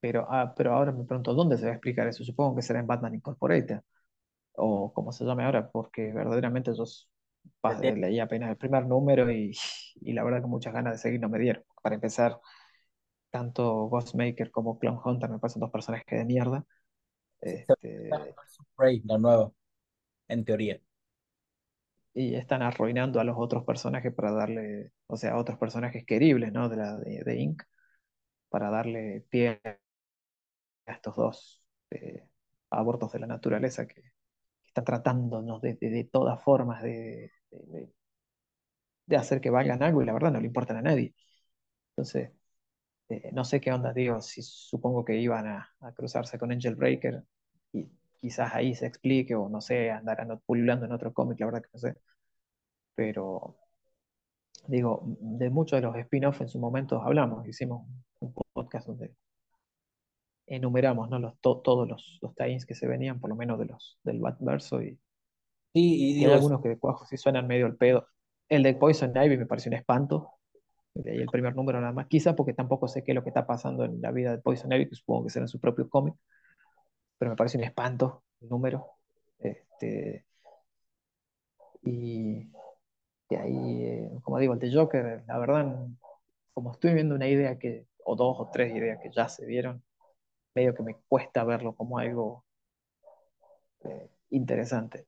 Pero, 0.00 0.26
ah, 0.30 0.54
pero 0.56 0.72
ahora 0.74 0.92
me 0.92 1.04
pregunto, 1.04 1.34
¿dónde 1.34 1.56
se 1.56 1.64
va 1.66 1.70
a 1.72 1.74
explicar 1.74 2.06
eso? 2.08 2.24
Supongo 2.24 2.54
que 2.56 2.62
será 2.62 2.78
en 2.80 2.86
Batman 2.86 3.14
Incorporated, 3.14 3.80
o 4.54 4.92
como 4.94 5.12
se 5.12 5.24
llame 5.24 5.44
ahora, 5.44 5.70
porque 5.70 6.12
verdaderamente 6.12 6.72
yo 6.76 6.84
leí 7.96 8.20
apenas 8.20 8.50
el 8.50 8.56
primer 8.56 8.86
número 8.86 9.30
y, 9.30 9.56
y 10.00 10.12
la 10.12 10.24
verdad 10.24 10.40
que 10.42 10.46
muchas 10.48 10.72
ganas 10.74 10.94
de 10.94 10.98
seguir 10.98 11.20
no 11.20 11.28
me 11.28 11.38
dieron. 11.38 11.64
Para 11.82 11.94
empezar, 11.96 12.38
tanto 13.30 13.88
Ghostmaker 13.88 14.50
como 14.50 14.78
Clown 14.78 15.00
Hunter 15.04 15.30
me 15.30 15.38
parecen 15.38 15.60
dos 15.60 15.70
personajes 15.70 16.06
de 16.18 16.24
mierda. 16.24 16.64
Este, 17.40 18.32
Prey, 18.76 19.02
la 19.04 19.18
nueva, 19.18 19.52
en 20.28 20.44
teoría. 20.44 20.80
y 22.14 22.34
están 22.34 22.62
arruinando 22.62 23.20
a 23.20 23.24
los 23.24 23.36
otros 23.38 23.64
personajes 23.64 24.12
para 24.14 24.32
darle, 24.32 24.92
o 25.06 25.16
sea, 25.16 25.32
a 25.32 25.38
otros 25.38 25.58
personajes 25.58 26.04
queribles, 26.06 26.52
¿no? 26.52 26.68
De 26.68 26.76
la 26.76 26.96
de, 26.98 27.22
de 27.24 27.36
Inc. 27.40 27.62
para 28.50 28.70
darle 28.70 29.26
pie 29.30 29.60
a 30.86 30.92
estos 30.92 31.16
dos 31.16 31.62
eh, 31.90 32.28
abortos 32.70 33.12
de 33.12 33.18
la 33.20 33.26
naturaleza 33.26 33.86
que, 33.86 34.02
que 34.02 34.10
están 34.68 34.84
tratándonos 34.84 35.60
de, 35.62 35.74
de, 35.80 35.90
de 35.90 36.04
todas 36.04 36.42
formas 36.42 36.82
de, 36.82 37.32
de, 37.50 37.92
de 39.06 39.16
hacer 39.16 39.40
que 39.40 39.50
valgan 39.50 39.82
algo 39.82 40.02
y 40.02 40.06
la 40.06 40.12
verdad 40.12 40.32
no 40.32 40.40
le 40.40 40.46
importan 40.46 40.76
a 40.78 40.82
nadie. 40.82 41.14
Entonces, 41.92 42.32
eh, 43.08 43.30
no 43.32 43.44
sé 43.44 43.60
qué 43.60 43.72
onda, 43.72 43.92
digo, 43.92 44.20
si 44.20 44.42
supongo 44.42 45.04
que 45.04 45.16
iban 45.18 45.46
a, 45.46 45.70
a 45.80 45.92
cruzarse 45.92 46.38
con 46.38 46.52
Angel 46.52 46.74
Breaker 46.76 47.24
y 47.72 47.88
quizás 48.20 48.54
ahí 48.54 48.74
se 48.74 48.86
explique 48.86 49.34
o 49.34 49.48
no 49.48 49.60
sé, 49.60 49.90
andarán 49.90 50.38
pululando 50.46 50.86
en 50.86 50.92
otro 50.92 51.12
cómic, 51.12 51.40
la 51.40 51.46
verdad 51.46 51.62
que 51.62 51.70
no 51.72 51.78
sé. 51.80 51.96
Pero 52.94 53.56
digo, 54.68 55.02
de 55.20 55.50
muchos 55.50 55.78
de 55.80 55.86
los 55.86 55.96
spin-offs 55.96 56.40
en 56.42 56.48
su 56.48 56.58
momento 56.60 57.02
hablamos, 57.02 57.46
hicimos 57.48 57.88
un 58.20 58.32
podcast 58.52 58.86
donde 58.86 59.14
enumeramos 60.46 61.08
¿no? 61.10 61.18
los, 61.18 61.38
to- 61.40 61.60
todos 61.60 61.88
los, 61.88 62.18
los 62.22 62.34
tie-ins 62.34 62.66
que 62.66 62.74
se 62.74 62.86
venían, 62.88 63.20
por 63.20 63.30
lo 63.30 63.36
menos 63.36 63.58
de 63.58 63.66
los, 63.66 63.98
del 64.02 64.18
Batverso, 64.20 64.82
y, 64.82 64.98
Sí, 65.74 65.80
y 66.20 66.24
y 66.24 66.24
hay 66.24 66.32
algunos 66.32 66.62
que 66.62 66.70
de 66.70 66.78
cuajo 66.78 67.04
sí 67.06 67.16
suenan 67.16 67.46
medio 67.46 67.66
al 67.66 67.76
pedo. 67.76 68.08
El 68.48 68.62
de 68.62 68.74
Poison 68.74 69.12
Ivy 69.16 69.36
me 69.38 69.46
pareció 69.46 69.70
un 69.70 69.76
espanto, 69.76 70.32
de 71.02 71.12
ahí 71.12 71.18
el 71.18 71.28
primer 71.28 71.54
número 71.54 71.80
nada 71.80 71.92
más, 71.92 72.06
quizá 72.08 72.34
porque 72.34 72.52
tampoco 72.54 72.88
sé 72.88 73.04
qué 73.04 73.12
es 73.12 73.14
lo 73.14 73.22
que 73.22 73.30
está 73.30 73.46
pasando 73.46 73.84
en 73.84 74.00
la 74.00 74.10
vida 74.10 74.32
de 74.32 74.38
Poison 74.38 74.72
Ivy, 74.72 74.88
que 74.88 74.96
supongo 74.96 75.24
que 75.24 75.30
será 75.30 75.44
en 75.44 75.48
su 75.48 75.60
propio 75.60 75.88
cómic, 75.88 76.14
pero 77.18 77.30
me 77.30 77.36
parece 77.36 77.58
un 77.58 77.64
espanto 77.64 78.24
el 78.40 78.48
número. 78.48 78.86
Este, 79.38 80.26
y, 81.82 82.50
y 83.30 83.34
ahí, 83.34 83.84
eh, 83.84 84.10
como 84.22 84.38
digo, 84.38 84.54
el 84.54 84.58
de 84.60 84.72
Joker, 84.72 85.24
la 85.26 85.38
verdad, 85.38 85.86
como 86.52 86.72
estoy 86.72 86.94
viendo 86.94 87.14
una 87.14 87.28
idea 87.28 87.58
que, 87.58 87.86
o 88.04 88.16
dos 88.16 88.36
o 88.40 88.50
tres 88.52 88.74
ideas 88.74 88.98
que 89.02 89.10
ya 89.12 89.28
se 89.28 89.46
vieron, 89.46 89.82
medio 90.54 90.74
que 90.74 90.82
me 90.82 90.96
cuesta 91.08 91.44
verlo 91.44 91.74
como 91.74 91.98
algo 91.98 92.44
eh, 93.84 94.10
interesante. 94.30 95.04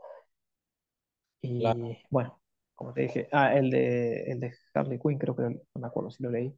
Y 1.43 1.64
bueno, 2.11 2.39
como 2.81 2.95
te 2.95 3.03
dije, 3.03 3.28
ah, 3.33 3.55
el 3.57 3.70
de, 3.70 4.24
el 4.33 4.41
de 4.41 4.55
Harley 4.74 4.99
Quinn, 5.01 5.18
creo 5.18 5.37
que 5.37 5.43
no 5.45 5.61
me 5.83 5.87
acuerdo 5.89 6.11
si 6.12 6.24
lo 6.24 6.31
leí. 6.33 6.55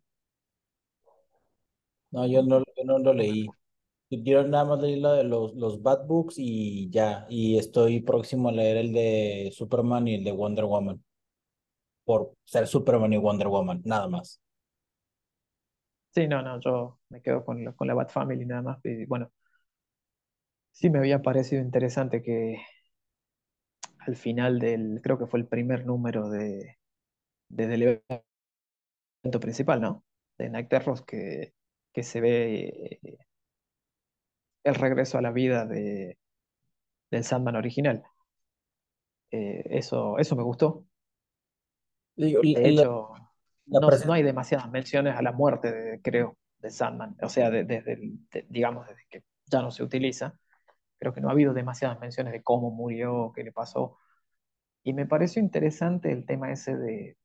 no, 2.10 2.26
yo 2.26 2.42
no, 2.42 2.60
yo 2.76 2.84
no 2.84 2.98
lo 2.98 3.12
leí. 3.14 3.54
Yo 4.10 4.44
nada 4.44 4.64
más 4.66 4.80
leí 4.82 5.00
la 5.00 5.14
de 5.14 5.24
los, 5.24 5.54
los 5.54 5.82
Bad 5.82 6.06
Books 6.06 6.36
y 6.38 6.90
ya, 6.90 7.26
y 7.30 7.58
estoy 7.58 8.00
próximo 8.02 8.48
a 8.50 8.52
leer 8.52 8.76
el 8.78 8.92
de 8.92 9.50
Superman 9.56 10.08
y 10.08 10.16
el 10.16 10.24
de 10.24 10.32
Wonder 10.32 10.66
Woman, 10.66 11.02
por 12.04 12.34
ser 12.44 12.66
Superman 12.68 13.12
y 13.12 13.16
Wonder 13.18 13.48
Woman, 13.48 13.82
nada 13.84 14.08
más. 14.08 14.40
Sí, 16.14 16.26
no, 16.28 16.42
no, 16.42 16.60
yo 16.60 16.98
me 17.08 17.22
quedo 17.22 17.44
con, 17.44 17.64
la- 17.64 17.72
con 17.72 17.86
la 17.88 17.94
Bat 17.94 18.10
Family 18.10 18.44
nada 18.46 18.62
más. 18.62 18.80
Y 18.84 19.04
bueno, 19.06 19.30
sí 20.72 20.90
me 20.90 20.98
había 20.98 21.22
parecido 21.22 21.62
interesante 21.62 22.22
que 22.22 22.56
al 24.06 24.16
final 24.16 24.58
del, 24.58 25.00
creo 25.02 25.18
que 25.18 25.26
fue 25.26 25.40
el 25.40 25.46
primer 25.46 25.86
número 25.86 26.28
de, 26.30 26.78
de- 27.50 27.68
del 27.68 27.82
evento 27.82 29.40
principal, 29.40 29.80
¿no? 29.80 30.04
De 30.38 30.48
Night 30.50 30.68
Terrors, 30.68 31.02
que, 31.02 31.54
que 31.92 32.02
se 32.02 32.20
ve 32.20 32.98
eh, 33.02 33.18
el 34.64 34.74
regreso 34.74 35.18
a 35.18 35.22
la 35.22 35.30
vida 35.32 35.66
de, 35.66 36.18
del 37.10 37.24
Sandman 37.24 37.56
original. 37.56 38.04
Eh, 39.32 39.62
eso, 39.70 40.18
eso 40.18 40.36
me 40.36 40.42
gustó. 40.44 40.86
Digo, 42.16 42.44
De 42.52 42.68
hecho, 42.68 43.14
la 43.66 43.80
no, 43.80 44.12
hay 44.12 44.22
demasiadas 44.22 44.70
menciones 44.70 45.16
a 45.16 45.22
la 45.22 45.32
muerte, 45.32 45.72
de- 45.72 46.00
creo, 46.02 46.38
de 46.58 46.70
Sandman. 46.70 47.16
O 47.22 47.28
sea, 47.28 47.50
de- 47.50 47.64
desde 47.64 47.94
el- 47.94 48.18
digamos, 48.48 48.86
desde 48.88 49.02
que 49.10 49.22
ya 49.46 49.62
no 49.62 49.70
se 49.70 49.82
utiliza. 49.82 50.38
Creo 51.02 51.12
que 51.12 51.20
no 51.20 51.28
ha 51.28 51.32
habido 51.32 51.52
demasiadas 51.52 51.98
menciones 51.98 52.32
de 52.32 52.44
cómo 52.44 52.70
murió, 52.70 53.32
qué 53.34 53.42
le 53.42 53.50
pasó. 53.50 53.98
Y 54.84 54.92
me 54.94 55.04
pareció 55.06 55.42
interesante 55.42 56.12
el 56.12 56.26
tema 56.26 56.52
ese 56.52 56.76
de, 56.76 57.18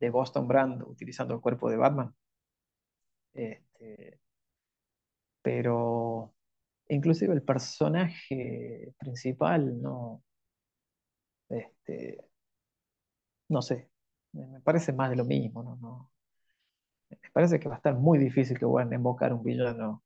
de 0.00 0.10
Boston 0.10 0.48
Brand 0.48 0.82
utilizando 0.82 1.32
el 1.34 1.40
cuerpo 1.40 1.70
de 1.70 1.76
Batman. 1.76 2.14
Este, 3.34 4.20
pero 5.42 6.34
inclusive 6.88 7.34
el 7.34 7.42
personaje 7.42 8.94
principal, 8.98 9.80
no, 9.82 10.22
este, 11.50 12.18
no 13.48 13.60
sé, 13.62 13.90
me 14.32 14.60
parece 14.62 14.92
más 14.94 15.10
de 15.10 15.16
lo 15.16 15.24
mismo, 15.26 15.62
no. 15.62 16.10
Me 17.10 17.30
parece 17.32 17.60
que 17.60 17.68
va 17.68 17.74
a 17.76 17.78
estar 17.78 17.94
muy 17.94 18.18
difícil 18.18 18.58
que 18.58 18.66
puedan 18.66 18.92
invocar 18.92 19.32
un 19.32 19.42
villano 19.42 20.02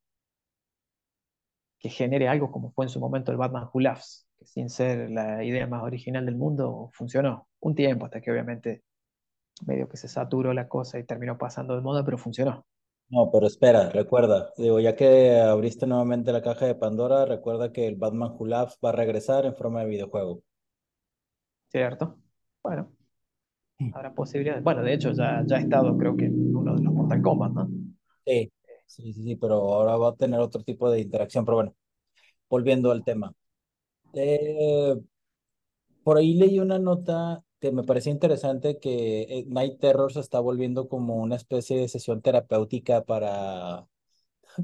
que 1.85 1.91
genere 1.91 2.27
algo 2.27 2.49
como 2.51 2.71
fue 2.71 2.85
en 2.85 2.89
su 2.89 2.99
momento 2.99 3.31
el 3.31 3.37
Batman 3.37 3.69
Who 3.71 3.81
Laughs. 3.81 4.27
que 4.39 4.47
sin 4.47 4.71
ser 4.71 5.11
la 5.11 5.43
idea 5.43 5.67
más 5.67 5.83
original 5.83 6.25
del 6.25 6.35
mundo, 6.35 6.89
funcionó 6.93 7.47
un 7.59 7.75
tiempo, 7.75 8.05
hasta 8.05 8.21
que 8.21 8.31
obviamente 8.31 8.81
medio 9.67 9.87
que 9.87 9.95
se 9.95 10.07
saturó 10.07 10.51
la 10.51 10.67
cosa 10.67 10.97
y 10.97 11.03
terminó 11.03 11.37
pasando 11.37 11.75
de 11.75 11.83
moda, 11.83 12.03
pero 12.03 12.17
funcionó. 12.17 12.65
No, 13.09 13.29
pero 13.31 13.45
espera, 13.45 13.91
recuerda, 13.91 14.51
digo, 14.57 14.79
ya 14.79 14.95
que 14.95 15.39
abriste 15.39 15.85
nuevamente 15.85 16.31
la 16.31 16.41
caja 16.41 16.65
de 16.65 16.73
Pandora, 16.73 17.23
recuerda 17.25 17.71
que 17.71 17.85
el 17.85 17.97
Batman 17.97 18.31
Who 18.35 18.47
Laughs 18.47 18.79
va 18.83 18.89
a 18.89 18.93
regresar 18.93 19.45
en 19.45 19.55
forma 19.55 19.81
de 19.81 19.89
videojuego. 19.89 20.41
¿Cierto? 21.67 22.17
Bueno, 22.63 22.91
habrá 23.93 24.11
posibilidades. 24.11 24.63
Bueno, 24.63 24.81
de 24.81 24.91
hecho, 24.91 25.11
ya, 25.11 25.43
ya 25.45 25.57
ha 25.57 25.59
estado, 25.59 25.95
creo 25.99 26.17
que, 26.17 26.25
en 26.25 26.55
uno 26.55 26.73
de 26.73 26.81
los 26.81 26.93
Mortal 26.95 27.21
Kombat, 27.21 27.51
¿no? 27.51 27.69
Sí, 28.25 28.51
sí, 28.85 29.13
sí, 29.13 29.23
sí, 29.23 29.35
pero 29.35 29.55
ahora 29.55 29.97
va 29.97 30.09
a 30.09 30.15
tener 30.15 30.39
otro 30.39 30.63
tipo 30.63 30.89
de 30.89 31.01
interacción. 31.01 31.45
Pero 31.45 31.55
bueno, 31.57 31.75
volviendo 32.49 32.91
al 32.91 33.03
tema. 33.03 33.33
Eh, 34.13 34.95
por 36.03 36.17
ahí 36.17 36.35
leí 36.35 36.59
una 36.59 36.79
nota 36.79 37.43
que 37.59 37.71
me 37.71 37.83
parecía 37.83 38.11
interesante 38.11 38.79
que 38.79 39.23
eh, 39.23 39.45
Night 39.47 39.79
Terror 39.79 40.11
se 40.13 40.19
está 40.19 40.39
volviendo 40.39 40.87
como 40.89 41.15
una 41.17 41.35
especie 41.35 41.77
de 41.79 41.87
sesión 41.87 42.21
terapéutica 42.21 43.03
para, 43.03 43.87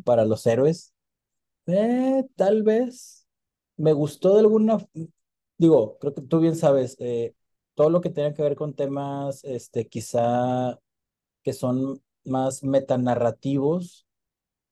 para 0.05 0.25
los 0.25 0.45
héroes. 0.47 0.93
Eh, 1.67 2.25
tal 2.35 2.63
vez. 2.63 3.19
Me 3.77 3.93
gustó 3.93 4.35
de 4.35 4.41
alguna, 4.41 4.77
digo, 5.57 5.97
creo 5.99 6.13
que 6.13 6.21
tú 6.23 6.39
bien 6.39 6.55
sabes, 6.55 6.97
eh, 6.99 7.35
todo 7.75 7.89
lo 7.89 8.01
que 8.01 8.09
tenga 8.11 8.33
que 8.33 8.43
ver 8.43 8.55
con 8.55 8.75
temas, 8.75 9.43
este, 9.45 9.87
quizá 9.87 10.79
que 11.43 11.53
son 11.53 12.01
más 12.25 12.63
metanarrativos 12.63 14.07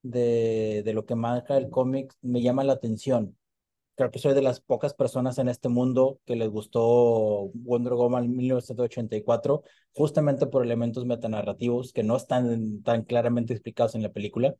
de, 0.01 0.81
de 0.83 0.93
lo 0.93 1.05
que 1.05 1.15
marca 1.15 1.57
el 1.57 1.69
cómic, 1.69 2.13
me 2.21 2.41
llama 2.41 2.63
la 2.63 2.73
atención. 2.73 3.37
Creo 3.95 4.11
que 4.11 4.19
soy 4.19 4.33
de 4.33 4.41
las 4.41 4.61
pocas 4.61 4.93
personas 4.93 5.39
en 5.39 5.49
este 5.49 5.67
mundo 5.69 6.19
que 6.25 6.37
les 6.37 6.49
gustó 6.49 7.51
Wonder 7.53 7.93
Woman 7.93 8.33
1984, 8.35 9.63
justamente 9.93 10.47
por 10.47 10.63
elementos 10.63 11.05
metanarrativos 11.05 11.91
que 11.91 12.03
no 12.03 12.15
están 12.15 12.81
tan 12.83 13.03
claramente 13.03 13.53
explicados 13.53 13.95
en 13.95 14.03
la 14.03 14.09
película. 14.13 14.55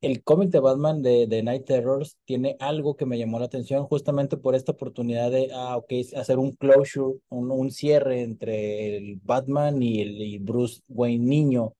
El 0.00 0.22
cómic 0.22 0.50
de 0.50 0.60
Batman 0.60 1.02
de, 1.02 1.26
de 1.26 1.42
Night 1.42 1.64
Terrors 1.64 2.18
tiene 2.24 2.56
algo 2.60 2.96
que 2.96 3.06
me 3.06 3.18
llamó 3.18 3.38
la 3.38 3.46
atención 3.46 3.84
justamente 3.86 4.36
por 4.36 4.54
esta 4.54 4.72
oportunidad 4.72 5.30
de 5.30 5.50
ah, 5.54 5.76
okay, 5.76 6.06
hacer 6.14 6.38
un 6.38 6.52
closure, 6.52 7.18
un, 7.30 7.50
un 7.50 7.70
cierre 7.70 8.22
entre 8.22 8.96
el 8.96 9.20
Batman 9.22 9.82
y 9.82 10.02
el 10.02 10.20
y 10.20 10.38
Bruce 10.38 10.82
Wayne 10.88 11.24
niño. 11.24 11.74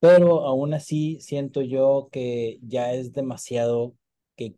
Pero 0.00 0.46
aún 0.46 0.74
así 0.74 1.20
siento 1.20 1.60
yo 1.62 2.08
que 2.12 2.58
ya 2.62 2.92
es 2.94 3.12
demasiado 3.12 3.94
que 4.36 4.56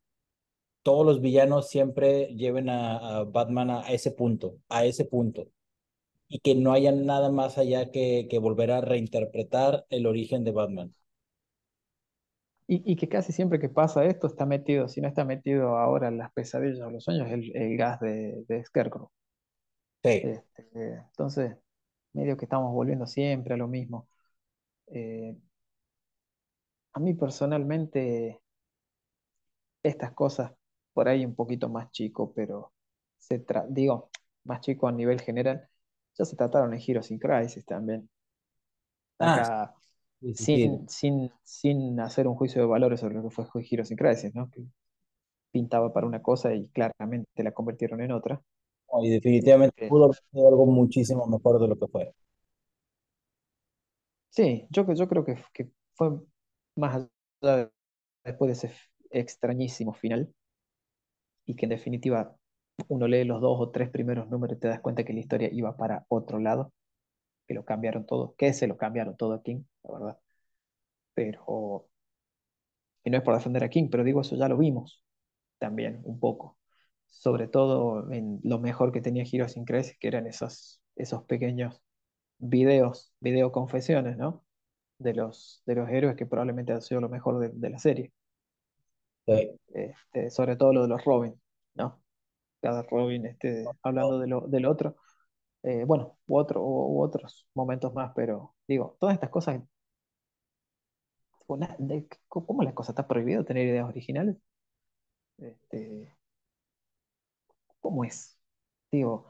todos 0.83 1.07
los 1.07 1.21
villanos 1.23 1.71
siempre 1.71 2.29
lleven 2.37 2.69
a, 2.71 3.21
a 3.21 3.25
Batman 3.25 3.71
a 3.71 3.83
ese 3.93 4.13
punto, 4.13 4.59
a 4.69 4.85
ese 4.87 5.05
punto. 5.07 5.49
Y 6.29 6.41
que 6.41 6.55
no 6.57 6.73
haya 6.73 6.93
nada 6.93 7.31
más 7.31 7.59
allá 7.59 7.91
que, 7.93 8.29
que 8.31 8.39
volver 8.41 8.73
a 8.73 8.81
reinterpretar 8.83 9.87
el 9.91 10.07
origen 10.07 10.45
de 10.45 10.53
Batman. 10.53 10.95
Y, 12.67 12.83
y 12.91 12.97
que 12.97 13.09
casi 13.09 13.33
siempre 13.33 13.59
que 13.61 13.69
pasa 13.69 14.05
esto 14.05 14.27
está 14.27 14.47
metido, 14.47 14.89
si 14.89 15.01
no 15.01 15.09
está 15.09 15.25
metido 15.25 15.77
ahora 15.79 16.09
en 16.09 16.19
las 16.19 16.33
pesadillas 16.33 16.81
o 16.87 16.91
los 16.91 17.05
sueños, 17.05 17.31
el, 17.31 17.55
el 17.57 17.77
gas 17.77 18.01
de, 18.01 18.45
de 18.49 18.65
Scarecrow. 18.65 19.11
Sí. 20.05 20.23
Este, 20.23 20.65
entonces, 21.11 21.57
medio 22.13 22.37
que 22.37 22.45
estamos 22.47 22.73
volviendo 22.73 23.07
siempre 23.07 23.55
a 23.55 23.57
lo 23.59 23.69
mismo. 23.69 24.09
Eh, 24.93 25.37
a 26.95 27.01
mí 27.01 27.13
personalmente, 27.15 28.41
estas 29.83 30.13
cosas, 30.13 30.53
por 30.93 31.09
ahí 31.09 31.25
un 31.25 31.35
poquito 31.35 31.69
más 31.69 31.91
chico, 31.93 32.33
pero 32.35 32.73
se 33.19 33.45
tra- 33.45 33.67
digo, 33.69 34.11
más 34.45 34.61
chico 34.61 34.89
a 34.89 34.93
nivel 34.93 35.21
general, 35.21 35.69
ya 36.19 36.25
se 36.25 36.37
trataron 36.37 36.75
en 36.75 36.81
Heroes 36.87 37.11
in 37.11 37.19
Crisis 37.19 37.65
también. 37.65 38.09
Ah, 39.21 39.41
Acá, 39.41 39.75
sí, 40.21 40.35
sí, 40.35 40.59
sí. 40.59 40.61
sin, 40.61 40.89
sin, 40.89 41.31
sin 41.45 42.01
hacer 42.01 42.27
un 42.29 42.35
juicio 42.37 42.61
de 42.63 42.69
valores 42.69 43.01
sobre 43.01 43.15
lo 43.17 43.23
que 43.25 43.31
fue 43.31 43.47
Heroes 43.71 43.91
in 43.91 43.97
Crisis, 43.97 44.35
¿no? 44.35 44.51
Que 44.51 44.65
pintaba 45.53 45.93
para 45.93 46.07
una 46.09 46.23
cosa 46.23 46.55
y 46.55 46.69
claramente 46.71 47.45
la 47.45 47.53
convirtieron 47.53 48.01
en 48.03 48.13
otra. 48.13 48.43
No, 48.93 49.05
y 49.05 49.11
definitivamente 49.11 49.75
Este, 49.75 49.89
pudo 49.89 50.05
haber 50.05 50.17
sido 50.31 50.47
algo 50.49 50.67
muchísimo 50.67 51.27
mejor 51.27 51.61
de 51.61 51.67
lo 51.69 51.77
que 51.79 51.89
fue. 51.89 52.15
Sí, 54.33 54.67
yo, 54.71 54.87
creo 55.09 55.25
que, 55.25 55.39
fue 55.95 56.11
más 56.77 56.95
allá 56.97 57.57
de- 57.57 57.73
después 58.25 58.49
de 58.61 58.69
ese 58.69 58.77
extrañísimo 59.11 59.95
final 59.95 60.35
y 61.47 61.55
que 61.57 61.67
en 61.67 61.71
definitiva 61.71 62.37
uno 62.89 63.07
lee 63.09 63.25
los 63.25 63.41
dos 63.41 63.57
o 63.61 63.71
tres 63.71 63.91
primeros 63.91 64.29
números 64.31 64.57
y 64.57 64.61
te 64.61 64.69
das 64.69 64.81
cuenta 64.81 65.05
que 65.05 65.13
la 65.13 65.21
historia 65.21 65.49
iba 65.53 65.77
para 65.77 66.05
otro 66.09 66.39
lado, 66.39 66.73
que 67.49 67.55
lo 67.55 67.65
cambiaron 67.67 68.07
todo, 68.07 68.35
que 68.39 68.55
se 68.55 68.69
lo 68.69 68.79
cambiaron 68.79 69.17
todo 69.17 69.35
a 69.35 69.43
King, 69.43 69.65
la 69.85 69.93
verdad. 69.99 70.19
Pero, 71.15 71.89
y 73.05 73.11
no 73.11 73.19
es 73.19 73.23
por 73.25 73.35
defender 73.35 73.65
a 73.65 73.71
King, 73.71 73.89
pero 73.91 74.05
digo, 74.05 74.21
eso 74.21 74.37
ya 74.37 74.49
lo 74.49 74.57
vimos 74.59 75.03
también 75.59 76.01
un 76.05 76.21
poco. 76.21 76.59
Sobre 77.09 77.49
todo 77.49 78.13
en 78.13 78.41
lo 78.45 78.61
mejor 78.61 78.93
que 78.93 79.01
tenía 79.03 79.25
Heroes 79.31 79.57
in 79.57 79.65
Crisis, 79.65 79.97
que 79.99 80.09
eran 80.09 80.27
esos, 80.27 80.83
esos 80.97 81.25
pequeños 81.25 81.83
videos, 82.43 83.15
video 83.21 83.53
confesiones, 83.53 84.19
¿no? 84.19 84.45
De 84.99 85.15
los, 85.15 85.63
de 85.67 85.77
los 85.77 85.91
héroes 85.91 86.17
que 86.17 86.27
probablemente 86.27 86.73
ha 86.75 86.81
sido 86.83 87.01
lo 87.03 87.09
mejor 87.11 87.41
de, 87.41 87.51
de 87.51 87.71
la 87.71 87.79
serie. 87.81 88.13
Sí. 89.27 89.61
Este, 89.75 90.31
sobre 90.31 90.57
todo 90.57 90.73
lo 90.73 90.83
de 90.83 90.89
los 90.89 91.05
Robin, 91.05 91.41
¿no? 91.75 92.03
Cada 92.63 92.83
Robin 92.85 93.27
este, 93.27 93.67
hablando 93.83 94.19
de 94.21 94.29
lo, 94.29 94.43
del 94.49 94.67
otro. 94.67 94.97
Eh, 95.65 95.85
bueno, 95.87 96.19
u, 96.27 96.39
otro, 96.39 96.63
u, 96.63 96.99
u 96.99 97.03
otros 97.03 97.49
momentos 97.55 97.95
más, 97.95 98.13
pero 98.17 98.57
digo, 98.69 98.97
todas 99.01 99.15
estas 99.17 99.31
cosas, 99.31 99.63
tipo, 101.39 101.57
na- 101.57 101.77
de- 101.79 102.09
¿cómo 102.29 102.63
la 102.63 102.75
cosa 102.75 102.93
está 102.93 103.07
prohibido 103.07 103.45
tener 103.45 103.67
ideas 103.67 103.89
originales? 103.89 104.37
Este, 105.39 106.17
¿cómo 107.81 108.05
es? 108.05 108.39
Digo, 108.91 109.27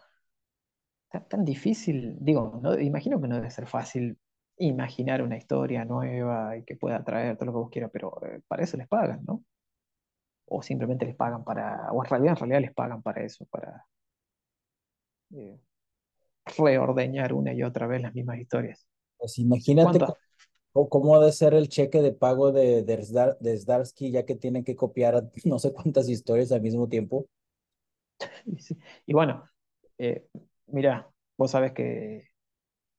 tan, 1.13 1.29
tan 1.29 1.45
difícil, 1.45 2.17
digo, 2.21 2.61
no, 2.63 2.79
imagino 2.79 3.21
que 3.21 3.29
no 3.29 3.37
debe 3.37 3.51
ser 3.51 3.67
fácil 3.69 4.19
imaginar 4.59 5.23
una 5.23 5.37
historia 5.39 5.85
nueva 5.85 6.57
y 6.57 6.65
que 6.65 6.77
pueda 6.77 6.97
atraer 6.99 7.37
todo 7.37 7.47
lo 7.47 7.53
que 7.53 7.59
vos 7.59 7.71
quieras, 7.71 7.91
pero 7.93 8.19
eh, 8.27 8.41
para 8.49 8.65
eso 8.65 8.77
les 8.77 8.89
pagan, 8.89 9.25
¿no? 9.27 9.45
O 10.57 10.59
simplemente 10.69 11.05
les 11.09 11.17
pagan 11.23 11.43
para, 11.49 11.67
o 11.93 11.97
en 12.05 12.09
realidad, 12.11 12.33
en 12.35 12.39
realidad 12.41 12.61
les 12.61 12.75
pagan 12.81 13.03
para 13.03 13.23
eso, 13.25 13.45
para 13.47 13.87
eh, 15.35 15.59
reordeñar 16.59 17.33
una 17.35 17.53
y 17.55 17.63
otra 17.65 17.87
vez 17.89 18.03
las 18.03 18.15
mismas 18.15 18.39
historias. 18.41 18.87
Pues 19.17 19.39
imagínate 19.39 20.05
cómo, 20.73 20.89
cómo 20.91 21.17
ha 21.17 21.25
de 21.27 21.33
ser 21.33 21.55
el 21.55 21.69
cheque 21.69 22.03
de 22.03 22.13
pago 22.13 22.53
de, 22.53 22.83
de, 22.85 22.99
Zdar- 23.03 23.39
de 23.41 23.59
Zdarsky, 23.59 24.13
ya 24.13 24.25
que 24.27 24.37
tiene 24.37 24.65
que 24.65 24.77
copiar 24.77 25.31
no 25.45 25.59
sé 25.61 25.73
cuántas 25.73 26.09
historias 26.11 26.53
al 26.53 26.63
mismo 26.63 26.89
tiempo. 26.89 27.27
Y 29.07 29.13
bueno, 29.13 29.49
eh, 29.99 30.27
mira, 30.73 31.11
vos 31.37 31.51
sabés 31.53 31.73
que 31.73 32.29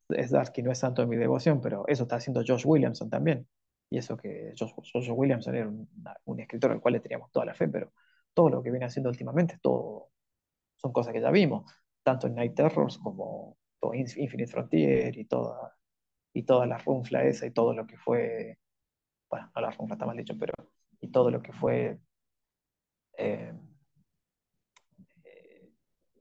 Zdarsky 0.09 0.63
no 0.63 0.71
es 0.71 0.79
santo 0.79 1.01
de 1.01 1.07
mi 1.07 1.17
devoción, 1.17 1.61
pero 1.61 1.85
eso 1.87 2.03
está 2.03 2.17
haciendo 2.17 2.43
Josh 2.45 2.63
Williamson 2.65 3.09
también. 3.09 3.47
Y 3.89 3.97
eso 3.97 4.17
que 4.17 4.53
Josh, 4.57 5.09
Williamson 5.11 5.55
era 5.55 5.67
un, 5.67 5.89
un 6.25 6.39
escritor 6.39 6.71
al 6.71 6.81
cual 6.81 6.93
le 6.95 6.99
teníamos 6.99 7.31
toda 7.31 7.45
la 7.45 7.53
fe, 7.55 7.67
pero 7.67 7.91
todo 8.33 8.49
lo 8.49 8.63
que 8.63 8.71
viene 8.71 8.85
haciendo 8.85 9.09
últimamente, 9.09 9.59
todo 9.61 10.09
son 10.77 10.93
cosas 10.93 11.13
que 11.13 11.21
ya 11.21 11.31
vimos, 11.31 11.71
tanto 12.03 12.27
en 12.27 12.35
Night 12.35 12.55
Terrors 12.55 12.97
como 12.99 13.57
todo 13.79 13.93
Infinite 13.95 14.47
Frontier 14.51 15.17
y 15.17 15.25
toda, 15.25 15.75
y 16.33 16.43
toda 16.43 16.65
la 16.67 16.77
runfla 16.79 17.23
esa 17.25 17.45
y 17.47 17.51
todo 17.51 17.73
lo 17.73 17.87
que 17.87 17.97
fue, 17.97 18.59
bueno, 19.29 19.51
no 19.55 19.61
la 19.61 19.71
runfla 19.71 19.95
está 19.95 20.05
mal 20.05 20.17
dicho, 20.17 20.35
pero 20.39 20.53
y 21.01 21.09
todo 21.11 21.31
lo 21.31 21.41
que 21.41 21.53
fue 21.53 21.99
eh, 23.17 23.53
eh, 25.23 25.71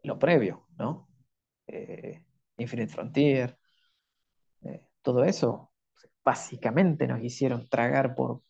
lo 0.05 0.18
previo, 0.18 0.66
¿no? 0.78 1.09
Eh, 1.73 2.23
Infinite 2.59 2.93
Frontier, 2.93 3.59
eh, 4.64 4.87
todo 5.03 5.25
eso, 5.25 5.73
básicamente 6.25 7.07
nos 7.07 7.23
hicieron 7.23 7.68
tragar 7.68 8.14
por 8.14 8.43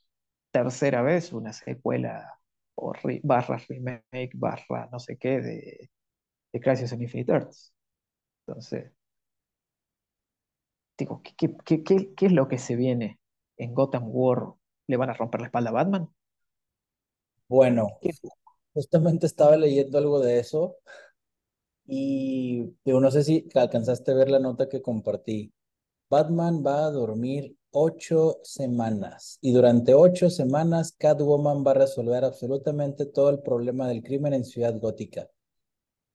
tercera 0.50 1.02
vez 1.02 1.32
una 1.32 1.52
secuela 1.52 2.40
o 2.74 2.92
re, 2.92 3.20
barra 3.24 3.58
remake, 3.68 4.32
barra 4.34 4.88
no 4.92 4.98
sé 4.98 5.16
qué 5.18 5.40
de, 5.40 5.90
de 6.52 6.60
Crisis 6.60 6.92
on 6.92 7.02
Infinite 7.02 7.32
Earths. 7.32 7.74
Entonces, 8.46 8.92
digo, 10.98 11.22
¿qué, 11.22 11.34
qué, 11.64 11.82
qué, 11.84 12.14
¿qué, 12.14 12.26
es 12.26 12.32
lo 12.32 12.48
que 12.48 12.58
se 12.58 12.76
viene 12.76 13.20
en 13.56 13.74
Gotham 13.74 14.04
War? 14.06 14.54
¿Le 14.88 14.96
van 14.96 15.10
a 15.10 15.14
romper 15.14 15.40
la 15.42 15.46
espalda 15.46 15.70
a 15.70 15.74
Batman? 15.74 16.08
Bueno, 17.48 17.88
justamente 18.72 19.26
estaba 19.26 19.56
leyendo 19.56 19.98
algo 19.98 20.20
de 20.20 20.40
eso 20.40 20.76
y 21.86 22.74
digo, 22.84 23.00
no 23.00 23.10
sé 23.10 23.24
si 23.24 23.48
alcanzaste 23.54 24.12
a 24.12 24.14
ver 24.14 24.30
la 24.30 24.38
nota 24.38 24.68
que 24.68 24.82
compartí. 24.82 25.52
Batman 26.08 26.62
va 26.64 26.86
a 26.86 26.90
dormir 26.90 27.56
ocho 27.70 28.38
semanas. 28.42 29.38
Y 29.40 29.52
durante 29.52 29.94
ocho 29.94 30.30
semanas, 30.30 30.94
Catwoman 30.98 31.64
va 31.66 31.72
a 31.72 31.74
resolver 31.74 32.24
absolutamente 32.24 33.06
todo 33.06 33.30
el 33.30 33.40
problema 33.40 33.88
del 33.88 34.02
crimen 34.02 34.34
en 34.34 34.44
Ciudad 34.44 34.78
Gótica. 34.78 35.28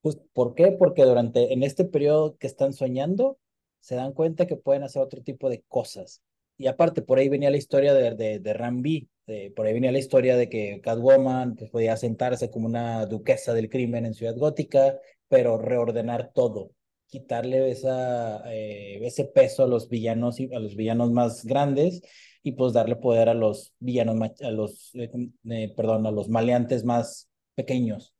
Pues, 0.00 0.18
¿Por 0.32 0.54
qué? 0.54 0.72
Porque 0.72 1.04
durante, 1.04 1.52
en 1.52 1.62
este 1.62 1.84
periodo 1.84 2.36
que 2.38 2.46
están 2.46 2.72
soñando, 2.72 3.38
se 3.80 3.96
dan 3.96 4.12
cuenta 4.12 4.46
que 4.46 4.56
pueden 4.56 4.84
hacer 4.84 5.02
otro 5.02 5.22
tipo 5.22 5.50
de 5.50 5.64
cosas. 5.68 6.22
Y 6.56 6.66
aparte, 6.66 7.02
por 7.02 7.18
ahí 7.18 7.28
venía 7.28 7.50
la 7.50 7.56
historia 7.56 7.94
de, 7.94 8.14
de, 8.14 8.38
de 8.38 8.52
Rambi, 8.52 9.08
por 9.54 9.66
ahí 9.66 9.74
venía 9.74 9.92
la 9.92 9.98
historia 9.98 10.36
de 10.36 10.48
que 10.48 10.80
Catwoman 10.82 11.54
pues, 11.54 11.70
podía 11.70 11.96
sentarse 11.96 12.50
como 12.50 12.66
una 12.66 13.04
duquesa 13.06 13.52
del 13.52 13.68
crimen 13.68 14.06
en 14.06 14.14
Ciudad 14.14 14.36
Gótica, 14.36 14.98
pero 15.28 15.58
reordenar 15.58 16.32
todo, 16.34 16.72
quitarle 17.06 17.70
esa, 17.70 18.42
eh, 18.52 19.00
ese 19.06 19.24
peso 19.24 19.64
a 19.64 19.68
los 19.68 19.88
villanos 19.88 20.40
y 20.40 20.52
a 20.54 20.58
los 20.60 20.76
villanos 20.76 21.10
más 21.12 21.44
grandes 21.44 22.02
y 22.42 22.52
pues 22.52 22.72
darle 22.72 22.96
poder 22.96 23.28
a 23.28 23.34
los 23.34 23.74
villanos, 23.78 24.16
a 24.42 24.50
los, 24.50 24.90
eh, 24.94 25.10
eh, 25.50 25.74
perdón, 25.76 26.06
a 26.06 26.10
los 26.10 26.28
maleantes 26.28 26.84
más 26.84 27.28
pequeños 27.54 28.14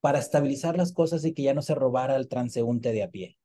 para 0.00 0.18
estabilizar 0.20 0.74
las 0.78 0.92
cosas 0.92 1.22
y 1.26 1.34
que 1.34 1.42
ya 1.42 1.52
no 1.52 1.60
se 1.60 1.74
robara 1.74 2.16
el 2.16 2.28
transeúnte 2.28 2.92
de 2.92 3.02
a 3.02 3.10
pie. 3.10 3.36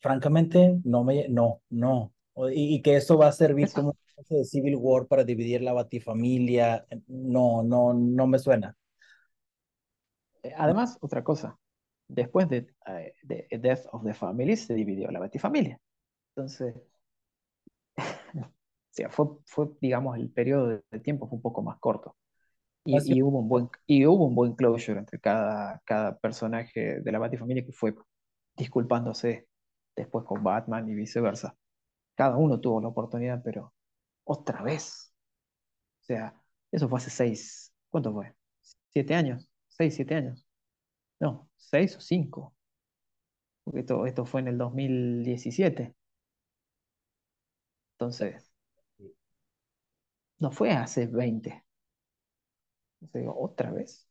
Francamente, 0.00 0.78
no 0.84 1.04
me, 1.04 1.28
no, 1.28 1.62
no. 1.70 2.12
Y, 2.52 2.76
y 2.76 2.82
que 2.82 2.96
eso 2.96 3.18
va 3.18 3.28
a 3.28 3.32
servir 3.32 3.72
como 3.72 3.96
de 4.30 4.44
Civil 4.44 4.76
War 4.76 5.06
para 5.06 5.24
dividir 5.24 5.62
la 5.62 5.72
batifamilia. 5.72 6.86
No, 7.08 7.62
no, 7.64 7.94
no 7.94 8.26
me 8.26 8.38
suena. 8.38 8.76
Eh, 10.48 10.54
además, 10.56 10.98
otra 11.00 11.22
cosa, 11.22 11.58
después 12.08 12.48
de, 12.48 12.68
eh, 12.86 13.14
de, 13.22 13.46
Death 13.58 13.86
of 13.92 14.04
the 14.04 14.14
Family 14.14 14.56
se 14.56 14.74
dividió 14.74 15.10
la 15.10 15.20
batifamilia. 15.20 15.78
Entonces, 16.34 16.74
o 19.06 19.10
fue, 19.10 19.26
fue, 19.44 19.68
digamos, 19.80 20.16
el 20.16 20.30
periodo 20.30 20.82
de 20.90 21.00
tiempo 21.00 21.28
fue 21.28 21.36
un 21.36 21.42
poco 21.42 21.62
más 21.62 21.78
corto. 21.78 22.16
Y, 22.84 23.20
hubo 23.20 23.40
un 23.40 23.48
buen, 23.48 23.68
y 23.86 24.06
hubo 24.06 24.26
un 24.26 24.34
buen 24.34 24.54
closure 24.54 24.98
entre 24.98 25.20
cada, 25.20 25.82
cada 25.84 26.16
personaje 26.16 27.00
de 27.00 27.12
la 27.12 27.18
Batifamilia 27.18 27.62
que 27.64 27.72
fue 27.72 27.94
disculpándose 28.56 29.46
después 29.94 30.24
con 30.24 30.42
Batman 30.42 30.88
y 30.88 30.94
viceversa. 30.94 31.54
Cada 32.14 32.38
uno 32.38 32.58
tuvo 32.60 32.80
la 32.80 32.88
oportunidad, 32.88 33.42
pero 33.44 33.74
otra 34.24 34.62
vez. 34.62 35.12
O 36.00 36.04
sea, 36.04 36.34
eso 36.72 36.88
fue 36.88 36.98
hace 36.98 37.10
seis, 37.10 37.74
¿cuánto 37.90 38.12
fue? 38.14 38.34
¿Siete 38.88 39.14
años? 39.14 39.47
¿Seis, 39.78 39.94
siete 39.94 40.14
años? 40.16 40.44
No, 41.20 41.48
seis 41.56 41.96
o 41.96 42.00
cinco. 42.00 42.54
Porque 43.62 43.80
esto, 43.80 44.06
esto 44.06 44.24
fue 44.26 44.40
en 44.40 44.48
el 44.48 44.58
2017. 44.58 45.94
Entonces, 47.94 48.50
no 50.40 50.50
fue 50.50 50.72
hace 50.72 51.06
20. 51.06 51.64
otra 53.36 53.70
vez. 53.70 54.08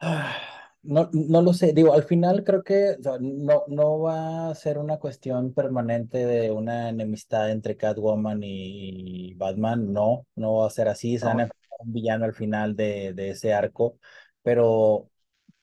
No, 0.82 1.10
no 1.12 1.42
lo 1.42 1.52
sé, 1.52 1.72
digo, 1.72 1.94
al 1.94 2.04
final 2.04 2.44
creo 2.44 2.62
que 2.62 2.94
no, 3.20 3.64
no 3.66 3.98
va 3.98 4.50
a 4.50 4.54
ser 4.54 4.78
una 4.78 4.98
cuestión 4.98 5.52
permanente 5.52 6.24
de 6.24 6.52
una 6.52 6.90
enemistad 6.90 7.50
entre 7.50 7.76
Catwoman 7.76 8.38
y 8.44 9.34
Batman, 9.34 9.92
no, 9.92 10.28
no 10.36 10.58
va 10.58 10.68
a 10.68 10.70
ser 10.70 10.86
así, 10.86 11.18
se 11.18 11.26
van 11.26 11.40
a 11.40 11.50
un 11.78 11.92
villano 11.92 12.24
al 12.24 12.34
final 12.34 12.76
de, 12.76 13.12
de 13.14 13.30
ese 13.30 13.52
arco, 13.52 13.98
pero 14.42 15.10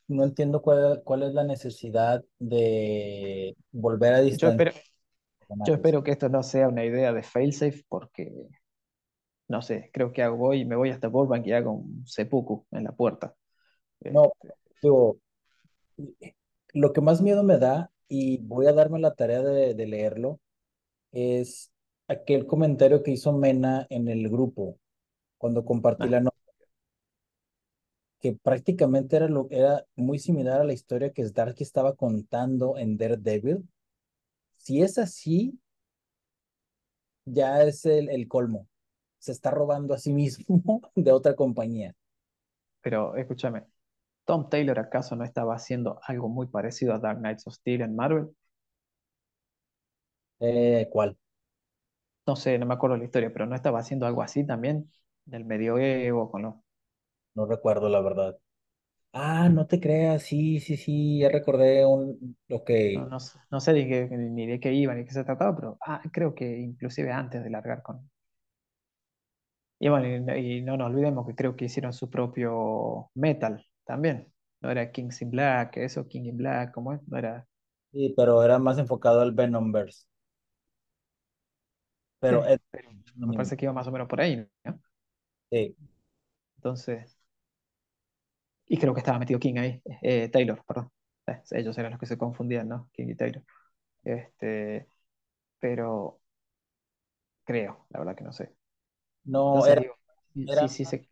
no 0.07 0.23
entiendo 0.23 0.61
cuál, 0.61 1.01
cuál 1.03 1.23
es 1.23 1.33
la 1.33 1.43
necesidad 1.43 2.23
de 2.39 3.55
volver 3.71 4.13
a 4.13 4.21
distanciar. 4.21 4.73
Yo 4.73 4.79
espero, 4.79 5.65
yo 5.65 5.73
espero 5.73 6.03
que 6.03 6.11
esto 6.11 6.29
no 6.29 6.43
sea 6.43 6.67
una 6.67 6.85
idea 6.85 7.13
de 7.13 7.23
failsafe 7.23 7.83
porque, 7.87 8.31
no 9.47 9.61
sé, 9.61 9.89
creo 9.93 10.11
que 10.11 10.23
hago 10.23 10.37
voy, 10.37 10.65
me 10.65 10.75
voy 10.75 10.89
hasta 10.89 11.07
Burbank 11.07 11.47
y 11.47 11.53
hago 11.53 11.71
un 11.71 12.05
seppuku 12.05 12.65
en 12.71 12.83
la 12.83 12.91
puerta. 12.91 13.33
No, 14.01 14.33
este, 14.41 14.89
lo 16.73 16.93
que 16.93 17.01
más 17.01 17.21
miedo 17.21 17.43
me 17.43 17.57
da, 17.57 17.91
y 18.07 18.37
voy 18.39 18.67
a 18.67 18.73
darme 18.73 18.99
la 18.99 19.15
tarea 19.15 19.41
de, 19.41 19.87
leerlo, 19.87 20.39
es 21.11 21.71
aquel 22.07 22.45
comentario 22.45 23.01
que 23.01 23.11
hizo 23.11 23.31
Mena 23.31 23.87
en 23.89 24.07
el 24.07 24.29
grupo 24.29 24.77
cuando 25.43 25.65
compartí 25.65 26.07
la 26.07 26.21
nota, 26.21 26.37
que 28.19 28.33
prácticamente 28.33 29.17
era, 29.17 29.27
lo, 29.27 29.47
era 29.51 29.85
muy 29.95 30.17
similar 30.17 30.61
a 30.61 30.63
la 30.63 30.73
historia 30.73 31.11
que 31.11 31.21
Stark 31.23 31.55
estaba 31.59 31.95
contando 31.95 32.77
en 32.77 32.97
Daredevil. 32.97 33.67
Si 34.57 34.81
es 34.81 34.97
así, 34.99 35.59
ya 37.25 37.63
es 37.63 37.85
el, 37.85 38.09
el 38.09 38.27
colmo. 38.27 38.67
Se 39.19 39.31
está 39.31 39.51
robando 39.51 39.93
a 39.93 39.97
sí 39.97 40.13
mismo 40.13 40.81
de 40.95 41.11
otra 41.11 41.35
compañía. 41.35 41.95
Pero 42.81 43.15
escúchame, 43.15 43.65
¿Tom 44.25 44.49
Taylor 44.49 44.79
acaso 44.79 45.15
no 45.15 45.25
estaba 45.25 45.55
haciendo 45.55 45.99
algo 46.07 46.29
muy 46.29 46.47
parecido 46.47 46.93
a 46.93 46.99
Dark 46.99 47.19
Knights 47.19 47.47
of 47.47 47.55
Steel 47.55 47.81
en 47.81 47.95
Marvel? 47.95 48.29
Eh, 50.39 50.87
¿cuál? 50.91 51.17
No 52.27 52.35
sé, 52.35 52.57
no 52.57 52.65
me 52.65 52.73
acuerdo 52.73 52.97
la 52.97 53.03
historia, 53.05 53.31
pero 53.33 53.45
no 53.45 53.55
estaba 53.55 53.79
haciendo 53.79 54.05
algo 54.05 54.21
así 54.21 54.45
también, 54.45 54.89
del 55.25 55.45
medioevo, 55.45 56.29
con 56.31 56.43
los... 56.43 56.55
No 57.35 57.45
recuerdo 57.45 57.89
la 57.89 58.01
verdad. 58.01 58.37
Ah, 59.15 59.47
no 59.47 59.67
te 59.67 59.79
creas, 59.79 60.23
sí, 60.23 60.59
sí, 60.59 60.75
sí, 60.75 61.19
ya 61.19 61.29
recordé 61.29 61.85
un... 61.85 62.35
Ok. 62.49 62.69
No, 62.95 63.17
no, 63.51 63.59
sé 63.59 63.73
ni, 63.73 64.47
de 64.47 64.59
qué 64.59 64.73
iba 64.73 64.95
ni 64.95 65.05
qué 65.05 65.11
se 65.11 65.23
trataba, 65.23 65.55
pero 65.55 65.77
ah, 65.85 66.01
creo 66.11 66.33
que 66.33 66.59
inclusive 66.59 67.11
antes 67.11 67.43
de 67.43 67.49
largar 67.51 67.83
con... 67.83 68.09
Y 69.79 69.89
bueno, 69.89 70.35
y 70.35 70.61
no 70.61 70.77
nos 70.77 70.87
olvidemos 70.87 71.27
que 71.27 71.35
creo 71.35 71.55
que 71.55 71.65
hicieron 71.65 71.93
su 71.93 72.09
propio 72.09 73.11
metal, 73.13 73.63
también. 73.85 74.33
No 74.61 74.71
era 74.71 74.91
Kings 74.91 75.21
in 75.21 75.29
Black, 75.29 75.77
eso, 75.77 76.07
King 76.07 76.23
in 76.23 76.37
Black, 76.37 76.73
¿cómo 76.73 76.93
es? 76.93 77.07
No 77.07 77.17
era. 77.17 77.45
Sí, 77.91 78.13
pero 78.17 78.41
era 78.43 78.57
más 78.57 78.79
enfocado 78.79 79.21
al 79.21 79.33
Venomverse. 79.33 80.07
Pero, 82.19 82.45
es... 82.45 82.59
me 83.15 83.35
parece 83.35 83.57
que 83.57 83.65
iba 83.65 83.73
más 83.73 83.85
o 83.87 83.91
menos 83.91 84.07
por 84.07 84.21
ahí, 84.21 84.47
¿no? 84.63 84.79
Sí. 85.53 85.75
Entonces. 86.57 87.15
Y 88.65 88.77
creo 88.77 88.93
que 88.93 89.01
estaba 89.01 89.19
metido 89.19 89.39
King 89.39 89.57
ahí, 89.57 89.81
eh, 90.01 90.29
Taylor, 90.29 90.63
perdón. 90.65 90.89
Eh, 91.27 91.41
ellos 91.51 91.77
eran 91.77 91.91
los 91.91 91.99
que 91.99 92.07
se 92.07 92.17
confundían, 92.17 92.67
¿no? 92.67 92.89
King 92.93 93.09
y 93.09 93.15
Taylor. 93.15 93.43
Este, 94.03 94.87
pero 95.59 96.19
creo, 97.43 97.85
la 97.89 97.99
verdad 97.99 98.15
que 98.15 98.23
no 98.23 98.33
sé. 98.33 98.55
No, 99.25 99.65
era, 99.67 99.83
sí, 100.67 100.85
sí, 100.85 101.07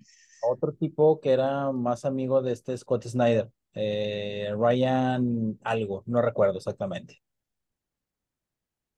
otro 0.49 0.73
tipo 0.73 1.19
que 1.19 1.31
era 1.31 1.71
más 1.71 2.03
amigo 2.03 2.41
de 2.41 2.53
este 2.53 2.75
Scott 2.75 3.03
Snyder, 3.05 3.51
eh, 3.75 4.49
Ryan 4.57 5.59
algo, 5.63 6.03
no 6.07 6.21
recuerdo 6.21 6.57
exactamente. 6.57 7.21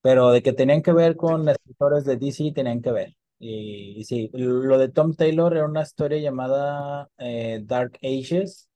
Pero 0.02 0.32
de 0.32 0.42
que 0.44 0.54
tenían 0.54 0.82
que 0.82 0.92
ver 0.94 1.16
con 1.18 1.48
escritores 1.50 2.06
de 2.06 2.18
DC, 2.18 2.52
tenían 2.54 2.82
que 2.82 2.92
ver. 2.92 3.16
Y, 3.40 4.04
sí, 4.06 4.30
lo 4.34 4.78
de 4.78 4.90
Tom 4.90 5.16
Taylor 5.16 5.54
era 5.56 5.66
una 5.66 5.82
historia 5.82 6.18
llamada 6.20 7.10
eh, 7.18 7.60
Dark 7.64 8.00
Ages. 8.02 8.70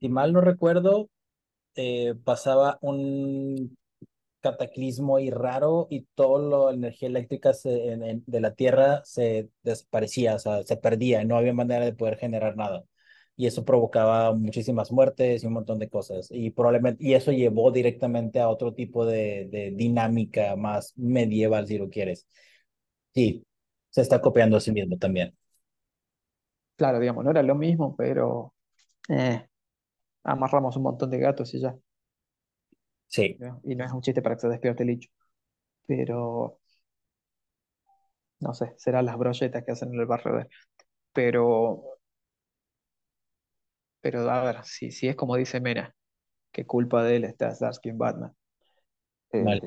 Si 0.00 0.08
mal 0.08 0.32
no 0.32 0.40
recuerdo, 0.40 1.10
eh, 1.76 2.14
pasaba 2.24 2.78
un 2.82 3.76
cataclismo 4.40 5.18
y 5.20 5.30
raro 5.30 5.86
y 5.90 6.06
toda 6.14 6.68
la 6.68 6.74
energía 6.74 7.08
eléctrica 7.08 7.52
de 7.64 8.40
la 8.40 8.54
Tierra 8.54 9.02
se 9.04 9.50
desaparecía, 9.62 10.36
o 10.36 10.38
sea, 10.38 10.62
se 10.64 10.76
perdía, 10.76 11.24
no 11.24 11.36
había 11.36 11.54
manera 11.54 11.84
de 11.84 11.92
poder 11.94 12.18
generar 12.18 12.56
nada. 12.56 12.84
Y 13.36 13.46
eso 13.46 13.64
provocaba 13.64 14.34
muchísimas 14.34 14.92
muertes 14.92 15.42
y 15.44 15.46
un 15.46 15.54
montón 15.54 15.78
de 15.78 15.88
cosas. 15.90 16.28
Y 16.30 16.50
probablemente, 16.50 17.02
y 17.04 17.14
eso 17.14 17.32
llevó 17.32 17.70
directamente 17.72 18.40
a 18.40 18.48
otro 18.48 18.74
tipo 18.74 19.06
de, 19.06 19.48
de 19.50 19.72
dinámica 19.72 20.56
más 20.56 20.92
medieval, 20.96 21.66
si 21.66 21.78
lo 21.78 21.88
quieres. 21.90 22.26
Sí, 23.14 23.44
se 23.92 24.00
está 24.00 24.20
copiando 24.20 24.56
a 24.56 24.60
sí 24.60 24.72
mismo 24.72 24.96
también. 24.96 25.36
Claro, 26.76 26.98
digamos, 26.98 27.24
no 27.24 27.30
era 27.30 27.42
lo 27.42 27.54
mismo, 27.54 27.94
pero 27.94 28.54
eh, 29.08 29.46
amarramos 30.24 30.76
un 30.76 30.82
montón 30.84 31.10
de 31.10 31.18
gatos 31.18 31.52
y 31.54 31.60
ya. 31.60 31.76
Sí. 33.06 33.36
Y 33.64 33.76
no 33.76 33.84
es 33.84 33.92
un 33.92 34.00
chiste 34.00 34.22
para 34.22 34.34
que 34.34 34.40
se 34.40 34.48
despierte 34.48 34.82
el 34.82 34.90
hecho. 34.90 35.10
Pero, 35.86 36.58
no 38.40 38.54
sé, 38.54 38.72
serán 38.78 39.04
las 39.06 39.18
brochetas 39.18 39.62
que 39.64 39.72
hacen 39.72 39.92
en 39.92 40.00
el 40.00 40.06
barrio 40.06 40.36
de... 40.36 40.48
Pero, 41.12 41.98
pero 44.00 44.30
a 44.30 44.42
ver, 44.42 44.64
si, 44.64 44.90
si 44.90 45.08
es 45.08 45.16
como 45.16 45.36
dice 45.36 45.60
Mena, 45.60 45.94
que 46.50 46.64
culpa 46.66 47.04
de 47.04 47.16
él 47.16 47.24
está 47.24 47.54
Starsky 47.54 47.90
en 47.90 47.98
Batman. 47.98 48.34
Eh, 49.32 49.60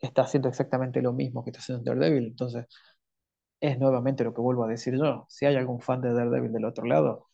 está 0.00 0.22
haciendo 0.22 0.48
exactamente 0.48 1.00
lo 1.00 1.12
mismo 1.12 1.44
que 1.44 1.50
está 1.50 1.60
haciendo 1.60 1.84
Daredevil, 1.84 2.26
entonces 2.26 2.66
es 3.60 3.78
nuevamente 3.78 4.24
lo 4.24 4.34
que 4.34 4.40
vuelvo 4.40 4.64
a 4.64 4.68
decir 4.68 4.96
yo. 4.98 5.26
Si 5.28 5.46
hay 5.46 5.56
algún 5.56 5.80
fan 5.80 6.00
de 6.00 6.12
Daredevil 6.12 6.52
del 6.52 6.64
otro 6.66 6.84
lado, 6.86 7.28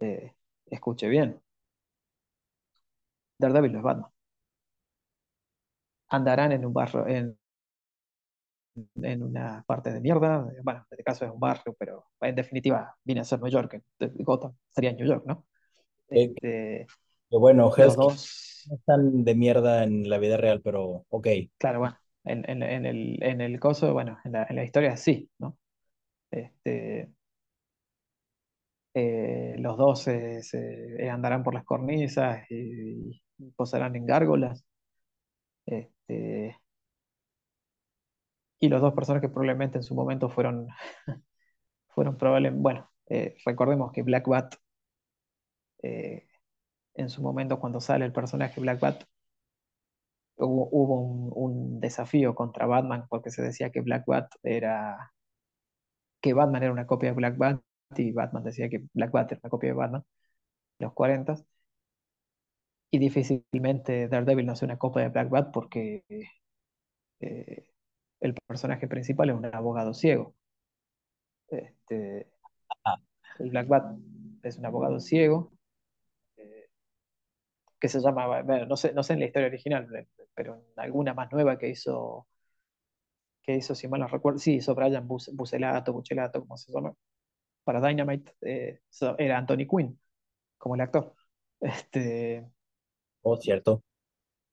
eh, 0.00 0.34
escuche 0.66 1.08
bien. 1.08 1.42
Daredevil 3.40 3.72
no 3.72 3.78
es 3.78 3.84
Batman. 3.84 4.10
andarán 6.10 6.52
en 6.52 6.66
un 6.66 6.72
barrio, 6.74 7.06
en, 7.08 7.38
en 9.02 9.22
una 9.22 9.64
parte 9.66 9.92
de 9.92 10.00
mierda. 10.00 10.40
Bueno, 10.62 10.80
en 10.80 10.86
este 10.90 11.04
caso 11.04 11.24
es 11.24 11.30
un 11.32 11.40
barrio, 11.40 11.74
pero 11.78 12.06
en 12.20 12.34
definitiva 12.34 12.96
viene 13.04 13.20
a 13.22 13.24
ser 13.24 13.40
New 13.40 13.50
York. 13.50 13.82
Gotham 13.98 14.54
sería 14.70 14.92
New 14.92 15.06
York, 15.06 15.24
¿no? 15.26 15.46
Eh, 16.10 16.34
Este, 16.40 16.90
bueno, 17.30 17.72
los 17.76 17.96
dos, 17.96 18.32
no 18.66 18.76
están 18.76 19.24
de 19.24 19.34
mierda 19.34 19.84
en 19.84 20.08
la 20.08 20.18
vida 20.18 20.36
real, 20.36 20.60
pero 20.62 21.04
ok. 21.10 21.26
claro, 21.58 21.78
bueno, 21.80 21.98
en, 22.30 22.48
en- 22.50 22.62
en 22.62 22.86
el, 22.86 23.22
en 23.22 23.40
el 23.40 23.60
coso, 23.60 23.92
bueno, 23.92 24.18
en 24.24 24.32
la, 24.32 24.46
en 24.48 24.56
la 24.56 24.64
historia 24.64 24.96
sí, 24.96 25.30
¿no? 25.38 25.56
Este, 26.30 27.10
eh, 28.94 29.54
los 29.58 29.76
dos 29.76 30.00
se, 30.02 30.40
andarán 31.10 31.42
por 31.42 31.54
las 31.54 31.64
cornisas 31.64 32.44
y, 32.50 33.20
y 33.38 33.50
posarán 33.56 33.96
en 33.96 34.06
gárgolas. 34.06 34.64
Este, 35.66 36.56
y 38.60 38.68
los 38.68 38.80
dos 38.80 38.94
personas 38.94 39.20
que 39.22 39.28
probablemente 39.28 39.78
en 39.78 39.84
su 39.84 39.94
momento 39.94 40.28
fueron, 40.28 40.68
fueron 41.88 42.16
probablemente, 42.16 42.62
bueno, 42.62 42.90
eh, 43.08 43.36
recordemos 43.44 43.92
que 43.92 44.02
Black 44.02 44.26
Bat, 44.28 44.54
eh, 45.82 46.26
en 46.94 47.10
su 47.10 47.22
momento 47.22 47.60
cuando 47.60 47.80
sale 47.80 48.04
el 48.06 48.12
personaje 48.12 48.60
Black 48.60 48.80
Bat, 48.80 49.04
hubo, 50.38 50.68
hubo 50.72 51.00
un, 51.02 51.32
un 51.34 51.80
desafío 51.80 52.34
contra 52.34 52.66
Batman 52.66 53.06
porque 53.08 53.30
se 53.30 53.42
decía 53.42 53.70
que 53.70 53.80
Black 53.82 54.04
Bat 54.06 54.30
era, 54.42 55.12
que 56.20 56.32
Batman 56.34 56.62
era 56.62 56.72
una 56.72 56.86
copia 56.86 57.10
de 57.10 57.14
Black 57.16 57.36
Bat 57.36 57.60
y 57.96 58.12
Batman 58.12 58.44
decía 58.44 58.68
que 58.68 58.84
Black 58.94 59.10
Bat 59.12 59.32
era 59.32 59.40
una 59.44 59.50
copia 59.50 59.70
de 59.70 59.74
Batman, 59.76 60.04
en 60.80 60.84
los 60.86 60.94
40 60.94 61.36
y 62.90 62.98
difícilmente 62.98 64.08
Daredevil 64.08 64.46
no 64.46 64.56
sea 64.56 64.66
una 64.66 64.78
copia 64.78 65.02
de 65.04 65.08
Black 65.10 65.30
Bat 65.30 65.50
porque 65.52 66.04
eh, 67.20 67.66
el 68.20 68.34
personaje 68.46 68.88
principal 68.88 69.30
es 69.30 69.36
un 69.36 69.46
abogado 69.46 69.94
ciego. 69.94 70.34
Este, 71.48 72.28
Ah, 72.84 72.98
el 73.40 73.50
Black 73.50 73.68
Bat 73.68 73.98
es 74.44 74.58
un 74.58 74.66
abogado 74.66 75.00
ciego 75.00 75.52
que 77.78 77.88
se 77.88 78.00
llama, 78.00 78.42
bueno, 78.42 78.66
no 78.66 78.76
sé, 78.76 78.92
no 78.92 79.02
sé 79.02 79.14
en 79.14 79.20
la 79.20 79.26
historia 79.26 79.48
original, 79.48 79.88
pero 80.34 80.56
en 80.56 80.80
alguna 80.80 81.14
más 81.14 81.30
nueva 81.32 81.58
que 81.58 81.68
hizo, 81.68 82.26
que 83.42 83.56
hizo, 83.56 83.74
si 83.74 83.88
mal 83.88 84.00
no 84.00 84.08
recuerdo, 84.08 84.38
sí, 84.38 84.56
hizo 84.56 84.74
Brian 84.74 85.06
Bus, 85.08 85.30
Buselato, 85.34 85.92
Buchelato, 85.92 86.40
como 86.40 86.56
se 86.56 86.72
llama, 86.72 86.94
para 87.64 87.80
Dynamite, 87.86 88.34
eh, 88.42 88.80
era 89.18 89.38
Anthony 89.38 89.66
Quinn 89.68 90.00
como 90.58 90.74
el 90.76 90.82
actor. 90.82 91.14
Este, 91.60 92.46
oh, 93.22 93.36
cierto. 93.38 93.84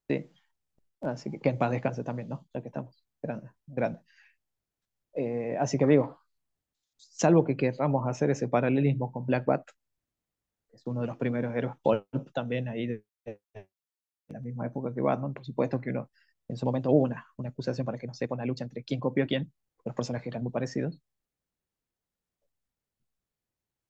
sí, 0.08 0.32
así 1.02 1.32
que 1.32 1.40
que 1.40 1.50
en 1.50 1.58
paz 1.60 1.72
descanse 1.72 2.04
también, 2.04 2.30
¿no? 2.30 2.48
Ya 2.54 2.62
que 2.62 2.70
estamos, 2.70 3.06
grande, 3.22 3.50
grande. 3.68 4.02
Eh, 5.14 5.56
así 5.60 5.78
que 5.78 5.86
digo, 5.88 6.20
salvo 6.98 7.46
que 7.46 7.58
querramos 7.58 8.08
hacer 8.08 8.32
ese 8.32 8.48
paralelismo 8.50 9.12
con 9.12 9.26
Black 9.26 9.46
Bat, 9.46 9.66
que 10.70 10.76
es 10.78 10.86
uno 10.88 11.02
de 11.02 11.08
los 11.08 11.18
primeros 11.18 11.56
héroes 11.56 11.76
pulp 11.82 12.06
también 12.34 12.68
ahí 12.68 12.88
de 12.88 13.04
la 14.28 14.40
misma 14.40 14.68
época 14.68 14.94
que 14.94 15.02
Batman, 15.02 15.34
por 15.34 15.46
supuesto 15.46 15.80
que 15.82 15.90
uno, 15.92 16.10
en 16.48 16.58
su 16.58 16.66
momento 16.66 16.92
hubo 16.92 17.04
una, 17.04 17.26
una 17.38 17.50
acusación 17.50 17.86
para 17.86 17.98
que 17.98 18.08
no 18.08 18.14
sepa 18.14 18.36
una 18.36 18.46
lucha 18.46 18.64
entre 18.64 18.84
quién 18.84 19.00
copió 19.00 19.24
a 19.24 19.28
quién, 19.28 19.52
los 19.84 19.96
personajes 19.96 20.28
eran 20.28 20.44
muy 20.44 20.52
parecidos. 20.52 21.00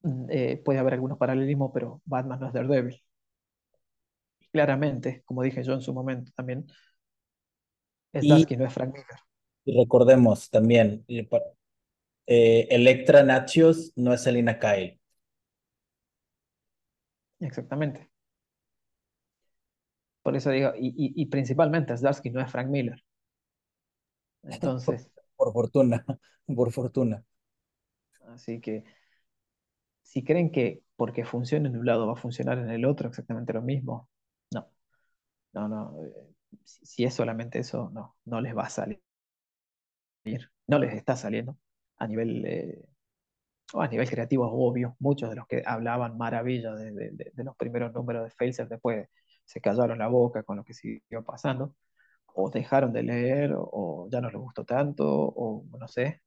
Mm, 0.03 0.25
eh, 0.29 0.61
puede 0.63 0.79
haber 0.79 0.93
algunos 0.93 1.17
paralelismos, 1.17 1.71
pero 1.73 2.01
Batman 2.05 2.39
no 2.39 2.47
es 2.47 2.53
Daredevil. 2.53 3.01
Y 4.39 4.47
claramente, 4.47 5.23
como 5.25 5.41
dije 5.43 5.63
yo 5.63 5.73
en 5.73 5.81
su 5.81 5.93
momento 5.93 6.31
también, 6.35 6.65
Y, 8.13 8.27
Starsky 8.27 8.55
no 8.57 8.65
es 8.65 8.73
Frank 8.73 8.93
Miller. 8.93 9.19
y 9.65 9.77
recordemos 9.77 10.49
también, 10.49 11.03
eh, 11.07 11.27
eh, 12.27 12.67
Electra 12.69 13.23
Natchios 13.23 13.91
no 13.95 14.13
es 14.13 14.21
Selina 14.23 14.59
Kyle. 14.59 14.99
Exactamente. 17.39 18.09
Por 20.25 20.35
eso 20.35 20.49
digo, 20.51 20.73
y, 20.77 20.89
y, 20.89 21.13
y 21.23 21.27
principalmente 21.27 21.95
Starsky 21.97 22.29
no 22.31 22.41
es 22.41 22.51
Frank 22.51 22.67
Miller. 22.69 23.01
Entonces, 24.43 25.09
Por 25.37 25.51
fortuna, 25.53 26.05
por 26.55 26.71
fortuna. 26.71 27.23
así 28.33 28.59
que 28.61 28.83
si 30.03 30.23
creen 30.23 30.51
que 30.51 30.83
porque 30.95 31.25
funciona 31.25 31.67
en 31.69 31.77
un 31.77 31.85
lado 31.85 32.07
va 32.07 32.13
a 32.13 32.15
funcionar 32.15 32.57
en 32.59 32.69
el 32.69 32.85
otro 32.85 33.09
exactamente 33.09 33.53
lo 33.53 33.61
mismo, 33.61 34.09
no, 34.51 34.69
no, 35.53 35.67
no. 35.69 36.03
eh, 36.05 36.13
Si, 36.65 36.85
si 36.87 37.05
es 37.05 37.13
solamente 37.15 37.59
eso, 37.59 37.91
no, 37.93 38.17
no 38.25 38.41
les 38.41 38.57
va 38.57 38.65
a 38.65 38.69
salir. 38.69 39.01
No 40.67 40.79
les 40.79 40.93
está 40.93 41.15
saliendo 41.15 41.57
a 41.97 42.07
nivel, 42.07 42.45
eh, 42.45 42.85
o 43.73 43.81
a 43.81 43.87
nivel 43.87 44.09
creativo, 44.09 44.45
es 44.47 44.51
obvio. 44.53 44.95
Muchos 44.99 45.29
de 45.29 45.35
los 45.37 45.47
que 45.47 45.63
hablaban 45.65 46.17
maravilla 46.17 46.73
de, 46.75 46.91
de- 46.93 47.43
los 47.43 47.55
primeros 47.57 47.93
números 47.93 48.25
de 48.25 48.31
Facer 48.31 48.67
después 48.69 49.09
se 49.45 49.61
callaron 49.61 49.99
la 49.99 50.07
boca 50.07 50.43
con 50.43 50.57
lo 50.57 50.63
que 50.65 50.73
siguió 50.73 51.23
pasando, 51.25 51.75
o 52.35 52.49
dejaron 52.51 52.93
de 52.93 53.03
leer, 53.03 53.53
o, 53.57 54.07
ya 54.11 54.21
no 54.21 54.29
les 54.29 54.39
gustó 54.41 54.65
tanto, 54.65 55.05
o 55.09 55.65
no 55.79 55.87
sé. 55.87 56.21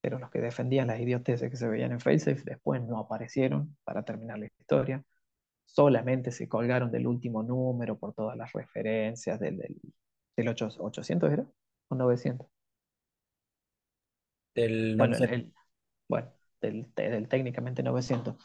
Pero 0.00 0.18
los 0.18 0.30
que 0.30 0.40
defendían 0.40 0.88
las 0.88 1.00
idioteces 1.00 1.50
que 1.50 1.56
se 1.56 1.68
veían 1.68 1.92
en 1.92 2.00
Facesafe 2.00 2.42
después 2.44 2.82
no 2.82 2.98
aparecieron 2.98 3.76
para 3.84 4.02
terminar 4.04 4.38
la 4.38 4.46
historia. 4.46 5.04
Solamente 5.66 6.32
se 6.32 6.48
colgaron 6.48 6.90
del 6.92 7.06
último 7.08 7.42
número 7.44 7.98
por 7.98 8.14
todas 8.14 8.36
las 8.38 8.52
referencias 8.52 9.40
del, 9.40 9.58
del, 9.58 9.76
del 10.36 10.48
8 10.48 10.68
800, 10.80 11.32
¿era? 11.32 11.46
¿O 11.88 11.94
900? 11.96 12.48
Del 14.54 14.96
Bueno, 14.96 15.16
el, 15.16 15.24
900. 15.24 15.40
el- 15.40 15.54
bueno 16.08 16.32
del, 16.60 16.92
del 16.94 17.28
técnicamente 17.28 17.82
900. 17.82 18.36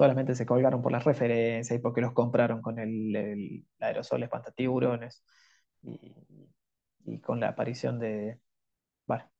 Solamente 0.00 0.34
se 0.34 0.46
colgaron 0.46 0.82
por 0.82 0.92
las 0.92 1.04
referencias 1.04 1.78
y 1.78 1.82
porque 1.82 2.00
los 2.02 2.14
compraron 2.14 2.62
con 2.62 2.78
el, 2.80 3.14
el 3.16 3.66
aerosol 3.80 4.22
espantatiburones 4.24 5.24
y, 5.82 6.14
y 7.04 7.20
con 7.20 7.40
la 7.40 7.48
aparición 7.50 7.98
de, 8.00 8.40
bueno, 9.06 9.30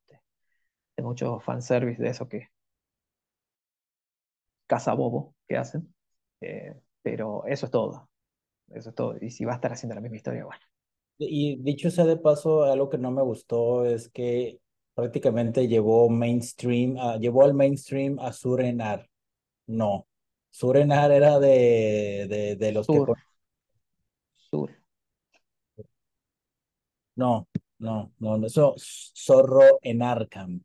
de, 0.97 1.03
de 1.03 1.41
fanservice 1.41 2.03
de 2.03 2.11
eso 2.11 2.29
que 2.29 2.49
cazabobo 4.67 5.35
que 5.49 5.57
hacen. 5.57 5.93
Eh, 6.41 6.75
pero 7.03 7.45
eso 7.47 7.67
es 7.67 7.73
todo. 7.73 8.09
Eso 8.71 8.91
es 8.91 8.95
todo. 8.95 9.17
Y 9.21 9.31
si 9.31 9.45
va 9.45 9.53
a 9.53 9.57
estar 9.57 9.73
haciendo 9.73 9.95
la 9.95 10.01
misma 10.01 10.17
historia, 10.19 10.45
bueno. 10.45 10.63
Y 11.19 11.57
dicho 11.63 11.91
sea 11.91 12.05
de 12.07 12.17
paso, 12.17 12.65
algo 12.65 12.89
que 12.89 12.99
no 12.99 13.11
me 13.11 13.23
gustó 13.23 13.85
es 13.85 14.09
que 14.11 14.61
prácticamente 14.95 15.69
llevó 15.69 16.09
mainstream, 16.09 16.97
a- 16.99 17.19
llevó 17.19 17.45
al 17.45 17.55
mainstream 17.55 18.19
a 18.19 18.33
Surenar. 18.33 19.09
No, 19.67 20.07
Surenar 20.51 21.11
era 21.13 21.39
de, 21.41 22.27
de, 22.29 22.57
de 22.57 22.73
los 22.73 22.89
que... 22.89 23.03
Sur, 23.03 23.05
con- 23.05 23.17
sur. 24.51 24.71
No, 27.17 27.47
no, 27.79 28.13
no, 28.19 28.37
no, 28.39 28.47
eso, 28.47 28.75
Zorro 28.79 29.79
en 29.83 30.03
Arkham. 30.03 30.61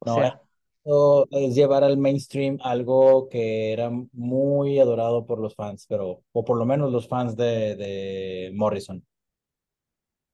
O 0.00 0.06
No, 0.06 0.22
sea, 0.22 0.40
esto 0.78 1.26
es 1.30 1.54
llevar 1.54 1.84
al 1.84 1.98
mainstream 1.98 2.58
algo 2.62 3.28
que 3.28 3.72
era 3.72 3.90
muy 4.12 4.78
adorado 4.78 5.26
por 5.26 5.38
los 5.40 5.54
fans, 5.54 5.86
pero, 5.88 6.22
o 6.32 6.44
por 6.44 6.56
lo 6.58 6.64
menos 6.64 6.92
los 6.92 7.08
fans 7.08 7.36
de, 7.36 7.76
de 7.76 8.52
Morrison. 8.54 9.04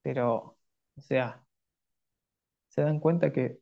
pero, 0.02 0.56
o 0.96 1.00
sea, 1.00 1.44
se 2.68 2.82
dan 2.82 2.98
cuenta 3.00 3.32
que 3.32 3.60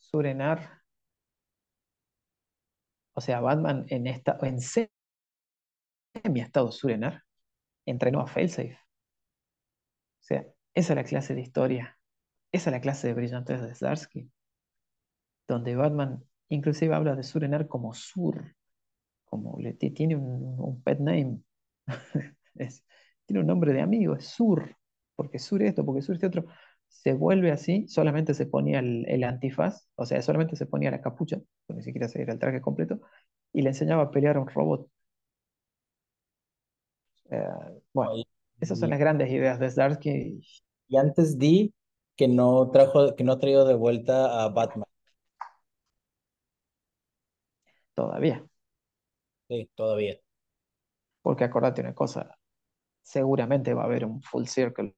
Surenar, 0.00 0.79
o 3.20 3.22
sea, 3.22 3.40
Batman 3.40 3.84
en 3.88 4.06
esta, 4.06 4.38
en 4.42 4.60
semi-estado 6.14 6.70
Surenar, 6.72 7.24
entrenó 7.86 8.20
a 8.22 8.26
Failsafe. 8.28 8.78
O 10.20 10.22
sea, 10.22 10.46
esa 10.74 10.92
es 10.94 10.96
la 10.96 11.04
clase 11.04 11.34
de 11.34 11.42
historia, 11.42 11.98
esa 12.52 12.70
es 12.70 12.74
la 12.74 12.80
clase 12.82 13.08
de 13.08 13.14
brillantez 13.14 13.60
de 13.62 13.74
Zdarsky, 13.74 14.30
donde 15.48 15.76
Batman 15.76 16.24
inclusive 16.48 16.94
habla 16.94 17.14
de 17.16 17.22
Surenar 17.22 17.68
como 17.68 17.94
Sur, 17.94 18.56
como 19.26 19.58
le 19.60 19.74
ti- 19.74 19.90
tiene 19.92 20.16
un, 20.16 20.82
pet 20.82 21.00
name, 21.00 21.40
tiene 23.26 23.40
un 23.40 23.46
nombre 23.46 23.72
de 23.72 23.80
amigo, 23.80 24.14
es 24.16 24.26
Sur, 24.26 24.76
porque 25.16 25.38
Sur 25.38 25.62
esto, 25.62 25.84
porque 25.84 26.02
Sur 26.02 26.16
este 26.16 26.26
otro. 26.26 26.46
Se 26.90 27.14
vuelve 27.14 27.50
así, 27.52 27.88
solamente 27.88 28.34
se 28.34 28.46
ponía 28.46 28.80
el, 28.80 29.06
el 29.08 29.24
antifaz, 29.24 29.88
o 29.96 30.04
sea, 30.06 30.20
solamente 30.22 30.56
se 30.56 30.66
ponía 30.66 30.90
la 30.90 31.00
capucha, 31.00 31.40
ni 31.68 31.82
siquiera 31.82 32.08
se 32.08 32.20
era 32.22 32.32
el 32.34 32.38
traje 32.38 32.60
completo, 32.60 33.00
y 33.52 33.62
le 33.62 33.70
enseñaba 33.70 34.04
a 34.04 34.10
pelear 34.10 34.36
a 34.36 34.40
un 34.40 34.48
robot. 34.48 34.88
Eh, 37.30 37.48
bueno, 37.92 38.12
esas 38.60 38.78
son 38.78 38.90
las 38.90 38.98
grandes 38.98 39.30
ideas 39.30 39.58
de 39.60 39.70
Zdarsky 39.70 40.40
y 40.88 40.96
antes 40.96 41.38
di 41.38 41.72
que 42.16 42.28
no 42.28 42.70
trajo, 42.70 43.14
que 43.16 43.24
no 43.24 43.32
ha 43.32 43.38
traído 43.38 43.64
de 43.64 43.74
vuelta 43.74 44.44
a 44.44 44.48
Batman. 44.48 44.86
todavía. 47.94 48.44
Sí, 49.48 49.68
todavía. 49.74 50.18
Porque 51.22 51.44
acordate 51.44 51.80
una 51.80 51.94
cosa, 51.94 52.36
seguramente 53.02 53.74
va 53.74 53.82
a 53.82 53.86
haber 53.86 54.04
un 54.06 54.22
full 54.22 54.46
circle 54.46 54.94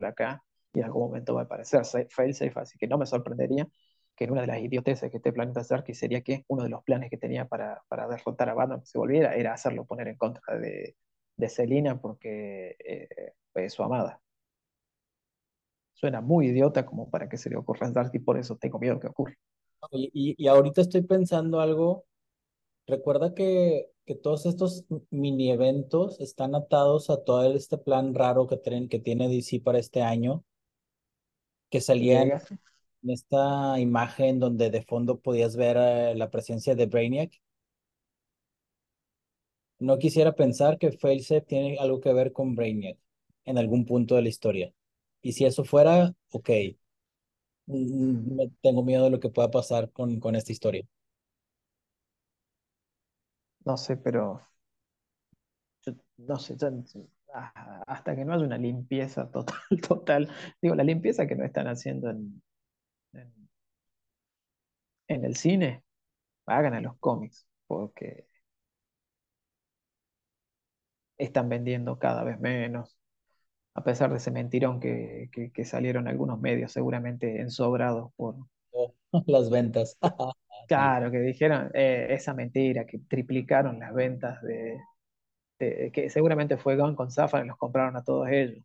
acá 0.00 0.42
y 0.78 0.80
en 0.80 0.86
algún 0.86 1.08
momento 1.08 1.34
va 1.34 1.42
a 1.42 1.44
aparecer 1.44 1.82
failsafe, 2.10 2.52
así 2.60 2.78
que 2.78 2.86
no 2.86 2.98
me 2.98 3.06
sorprendería 3.06 3.68
que 4.16 4.24
en 4.24 4.32
una 4.32 4.42
de 4.42 4.48
las 4.48 4.60
idioteces 4.60 5.10
que 5.10 5.18
este 5.18 5.32
planeta 5.32 5.62
que 5.84 5.94
sería 5.94 6.22
que 6.22 6.44
uno 6.48 6.64
de 6.64 6.70
los 6.70 6.82
planes 6.84 7.10
que 7.10 7.16
tenía 7.18 7.46
para, 7.46 7.82
para 7.88 8.08
derrotar 8.08 8.48
a 8.48 8.54
Batman 8.54 8.80
que 8.80 8.86
se 8.86 8.98
volviera 8.98 9.34
era 9.36 9.52
hacerlo 9.54 9.86
poner 9.86 10.08
en 10.08 10.16
contra 10.16 10.58
de, 10.58 10.96
de 11.36 11.48
Selina 11.48 12.00
porque 12.00 12.76
eh, 12.84 13.34
es 13.54 13.72
su 13.72 13.82
amada. 13.82 14.20
Suena 15.94 16.20
muy 16.20 16.48
idiota 16.48 16.86
como 16.86 17.10
para 17.10 17.28
que 17.28 17.36
se 17.36 17.50
le 17.50 17.56
ocurra 17.56 17.88
a 17.88 18.10
y 18.12 18.18
por 18.20 18.38
eso 18.38 18.56
tengo 18.56 18.78
miedo 18.78 19.00
que 19.00 19.08
ocurra. 19.08 19.34
Y, 19.92 20.34
y, 20.36 20.48
ahorita 20.48 20.80
estoy 20.80 21.02
pensando 21.02 21.60
algo. 21.60 22.04
Recuerda 22.86 23.34
que, 23.34 23.90
que 24.06 24.14
todos 24.14 24.46
estos 24.46 24.84
mini 25.10 25.50
eventos 25.50 26.20
están 26.20 26.54
atados 26.54 27.10
a 27.10 27.22
todo 27.24 27.52
este 27.52 27.78
plan 27.78 28.14
raro 28.14 28.46
que, 28.46 28.60
que 28.88 28.98
tiene 28.98 29.28
DC 29.28 29.60
para 29.60 29.78
este 29.78 30.02
año, 30.02 30.44
que 31.70 31.80
salía 31.80 32.22
en 32.22 33.10
esta 33.10 33.78
imagen 33.80 34.40
donde 34.40 34.70
de 34.70 34.82
fondo 34.82 35.20
podías 35.20 35.56
ver 35.56 35.76
eh, 35.78 36.14
la 36.16 36.30
presencia 36.30 36.74
de 36.74 36.86
Brainiac. 36.86 37.32
No 39.80 39.98
quisiera 39.98 40.36
pensar 40.36 40.78
que 40.78 40.92
Failsafe 40.92 41.40
tiene 41.40 41.78
algo 41.78 42.00
que 42.00 42.12
ver 42.12 42.32
con 42.32 42.54
Brainiac 42.54 42.96
en 43.44 43.58
algún 43.58 43.86
punto 43.86 44.14
de 44.14 44.22
la 44.22 44.28
historia. 44.28 44.72
Y 45.22 45.32
si 45.32 45.44
eso 45.46 45.64
fuera, 45.64 46.14
ok. 46.30 46.50
Mm, 47.66 48.40
tengo 48.62 48.82
miedo 48.82 49.04
de 49.04 49.10
lo 49.10 49.20
que 49.20 49.28
pueda 49.30 49.50
pasar 49.50 49.90
con, 49.92 50.18
con 50.20 50.34
esta 50.36 50.52
historia. 50.52 50.86
No 53.64 53.76
sé, 53.76 53.96
pero 53.96 54.24
no 56.18 56.38
sé, 56.38 56.56
hasta 57.32 58.16
que 58.16 58.24
no 58.24 58.34
haya 58.34 58.44
una 58.44 58.58
limpieza 58.58 59.30
total, 59.30 59.56
total, 59.88 60.28
digo, 60.60 60.74
la 60.74 60.84
limpieza 60.84 61.26
que 61.26 61.36
no 61.36 61.44
están 61.44 61.68
haciendo 61.68 62.10
en, 62.10 62.42
en, 65.08 65.24
el 65.24 65.36
cine, 65.36 65.82
hagan 66.46 66.74
a 66.74 66.80
los 66.80 66.96
cómics, 66.98 67.46
porque 67.66 68.26
están 71.18 71.48
vendiendo 71.48 71.98
cada 71.98 72.24
vez 72.24 72.38
menos, 72.40 72.96
a 73.74 73.84
pesar 73.84 74.10
de 74.10 74.16
ese 74.16 74.30
mentirón 74.30 74.80
que, 74.80 75.30
que, 75.52 75.64
salieron 75.64 76.08
algunos 76.08 76.40
medios 76.40 76.72
seguramente 76.72 77.40
ensobrados 77.40 78.12
por... 78.16 78.36
Las 79.26 79.50
ventas. 79.50 79.98
claro, 80.68 81.10
que 81.10 81.18
dijeron 81.20 81.70
eh, 81.74 82.08
esa 82.10 82.34
mentira, 82.34 82.86
que 82.86 82.98
triplicaron 82.98 83.78
las 83.78 83.94
ventas 83.94 84.42
de, 84.42 84.78
que 85.58 86.10
seguramente 86.10 86.56
fue 86.56 86.76
Gon 86.76 86.94
con 86.94 87.10
Zafar 87.10 87.44
y 87.44 87.48
los 87.48 87.56
compraron 87.56 87.96
a 87.96 88.04
todos 88.04 88.28
ellos. 88.28 88.64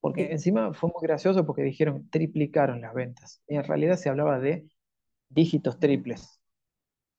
Porque 0.00 0.30
encima 0.32 0.72
fue 0.72 0.90
muy 0.90 1.02
gracioso 1.02 1.44
porque 1.44 1.62
dijeron 1.62 2.08
triplicaron 2.10 2.80
las 2.80 2.94
ventas. 2.94 3.42
Y 3.46 3.56
en 3.56 3.64
realidad 3.64 3.96
se 3.96 4.08
hablaba 4.08 4.38
de 4.38 4.68
dígitos 5.28 5.78
triples. 5.78 6.40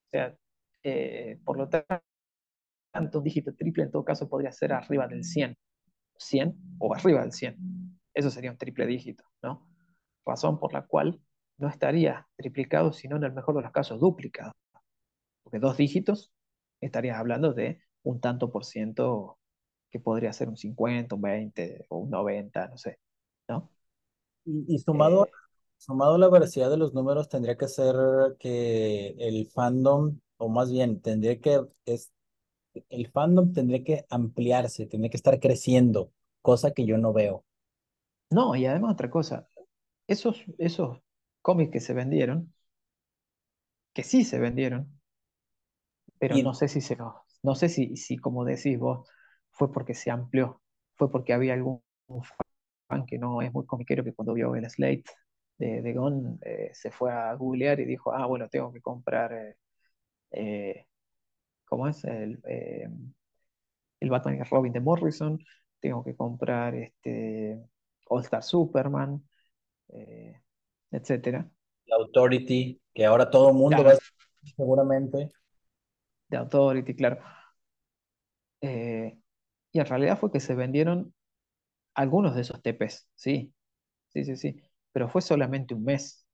O 0.06 0.10
sea, 0.10 0.36
eh, 0.82 1.38
por 1.44 1.58
lo 1.58 1.68
tanto, 1.68 3.18
un 3.18 3.24
dígito 3.24 3.54
triple 3.54 3.84
en 3.84 3.90
todo 3.90 4.04
caso 4.04 4.28
podría 4.28 4.52
ser 4.52 4.72
arriba 4.72 5.06
del 5.06 5.24
100. 5.24 5.56
100 6.16 6.56
o 6.78 6.94
arriba 6.94 7.20
del 7.22 7.32
100. 7.32 7.56
Eso 8.14 8.30
sería 8.30 8.50
un 8.50 8.58
triple 8.58 8.86
dígito, 8.86 9.24
¿no? 9.42 9.68
Razón 10.24 10.58
por 10.58 10.72
la 10.72 10.86
cual 10.86 11.20
no 11.58 11.68
estaría 11.68 12.26
triplicado, 12.36 12.92
sino 12.92 13.16
en 13.16 13.24
el 13.24 13.32
mejor 13.32 13.54
de 13.56 13.62
los 13.62 13.72
casos 13.72 14.00
duplicado. 14.00 14.52
Porque 15.42 15.58
dos 15.58 15.76
dígitos 15.76 16.32
estarías 16.80 17.18
hablando 17.18 17.52
de 17.52 17.80
un 18.08 18.20
tanto 18.20 18.50
por 18.50 18.64
ciento 18.64 19.38
que 19.90 20.00
podría 20.00 20.32
ser 20.32 20.48
un 20.48 20.56
50, 20.56 21.14
un 21.14 21.20
20 21.20 21.86
o 21.90 21.98
un 21.98 22.10
90, 22.10 22.68
no 22.68 22.78
sé, 22.78 22.98
¿no? 23.48 23.70
Y, 24.44 24.78
sumado, 24.78 25.26
eh, 25.26 25.30
sumado 25.76 26.14
a 26.14 26.18
la 26.18 26.28
veracidad 26.28 26.70
de 26.70 26.78
los 26.78 26.94
números, 26.94 27.28
tendría 27.28 27.58
que 27.58 27.68
ser 27.68 27.94
que 28.38 29.08
el 29.18 29.46
fandom, 29.48 30.18
o 30.38 30.48
más 30.48 30.70
bien, 30.70 31.02
tendría 31.02 31.38
que, 31.38 31.60
es, 31.84 32.12
el 32.88 33.10
fandom 33.10 33.52
tendría 33.52 33.84
que 33.84 34.06
ampliarse, 34.08 34.86
tendría 34.86 35.10
que 35.10 35.18
estar 35.18 35.38
creciendo, 35.38 36.10
cosa 36.40 36.70
que 36.70 36.86
yo 36.86 36.96
no 36.96 37.12
veo. 37.12 37.44
No, 38.30 38.56
y 38.56 38.64
además 38.64 38.94
otra 38.94 39.10
cosa, 39.10 39.48
esos, 40.06 40.44
esos 40.56 40.98
cómics 41.42 41.72
que 41.72 41.80
se 41.80 41.92
vendieron, 41.92 42.54
que 43.92 44.02
sí 44.02 44.24
se 44.24 44.38
vendieron, 44.38 44.98
pero 46.18 46.36
no 46.38 46.54
sé 46.54 46.68
si 46.68 46.80
se 46.80 46.96
los 46.96 47.12
no 47.42 47.54
sé 47.54 47.68
si, 47.68 47.96
si, 47.96 48.16
como 48.18 48.44
decís 48.44 48.78
vos, 48.78 49.08
fue 49.50 49.72
porque 49.72 49.94
se 49.94 50.10
amplió, 50.10 50.62
fue 50.96 51.10
porque 51.10 51.32
había 51.32 51.54
algún 51.54 51.82
fan 52.88 53.06
que 53.06 53.18
no 53.18 53.42
es 53.42 53.52
muy 53.52 53.66
comiquero 53.66 54.04
que 54.04 54.14
cuando 54.14 54.34
vio 54.34 54.54
el 54.54 54.68
Slate 54.68 55.04
de, 55.58 55.82
de 55.82 55.92
Gon 55.94 56.38
eh, 56.42 56.70
se 56.72 56.90
fue 56.90 57.12
a 57.12 57.34
googlear 57.34 57.80
y 57.80 57.84
dijo, 57.84 58.12
ah, 58.12 58.26
bueno, 58.26 58.48
tengo 58.48 58.72
que 58.72 58.80
comprar, 58.80 59.32
eh, 59.32 59.56
eh, 60.30 60.86
¿cómo 61.64 61.88
es? 61.88 62.04
El, 62.04 62.40
el 64.00 64.10
Batman 64.10 64.36
y 64.36 64.42
Robin 64.42 64.72
de 64.72 64.80
Morrison, 64.80 65.38
tengo 65.80 66.04
que 66.04 66.16
comprar 66.16 66.74
este 66.74 67.60
All 68.08 68.22
Star 68.22 68.42
Superman, 68.42 69.22
etcétera. 70.90 71.48
La 71.86 71.96
Authority, 71.96 72.80
que 72.94 73.04
ahora 73.04 73.30
todo 73.30 73.50
el 73.50 73.56
mundo 73.56 73.82
va 73.84 73.92
a 73.92 73.98
seguramente 74.56 75.30
de 76.28 76.36
Authority, 76.38 76.94
claro. 76.94 77.18
Eh, 78.60 79.18
y 79.72 79.80
en 79.80 79.86
realidad 79.86 80.18
fue 80.18 80.32
que 80.32 80.40
se 80.40 80.54
vendieron 80.54 81.14
algunos 81.94 82.34
de 82.34 82.42
esos 82.42 82.62
TPs, 82.62 83.08
sí, 83.16 83.54
sí, 84.10 84.24
sí, 84.24 84.36
sí, 84.36 84.62
pero 84.92 85.08
fue 85.10 85.22
solamente 85.22 85.74
un 85.74 85.84
mes. 85.84 86.26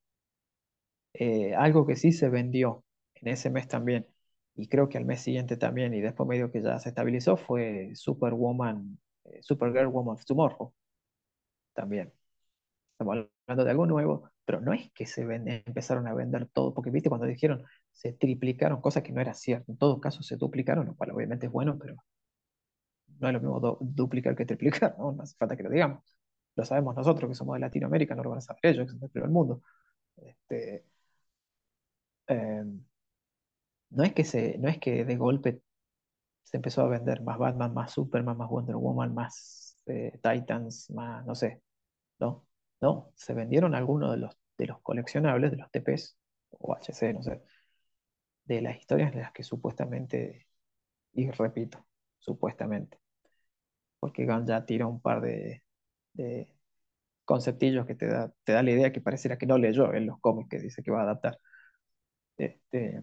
Eh, 1.15 1.55
algo 1.55 1.87
que 1.87 1.97
sí 1.97 2.13
se 2.13 2.29
vendió 2.29 2.85
en 3.15 3.29
ese 3.29 3.49
mes 3.51 3.69
también, 3.69 4.07
y 4.57 4.69
creo 4.69 4.89
que 4.89 4.99
al 4.99 5.05
mes 5.05 5.21
siguiente 5.23 5.57
también, 5.57 5.95
y 5.95 6.01
después 6.01 6.29
medio 6.29 6.51
que 6.51 6.63
ya 6.63 6.79
se 6.81 6.89
estabilizó, 6.91 7.37
fue 7.37 7.93
Superwoman, 7.95 8.99
eh, 9.25 9.41
Supergirl 9.43 9.89
Woman 9.89 10.15
of 10.17 10.25
Tomorrow, 10.25 10.75
también. 11.75 12.13
Estamos 12.95 13.29
hablando 13.49 13.65
de 13.65 13.71
algo 13.73 13.87
nuevo, 13.87 14.31
pero 14.45 14.61
no 14.61 14.73
es 14.73 14.91
que 14.93 15.07
se 15.07 15.23
empezaron 15.23 16.07
a 16.07 16.15
vender 16.15 16.47
todo, 16.49 16.75
porque 16.75 16.91
viste 16.91 17.09
cuando 17.09 17.27
dijeron 17.27 17.65
se 17.93 18.13
triplicaron, 18.13 18.81
cosas 18.81 19.03
que 19.03 19.13
no 19.13 19.21
era 19.21 19.35
cierto, 19.35 19.73
en 19.73 19.79
todo 19.79 20.01
caso 20.01 20.23
se 20.23 20.37
duplicaron, 20.37 20.87
lo 20.87 20.95
cual 20.97 21.13
obviamente 21.13 21.47
es 21.47 21.53
bueno, 21.53 21.79
pero 21.79 21.97
no 23.21 23.29
es 23.29 23.35
lo 23.35 23.41
mismo 23.41 23.79
duplicar 23.81 24.37
que 24.37 24.47
triplicar, 24.47 24.97
¿no? 24.99 25.17
hace 25.21 25.37
falta 25.37 25.57
que 25.57 25.63
lo 25.63 25.71
digamos. 25.71 26.03
Lo 26.57 26.65
sabemos 26.65 26.95
nosotros 26.97 27.29
que 27.29 27.35
somos 27.35 27.55
de 27.55 27.61
Latinoamérica, 27.61 28.15
no 28.15 28.23
lo 28.23 28.31
van 28.31 28.39
a 28.39 28.43
saber 28.43 28.61
ellos, 28.67 28.93
que 28.93 28.99
son 28.99 29.11
del 29.13 29.31
mundo. 29.31 29.63
Este, 30.17 30.85
em, 32.27 32.85
no, 33.91 34.05
es 34.05 34.13
que 34.15 34.59
no 34.59 34.69
es 34.69 34.79
que 34.79 35.05
de 35.05 35.17
golpe 35.17 35.63
se 36.45 36.59
empezó 36.59 36.83
a 36.83 36.89
vender 36.89 37.23
más 37.23 37.39
Batman, 37.39 37.75
más 37.75 37.93
Superman, 37.93 38.37
más 38.39 38.51
Wonder 38.51 38.77
Woman, 38.77 39.15
más 39.15 39.77
eh, 39.87 40.19
Titans, 40.23 40.91
más, 40.91 41.27
no 41.27 41.35
sé, 41.35 41.63
¿no? 42.21 42.47
No, 42.85 43.11
se 43.15 43.33
vendieron 43.33 43.75
algunos 43.75 44.11
de 44.11 44.19
los, 44.19 44.37
de 44.59 44.67
los 44.67 44.79
coleccionables, 44.83 45.51
de 45.51 45.57
los 45.57 45.71
TPs, 45.71 46.19
o 46.51 46.75
HC, 46.75 47.15
no 47.15 47.23
sé, 47.23 47.43
de 48.45 48.61
las 48.63 48.79
historias 48.79 49.13
en 49.13 49.21
las 49.21 49.33
que 49.33 49.43
supuestamente, 49.43 50.47
y 51.15 51.31
repito, 51.31 51.87
supuestamente, 52.19 53.01
porque 54.01 54.27
Gunn 54.27 54.47
ya 54.47 54.67
tira 54.67 54.87
un 54.87 55.01
par 55.01 55.21
de, 55.23 55.63
conceptillos 57.25 57.87
que 57.87 57.95
te 57.95 58.07
da, 58.07 58.33
te 58.45 58.53
da 58.53 58.63
la 58.63 58.71
idea 58.73 58.93
que 58.93 59.01
pareciera 59.01 59.39
que 59.39 59.47
no 59.47 59.59
leyó 59.59 59.95
en 59.95 60.07
los 60.07 60.21
cómics 60.21 60.49
que 60.51 60.59
dice 60.59 60.83
que 60.83 60.91
va 60.91 61.01
a 61.01 61.05
adaptar. 61.05 61.39
Este, 62.37 63.03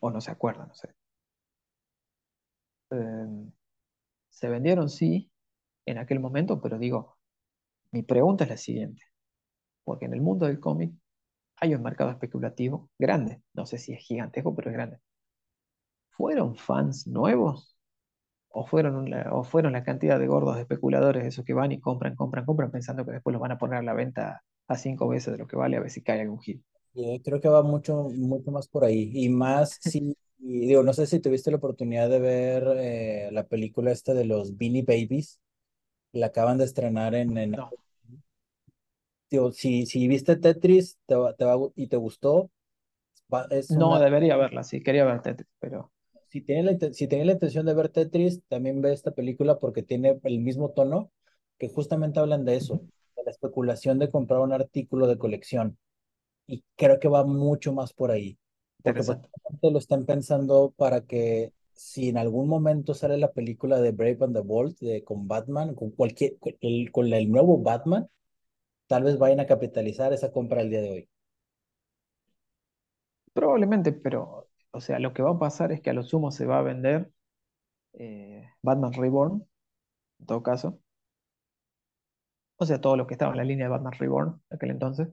o 0.00 0.10
no 0.10 0.20
se 0.20 0.30
acuerda, 0.30 0.66
no 0.66 0.74
sé. 0.74 0.94
Em, 2.90 3.52
se 4.30 4.48
vendieron, 4.48 4.88
sí, 4.90 5.32
en 5.86 5.98
aquel 5.98 6.20
momento, 6.20 6.60
pero 6.62 6.78
digo, 6.78 7.18
mi 7.92 8.02
pregunta 8.02 8.44
es 8.44 8.50
la 8.50 8.56
siguiente, 8.56 9.02
porque 9.84 10.06
en 10.06 10.14
el 10.14 10.22
mundo 10.22 10.46
del 10.46 10.60
cómic 10.60 10.94
hay 11.56 11.74
un 11.74 11.82
mercado 11.82 12.10
especulativo 12.10 12.90
grande, 12.98 13.42
no 13.54 13.66
sé 13.66 13.78
si 13.78 13.92
es 13.94 14.00
gigantesco, 14.00 14.54
pero 14.56 14.70
es 14.70 14.74
grande. 14.76 14.98
¿Fueron 16.10 16.56
fans 16.56 17.06
nuevos? 17.06 17.76
¿O 18.48 18.66
fueron, 18.66 19.12
¿O 19.32 19.44
fueron 19.44 19.72
la 19.74 19.84
cantidad 19.84 20.18
de 20.18 20.26
gordos 20.26 20.58
especuladores, 20.58 21.24
esos 21.26 21.44
que 21.44 21.54
van 21.54 21.72
y 21.72 21.80
compran, 21.80 22.16
compran, 22.16 22.44
compran, 22.46 22.70
pensando 22.70 23.04
que 23.04 23.12
después 23.12 23.32
los 23.32 23.42
van 23.42 23.52
a 23.52 23.58
poner 23.58 23.80
a 23.80 23.82
la 23.82 23.94
venta 23.94 24.42
a 24.68 24.76
cinco 24.76 25.08
veces 25.08 25.32
de 25.32 25.38
lo 25.38 25.46
que 25.46 25.56
vale, 25.56 25.76
a 25.76 25.80
ver 25.80 25.90
si 25.90 26.02
cae 26.02 26.20
algún 26.22 26.40
hit? 26.40 26.62
creo 27.24 27.40
que 27.40 27.48
va 27.48 27.62
mucho, 27.62 28.10
mucho 28.10 28.50
más 28.50 28.68
por 28.68 28.84
ahí. 28.84 29.10
Y 29.14 29.28
más 29.28 29.78
si, 29.80 30.16
digo, 30.38 30.82
no 30.82 30.92
sé 30.92 31.06
si 31.06 31.20
tuviste 31.20 31.50
la 31.50 31.56
oportunidad 31.58 32.08
de 32.10 32.20
ver 32.20 32.64
eh, 32.78 33.28
la 33.32 33.44
película 33.46 33.92
esta 33.92 34.14
de 34.14 34.24
los 34.24 34.56
Beanie 34.56 34.82
Babies. 34.82 35.40
La 36.12 36.26
acaban 36.26 36.58
de 36.58 36.64
estrenar 36.64 37.14
en, 37.14 37.36
en 37.38 37.56
si, 39.52 39.86
si 39.86 40.08
viste 40.08 40.36
Tetris 40.36 40.98
te 41.06 41.14
te 41.38 41.44
y 41.74 41.86
te 41.86 41.96
gustó, 41.96 42.50
No, 43.70 43.98
debería 43.98 44.36
verla, 44.36 44.62
sí, 44.62 44.82
quería 44.82 45.04
ver 45.04 45.22
Tetris, 45.22 45.48
pero... 45.58 45.90
si 46.28 46.42
tiene 46.42 46.62
la, 46.64 46.92
si 46.92 47.08
tiene 47.08 47.24
la 47.24 47.32
intención 47.32 47.64
de 47.64 47.74
ver 47.74 47.88
Tetris, 47.88 48.42
también 48.48 48.82
ve 48.82 48.92
esta 48.92 49.12
película 49.12 49.58
porque 49.58 49.82
tiene 49.82 50.20
el 50.24 50.40
mismo 50.40 50.70
tono 50.70 51.10
que 51.58 51.68
justamente 51.68 52.20
hablan 52.20 52.44
de 52.44 52.56
eso, 52.56 52.80
de 53.16 53.22
la 53.24 53.30
especulación 53.30 53.98
de 53.98 54.10
comprar 54.10 54.40
un 54.40 54.52
artículo 54.52 55.06
de 55.06 55.16
colección. 55.16 55.78
Y 56.46 56.64
creo 56.76 56.98
que 56.98 57.08
va 57.08 57.24
mucho 57.24 57.72
más 57.72 57.92
por 57.92 58.10
ahí, 58.10 58.36
porque 58.82 59.02
lo 59.62 59.78
están 59.78 60.04
pensando 60.04 60.74
para 60.76 61.02
que 61.02 61.52
si 61.82 62.08
en 62.08 62.18
algún 62.18 62.48
momento 62.48 62.94
sale 62.94 63.18
la 63.18 63.32
película 63.32 63.80
de 63.80 63.92
Brave 63.92 64.18
and 64.22 64.34
the 64.34 64.40
Bold 64.42 64.78
de, 64.78 65.04
con 65.04 65.26
Batman, 65.28 65.74
con 65.74 65.90
cualquier, 65.90 66.36
el, 66.60 66.92
con 66.92 67.12
el 67.12 67.30
nuevo 67.30 67.58
Batman, 67.62 68.08
tal 68.88 69.04
vez 69.04 69.18
vayan 69.18 69.40
a 69.40 69.46
capitalizar 69.46 70.12
esa 70.12 70.32
compra 70.32 70.62
el 70.62 70.70
día 70.70 70.82
de 70.82 70.90
hoy. 70.90 71.10
Probablemente, 73.32 73.92
pero, 73.92 74.48
o 74.72 74.80
sea, 74.80 74.98
lo 74.98 75.12
que 75.14 75.22
va 75.22 75.30
a 75.32 75.38
pasar 75.38 75.72
es 75.72 75.80
que 75.80 75.90
a 75.90 75.92
lo 75.94 76.02
sumo 76.02 76.30
se 76.30 76.46
va 76.46 76.58
a 76.58 76.62
vender 76.62 77.10
eh, 77.94 78.48
Batman 78.62 78.92
Reborn, 78.94 79.46
en 80.20 80.26
todo 80.26 80.42
caso. 80.42 80.80
O 82.56 82.64
sea, 82.66 82.80
todos 82.80 82.96
los 82.96 83.06
que 83.06 83.14
estaban 83.14 83.34
en 83.34 83.38
la 83.38 83.44
línea 83.44 83.66
de 83.66 83.70
Batman 83.70 83.92
Reborn 83.98 84.42
de 84.48 84.56
aquel 84.56 84.70
entonces. 84.70 85.08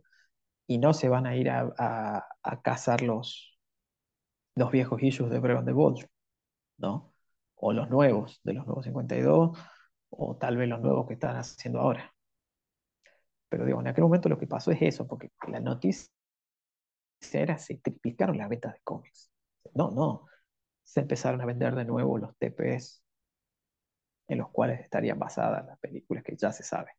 Y 0.67 0.79
no 0.79 0.93
se 0.93 1.09
van 1.09 1.27
a 1.27 1.35
ir 1.37 1.49
a, 1.49 1.73
a, 1.77 2.27
a 2.43 2.61
cazar 2.61 3.01
los, 3.01 3.57
los 4.55 4.71
viejos 4.71 5.01
issues 5.03 5.31
de 5.31 5.39
Brave 5.39 5.59
and 5.59 5.67
the 5.67 5.73
Bold, 5.73 6.07
¿no? 6.79 7.13
O 7.55 7.73
los 7.73 7.89
nuevos, 7.89 8.41
de 8.43 8.53
los 8.53 8.65
nuevos 8.65 8.85
52, 8.85 9.57
o 10.09 10.37
tal 10.37 10.57
vez 10.57 10.69
los 10.69 10.81
nuevos 10.81 11.07
que 11.07 11.13
están 11.15 11.35
haciendo 11.37 11.79
ahora. 11.81 12.13
Pero 13.49 13.65
digo, 13.65 13.79
en 13.81 13.87
aquel 13.87 14.03
momento 14.03 14.29
lo 14.29 14.37
que 14.39 14.47
pasó 14.47 14.71
es 14.71 14.81
eso, 14.81 15.07
porque 15.07 15.31
la 15.47 15.59
noticia 15.59 16.09
era 17.33 17.57
se 17.57 17.77
triplicaron 17.77 18.37
las 18.37 18.49
ventas 18.49 18.73
de 18.73 18.81
cómics. 18.83 19.31
No, 19.73 19.91
no. 19.91 20.25
Se 20.83 21.01
empezaron 21.01 21.41
a 21.41 21.45
vender 21.45 21.75
de 21.75 21.85
nuevo 21.85 22.17
los 22.17 22.35
TPs 22.37 23.03
en 24.29 24.37
los 24.37 24.49
cuales 24.51 24.79
estarían 24.79 25.19
basadas 25.19 25.65
las 25.65 25.79
películas 25.79 26.23
que 26.23 26.35
ya 26.37 26.51
se 26.51 26.63
sabe. 26.63 26.91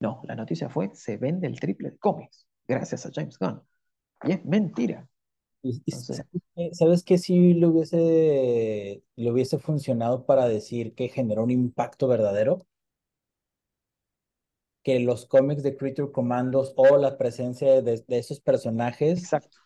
No, 0.00 0.22
la 0.24 0.34
noticia 0.34 0.68
fue, 0.68 0.90
se 0.94 1.16
vende 1.16 1.46
el 1.46 1.60
triple 1.60 1.90
de 1.90 1.98
cómics, 1.98 2.46
gracias 2.66 3.06
a 3.06 3.10
James 3.12 3.38
Gunn. 3.38 3.62
Y 4.24 4.32
es 4.32 4.44
mentira. 4.44 5.08
Y, 5.62 5.82
y 5.84 5.92
Entonces, 5.92 6.16
¿sabes 6.16 6.42
qué? 6.56 6.70
¿Sabes 6.74 7.04
qué 7.04 7.18
si 7.18 7.54
le 7.54 7.66
hubiese, 7.66 9.02
le 9.16 9.30
hubiese 9.32 9.58
funcionado 9.58 10.24
para 10.26 10.48
decir 10.48 10.94
que 10.94 11.08
generó 11.08 11.44
un 11.44 11.50
impacto 11.50 12.08
verdadero? 12.08 12.66
Que 14.82 14.98
los 15.00 15.26
cómics 15.26 15.62
de 15.62 15.76
Creature 15.76 16.10
Commandos 16.12 16.72
o 16.76 16.96
la 16.96 17.18
presencia 17.18 17.82
de, 17.82 18.02
de 18.06 18.18
esos 18.18 18.40
personajes, 18.40 19.30
exacto. 19.32 19.58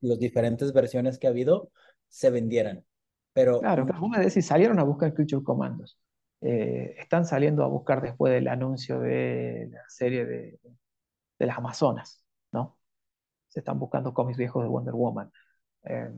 las 0.00 0.18
diferentes 0.18 0.72
versiones 0.72 1.18
que 1.18 1.26
ha 1.28 1.30
habido, 1.30 1.70
se 2.08 2.30
vendieran. 2.30 2.84
Pero 3.34 3.60
Claro, 3.60 3.84
claro, 3.86 4.00
vos 4.00 4.10
me 4.10 4.18
decís, 4.24 4.46
salieron 4.46 4.78
a 4.78 4.84
buscar 4.84 5.12
Creature 5.14 5.42
Commandos. 5.42 5.98
Eh, 6.40 6.94
están 6.98 7.24
saliendo 7.24 7.64
a 7.64 7.66
buscar 7.66 8.00
después 8.00 8.32
del 8.32 8.46
anuncio 8.48 9.00
de 9.00 9.68
la 9.72 9.82
serie 9.88 10.24
de, 10.24 10.60
de 11.38 11.46
las 11.46 11.58
Amazonas, 11.58 12.24
¿no? 12.52 12.77
Se 13.48 13.60
están 13.60 13.78
buscando 13.78 14.14
cómics 14.14 14.38
viejos 14.38 14.62
de 14.62 14.68
Wonder 14.68 14.94
Woman. 14.94 15.30
Eh, 15.84 16.10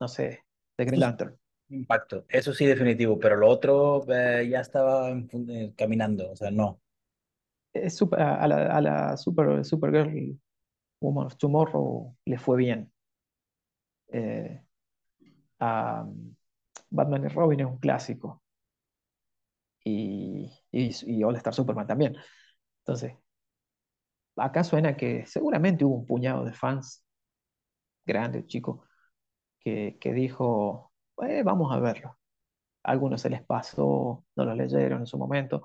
no 0.00 0.08
sé, 0.08 0.44
de 0.76 0.84
Green 0.84 1.00
Lantern. 1.00 1.36
impacto, 1.68 2.24
eso 2.28 2.52
sí 2.52 2.66
definitivo, 2.66 3.18
pero 3.18 3.36
lo 3.36 3.48
otro 3.48 4.04
eh, 4.12 4.48
ya 4.50 4.60
estaba 4.60 5.10
eh, 5.10 5.72
caminando, 5.76 6.30
o 6.32 6.36
sea, 6.36 6.50
no. 6.50 6.80
Es 7.72 7.96
super- 7.96 8.20
a 8.20 8.46
la, 8.48 8.76
a 8.76 8.80
la 8.80 9.16
super, 9.16 9.64
Supergirl 9.64 10.38
Woman 11.00 11.26
of 11.26 11.36
Tomorrow 11.38 12.16
le 12.26 12.38
fue 12.38 12.58
bien. 12.58 12.92
Eh, 14.12 14.62
a 15.60 16.06
Batman 16.90 17.24
y 17.26 17.28
Robin 17.28 17.60
es 17.60 17.66
un 17.66 17.78
clásico. 17.78 18.42
Y, 19.84 20.50
y, 20.72 20.90
y 21.06 21.24
All 21.24 21.36
Star 21.36 21.54
Superman 21.54 21.86
también. 21.86 22.16
Entonces, 22.82 23.14
acá 24.40 24.64
suena 24.64 24.96
que 24.96 25.26
seguramente 25.26 25.84
hubo 25.84 25.96
un 25.96 26.06
puñado 26.06 26.44
de 26.44 26.52
fans, 26.54 27.04
grandes, 28.04 28.46
chicos, 28.46 28.80
que, 29.60 29.98
que 30.00 30.12
dijo, 30.14 30.92
"Eh, 31.22 31.42
vamos 31.44 31.72
a 31.74 31.80
verlo. 31.80 32.18
Algunos 32.84 33.22
se 33.22 33.30
les 33.30 33.44
pasó, 33.44 34.24
no 34.36 34.46
lo 34.46 34.54
leyeron 34.54 35.00
en 35.02 35.06
su 35.06 35.18
momento, 35.18 35.64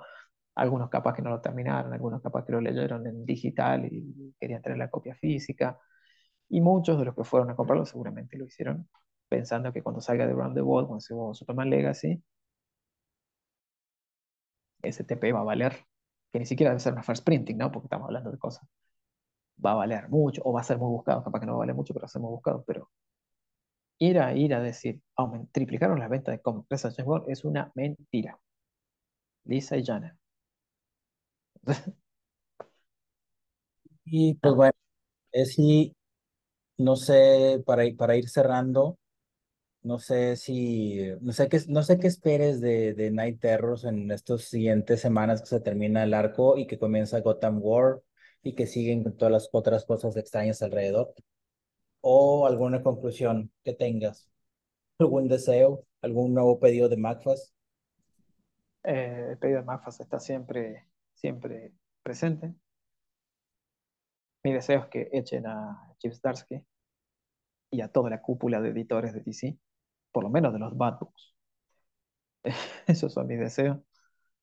algunos 0.55 0.89
capaz 0.89 1.13
que 1.15 1.21
no 1.23 1.32
lo 1.32 1.41
terminaron, 1.41 1.93
algunos 1.93 2.21
capaz 2.21 2.45
que 2.45 2.53
lo 2.53 2.61
leyeron 2.61 3.07
en 3.07 3.26
digital 3.26 3.86
y 3.91 4.36
querían 4.39 4.61
tener 4.61 4.78
la 4.80 4.89
copia 4.91 5.15
física, 5.15 5.80
y 6.49 6.61
muchos 6.61 6.99
de 6.99 7.05
los 7.05 7.15
que 7.15 7.23
fueron 7.26 7.49
a 7.51 7.55
comprarlo 7.55 7.86
seguramente 7.86 8.38
lo 8.38 8.45
hicieron 8.45 8.89
pensando 9.30 9.73
que 9.73 9.84
cuando 9.84 10.01
salga 10.01 10.28
de 10.28 10.34
Round 10.34 10.55
the 10.55 10.61
World, 10.61 10.88
cuando 10.89 11.01
se 11.01 11.15
Superman 11.39 11.69
Legacy, 11.71 12.23
ese 14.84 15.03
TP 15.03 15.32
va 15.34 15.41
a 15.41 15.43
valer, 15.43 15.76
que 16.36 16.39
ni 16.39 16.45
siquiera 16.45 16.71
debe 16.71 16.81
ser 16.81 16.93
una 16.93 17.03
first 17.03 17.25
printing, 17.25 17.57
¿no? 17.57 17.71
Porque 17.71 17.86
estamos 17.88 18.07
hablando 18.07 18.31
de 18.31 18.38
cosas. 18.38 18.67
Va 19.65 19.71
a 19.73 19.75
valer 19.75 20.07
mucho, 20.09 20.41
o 20.45 20.53
va 20.53 20.61
a 20.61 20.63
ser 20.63 20.77
muy 20.77 20.89
buscado, 20.89 21.23
capaz 21.23 21.41
que 21.41 21.45
no 21.45 21.53
va 21.53 21.57
a 21.57 21.59
valer 21.65 21.75
mucho, 21.75 21.93
pero 21.93 22.03
va 22.03 22.07
a 22.07 22.09
ser 22.09 22.21
muy 22.21 22.31
buscado, 22.31 22.63
pero 22.65 22.89
ir 23.99 24.19
a 24.19 24.33
ir 24.33 24.53
a 24.53 24.61
decir, 24.61 25.01
triplicaron 25.51 25.99
las 25.99 26.09
ventas 26.09 26.31
de 26.33 26.41
cómics 26.41 26.81
James 26.83 27.03
Bond 27.05 27.29
es 27.29 27.43
una 27.43 27.71
mentira. 27.75 28.39
Lisa 29.45 29.75
y 29.77 29.83
Jana. 29.83 30.15
Y 34.05 34.36
pues 34.36 34.51
No, 34.51 34.55
bueno, 34.57 34.71
es 35.31 35.53
sí, 35.55 35.95
no 36.79 36.95
sé, 36.97 37.63
para, 37.65 37.83
para 37.97 38.17
ir 38.17 38.29
cerrando. 38.29 38.97
No 39.86 39.99
sé 39.99 40.36
si, 40.36 40.99
no 41.21 41.31
sé 41.31 41.47
qué, 41.49 41.59
no 41.67 41.83
sé 41.83 41.99
qué 41.99 42.07
esperes 42.07 42.59
de, 42.61 42.93
de 42.95 43.11
Night 43.11 43.39
Terrors 43.39 43.83
en 43.86 44.11
estas 44.11 44.43
siguientes 44.45 44.99
semanas 45.01 45.41
que 45.41 45.47
se 45.47 45.61
termina 45.61 46.03
el 46.03 46.13
arco 46.15 46.57
y 46.57 46.67
que 46.67 46.79
comienza 46.79 47.21
Gotham 47.21 47.59
War 47.61 48.01
y 48.43 48.55
que 48.55 48.67
siguen 48.67 49.03
con 49.03 49.15
todas 49.17 49.31
las 49.31 49.49
otras 49.51 49.86
cosas 49.86 50.17
extrañas 50.17 50.61
alrededor. 50.63 51.13
O 52.01 52.47
alguna 52.47 52.81
conclusión 52.83 53.51
que 53.63 53.73
tengas, 53.73 54.29
algún 54.99 55.27
deseo, 55.29 55.86
algún 56.01 56.33
nuevo 56.33 56.59
pedido 56.59 56.89
de 56.89 56.97
McFast. 56.97 57.53
eh, 58.83 59.27
el 59.31 59.38
pedido 59.38 59.59
de 59.59 59.65
Mafas 59.65 59.99
está 59.99 60.19
siempre, 60.19 60.88
siempre 61.13 61.73
presente. 62.03 62.53
Mi 64.43 64.53
deseo 64.53 64.79
es 64.83 64.88
que 64.88 65.09
echen 65.11 65.45
a 65.45 65.93
Chip 65.97 66.13
Zdarsky 66.13 66.65
y 67.69 67.81
a 67.81 67.89
toda 67.89 68.09
la 68.09 68.21
cúpula 68.21 68.61
de 68.61 68.69
editores 68.69 69.13
de 69.13 69.21
DC, 69.21 69.57
por 70.16 70.24
lo 70.24 70.31
menos 70.31 70.53
de 70.53 70.60
los 70.60 70.77
Bad 70.77 70.99
Books. 70.99 71.35
Esos 72.88 73.14
son 73.14 73.27
mis 73.27 73.39
deseos. 73.39 73.77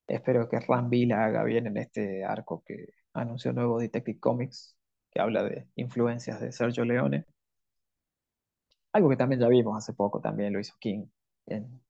Espero 0.07 0.49
que 0.49 0.59
Ram 0.61 0.89
la 1.07 1.25
haga 1.25 1.43
bien 1.43 1.67
en 1.67 1.77
este 1.77 2.25
arco 2.25 2.63
que 2.65 2.89
anunció 3.13 3.53
nuevo 3.53 3.79
Detective 3.79 4.19
Comics, 4.19 4.77
que 5.11 5.21
habla 5.21 5.43
de 5.43 5.67
influencias 5.75 6.41
de 6.41 6.51
Sergio 6.53 6.85
Leone. 6.85 7.25
Algo 8.93 9.09
que 9.09 9.17
también 9.17 9.41
ya 9.41 9.47
vimos 9.49 9.77
hace 9.77 9.93
poco, 9.93 10.21
también 10.21 10.53
lo 10.53 10.59
hizo 10.59 10.75
King 10.79 11.05
en 11.47 11.81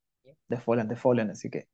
The 0.50 0.58
Fallen, 0.60 0.88
The 0.90 0.96
Fallen, 0.96 1.30
así 1.32 1.50
que 1.50 1.70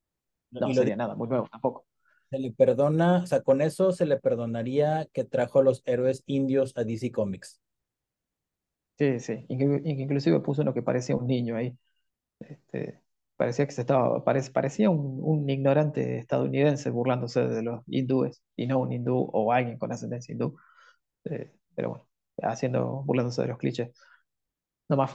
no 0.51 0.73
sería 0.73 0.95
nada 0.97 1.15
muy 1.15 1.27
nuevo 1.29 1.47
tampoco. 1.51 1.87
se 2.31 2.39
le 2.39 2.51
perdona, 2.51 3.21
o 3.23 3.27
sea, 3.27 3.41
con 3.43 3.61
eso 3.61 3.91
se 3.91 4.07
le 4.07 4.17
perdonaría 4.17 5.07
que 5.13 5.23
trajo 5.25 5.59
a 5.59 5.63
los 5.63 5.83
héroes 5.85 6.23
indios 6.25 6.73
a 6.75 6.83
DC 6.83 7.11
Comics. 7.11 7.59
Sí, 8.97 9.19
sí. 9.19 9.33
Inclu- 9.49 9.81
Inclusive 9.85 10.39
puso 10.41 10.61
uno 10.61 10.73
que 10.73 10.81
parecía 10.83 11.15
un 11.15 11.25
niño 11.27 11.55
ahí. 11.55 11.77
Este, 12.39 13.01
parecía 13.37 13.65
que 13.65 13.71
se 13.73 13.81
estaba, 13.81 14.23
parec- 14.23 14.51
parecía 14.51 14.89
un, 14.89 15.19
un 15.23 15.49
ignorante 15.49 16.19
estadounidense 16.19 16.89
burlándose 16.89 17.47
de 17.47 17.63
los 17.63 17.83
hindúes 17.87 18.43
y 18.55 18.67
no 18.67 18.79
un 18.79 18.91
hindú 18.93 19.29
o 19.33 19.51
alguien 19.53 19.77
con 19.77 19.91
ascendencia 19.91 20.33
hindú. 20.33 20.57
Eh, 21.25 21.53
pero 21.75 21.89
bueno, 21.91 22.07
haciendo, 22.43 23.03
burlándose 23.05 23.41
de 23.43 23.49
los 23.49 23.57
clichés. 23.59 23.91
No 24.89 24.97
más 24.97 25.11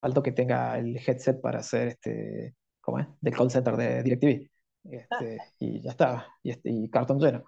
faltó 0.00 0.22
que 0.22 0.32
tenga 0.32 0.78
el 0.78 0.96
headset 0.96 1.40
para 1.40 1.60
hacer 1.60 1.88
este, 1.88 2.54
¿cómo 2.80 2.98
es? 3.00 3.06
Del 3.20 3.36
call 3.36 3.50
center 3.50 3.76
de 3.76 4.02
DirecTV. 4.02 4.50
Este, 4.84 5.38
y 5.58 5.82
ya 5.82 5.90
está, 5.90 6.26
y, 6.42 6.50
este, 6.50 6.70
y 6.70 6.88
cartón 6.90 7.18
lleno. 7.18 7.44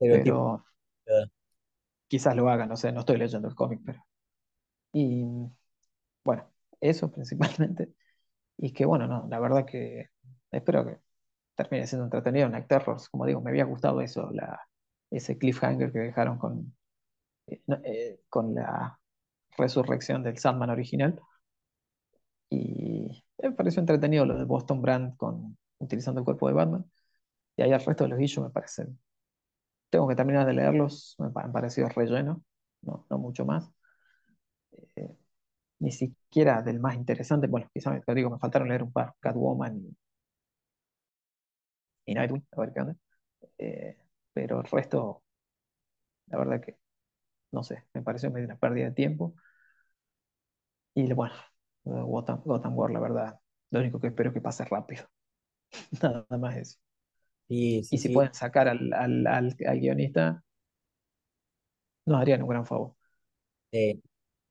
Estereotipo. 0.00 0.52
Pero 1.04 1.30
quizás 2.08 2.36
lo 2.36 2.48
hagan, 2.48 2.68
no 2.68 2.76
sé, 2.76 2.92
no 2.92 3.00
estoy 3.00 3.18
leyendo 3.18 3.48
el 3.48 3.54
cómic, 3.54 3.80
pero. 3.84 4.04
Y 4.92 5.24
bueno, 6.24 6.50
eso 6.80 7.10
principalmente. 7.12 7.92
Y 8.58 8.72
que 8.72 8.86
bueno, 8.86 9.06
no, 9.08 9.26
la 9.30 9.40
verdad 9.40 9.66
que 9.66 10.10
espero 10.52 10.86
que 10.86 10.98
termine 11.56 11.86
siendo 11.86 12.06
entretenido 12.06 12.48
Night 12.48 12.68
Terrors. 12.68 13.08
Como 13.10 13.26
digo, 13.26 13.40
me 13.40 13.50
había 13.50 13.64
gustado 13.64 14.00
eso, 14.02 14.30
la, 14.32 14.60
ese 15.10 15.38
cliffhanger 15.38 15.92
que 15.92 15.98
dejaron 16.00 16.38
con, 16.38 16.76
eh, 17.48 17.62
eh, 17.84 18.20
con 18.30 18.54
la 18.54 19.00
resurrección 19.58 20.22
del 20.24 20.38
Sandman 20.38 20.70
original. 20.70 21.20
Y 22.50 23.24
me 23.42 23.52
pareció 23.52 23.80
entretenido 23.80 24.24
lo 24.26 24.36
de 24.38 24.44
Boston 24.44 24.80
Brand 24.82 25.16
con, 25.16 25.58
utilizando 25.78 26.20
el 26.20 26.24
cuerpo 26.24 26.48
de 26.48 26.54
Batman. 26.54 26.90
Y 27.56 27.62
ahí 27.62 27.72
el 27.72 27.80
resto 27.84 28.04
de 28.04 28.10
los 28.10 28.20
issues 28.20 28.46
me 28.48 28.52
parecen. 28.52 29.00
Tengo 29.90 30.08
que 30.08 30.16
terminar 30.16 30.46
de 30.46 30.54
leerlos, 30.54 31.16
me 31.18 31.28
han 31.42 31.52
parecido 31.52 31.88
relleno, 31.90 32.44
no, 32.82 33.06
no 33.10 33.18
mucho 33.18 33.44
más. 33.46 33.72
Eh, 34.96 35.16
ni 35.80 35.90
siquiera 36.28 36.62
del 36.62 36.80
más 36.80 36.94
interesante. 36.96 37.46
Bueno, 37.48 37.68
quizás 37.74 38.04
te 38.04 38.14
digo, 38.14 38.30
me 38.30 38.38
faltaron 38.38 38.68
leer 38.68 38.82
un 38.84 38.92
par, 38.92 39.14
Catwoman 39.20 39.78
y, 39.78 39.96
y 42.06 42.14
Nightwing, 42.14 42.46
a 42.52 42.60
ver 42.60 42.72
qué 42.72 42.80
onda. 42.80 42.96
Eh, 43.58 43.98
pero 44.34 44.60
el 44.60 44.66
resto, 44.66 45.24
la 46.26 46.38
verdad 46.38 46.60
que, 46.64 46.76
no 47.52 47.62
sé, 47.64 47.84
me 47.94 48.02
pareció 48.02 48.30
medio 48.32 48.46
una 48.46 48.58
pérdida 48.58 48.86
de 48.86 48.92
tiempo. 48.94 49.34
Y 50.94 51.12
bueno, 51.12 51.34
Gotham, 51.84 52.42
Gotham 52.44 52.76
War, 52.76 52.90
la 52.90 53.00
verdad, 53.00 53.40
lo 53.70 53.80
único 53.80 54.00
que 54.00 54.08
espero 54.08 54.30
es 54.30 54.34
que 54.34 54.40
pase 54.40 54.64
rápido. 54.64 55.04
Nada 56.02 56.26
más 56.38 56.56
eso. 56.56 56.78
Sí, 57.48 57.84
sí, 57.84 57.96
y 57.96 57.98
si 57.98 58.08
sí. 58.08 58.08
pueden 58.10 58.34
sacar 58.34 58.68
al, 58.68 58.92
al, 58.92 59.26
al, 59.26 59.56
al 59.66 59.80
guionista, 59.80 60.42
nos 62.06 62.20
harían 62.20 62.42
un 62.42 62.48
gran 62.48 62.66
favor. 62.66 62.94
Sí, 63.72 64.02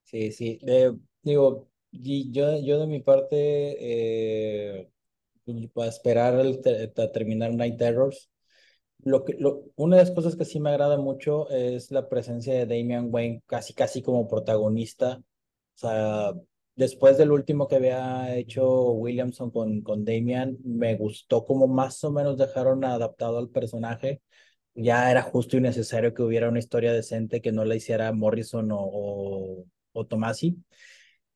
sí, 0.03 0.31
sí. 0.31 0.59
Eh, 0.67 0.93
digo, 1.31 1.69
y 1.91 2.31
yo, 2.31 2.59
yo 2.61 2.79
de 2.79 2.87
mi 2.87 3.01
parte, 3.01 3.37
eh, 4.81 4.89
para 5.73 5.89
esperar 5.89 6.35
el 6.39 6.61
a 6.97 7.11
terminar 7.11 7.53
Night 7.53 7.77
Terrors, 7.77 8.29
lo 9.03 9.25
que, 9.25 9.35
lo, 9.39 9.65
una 9.75 9.97
de 9.97 10.03
las 10.03 10.11
cosas 10.11 10.35
que 10.35 10.45
sí 10.45 10.59
me 10.59 10.69
agrada 10.71 10.97
mucho 10.97 11.49
es 11.49 11.91
la 11.91 12.09
presencia 12.09 12.53
de 12.53 12.65
Damian 12.65 13.09
Wayne 13.11 13.43
casi, 13.47 13.73
casi 13.73 14.01
como 14.01 14.27
protagonista. 14.27 15.19
O 15.19 15.79
sea, 15.79 16.33
después 16.75 17.17
del 17.17 17.31
último 17.31 17.67
que 17.67 17.77
había 17.77 18.35
hecho 18.35 18.91
Williamson 18.93 19.51
con, 19.51 19.81
con 19.81 20.05
Damian, 20.05 20.57
me 20.63 20.95
gustó 20.97 21.45
como 21.45 21.67
más 21.67 22.03
o 22.03 22.11
menos 22.11 22.37
dejaron 22.37 22.83
adaptado 22.85 23.37
al 23.39 23.49
personaje. 23.49 24.21
Ya 24.75 25.11
era 25.11 25.23
justo 25.23 25.57
y 25.57 25.61
necesario 25.61 26.13
que 26.13 26.23
hubiera 26.23 26.49
una 26.49 26.59
historia 26.59 26.93
decente 26.93 27.41
que 27.41 27.51
no 27.51 27.65
la 27.65 27.75
hiciera 27.75 28.11
Morrison 28.13 28.71
o, 28.71 28.77
o, 28.81 29.65
o 29.93 30.05
Tomasi. 30.05 30.57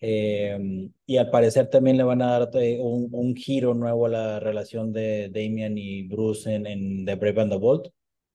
Eh, 0.04 0.90
y 1.06 1.18
al 1.18 1.30
parecer 1.30 1.70
también 1.70 1.96
le 1.96 2.04
van 2.04 2.24
a 2.24 2.40
dar 2.40 2.50
eh, 2.56 2.80
un, 2.82 3.10
un, 3.12 3.36
giro 3.36 3.76
nuevo 3.76 4.08
a 4.08 4.10
la 4.10 4.40
relación 4.40 4.92
de 4.92 5.30
Damian 5.30 5.78
y 5.78 6.08
Bruce 6.08 6.54
en, 6.54 6.66
en 6.66 7.06
The 7.06 7.16
Brave 7.16 7.42
and 7.42 7.52
the 7.52 7.58
Bold. 7.58 7.92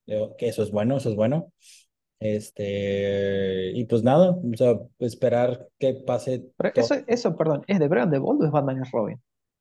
Que 0.07 0.47
eso 0.49 0.63
es 0.63 0.71
bueno, 0.71 0.97
eso 0.97 1.11
es 1.11 1.17
bueno. 1.17 1.53
Este, 2.21 3.73
y 3.75 3.85
pues 3.85 4.03
nada, 4.05 4.31
o 4.31 4.57
sea, 4.57 4.79
esperar 5.01 5.69
que 5.79 5.95
pase. 5.95 6.47
Pero 6.57 6.73
eso, 6.77 6.95
eso, 7.09 7.37
perdón, 7.37 7.65
¿es 7.67 7.81
de 7.81 7.89
Brian 7.89 8.11
de 8.11 8.19
Bold 8.19 8.43
o 8.43 8.47
es 8.47 8.53
Batman 8.53 8.83
y 8.83 8.91
Robin? 8.91 9.21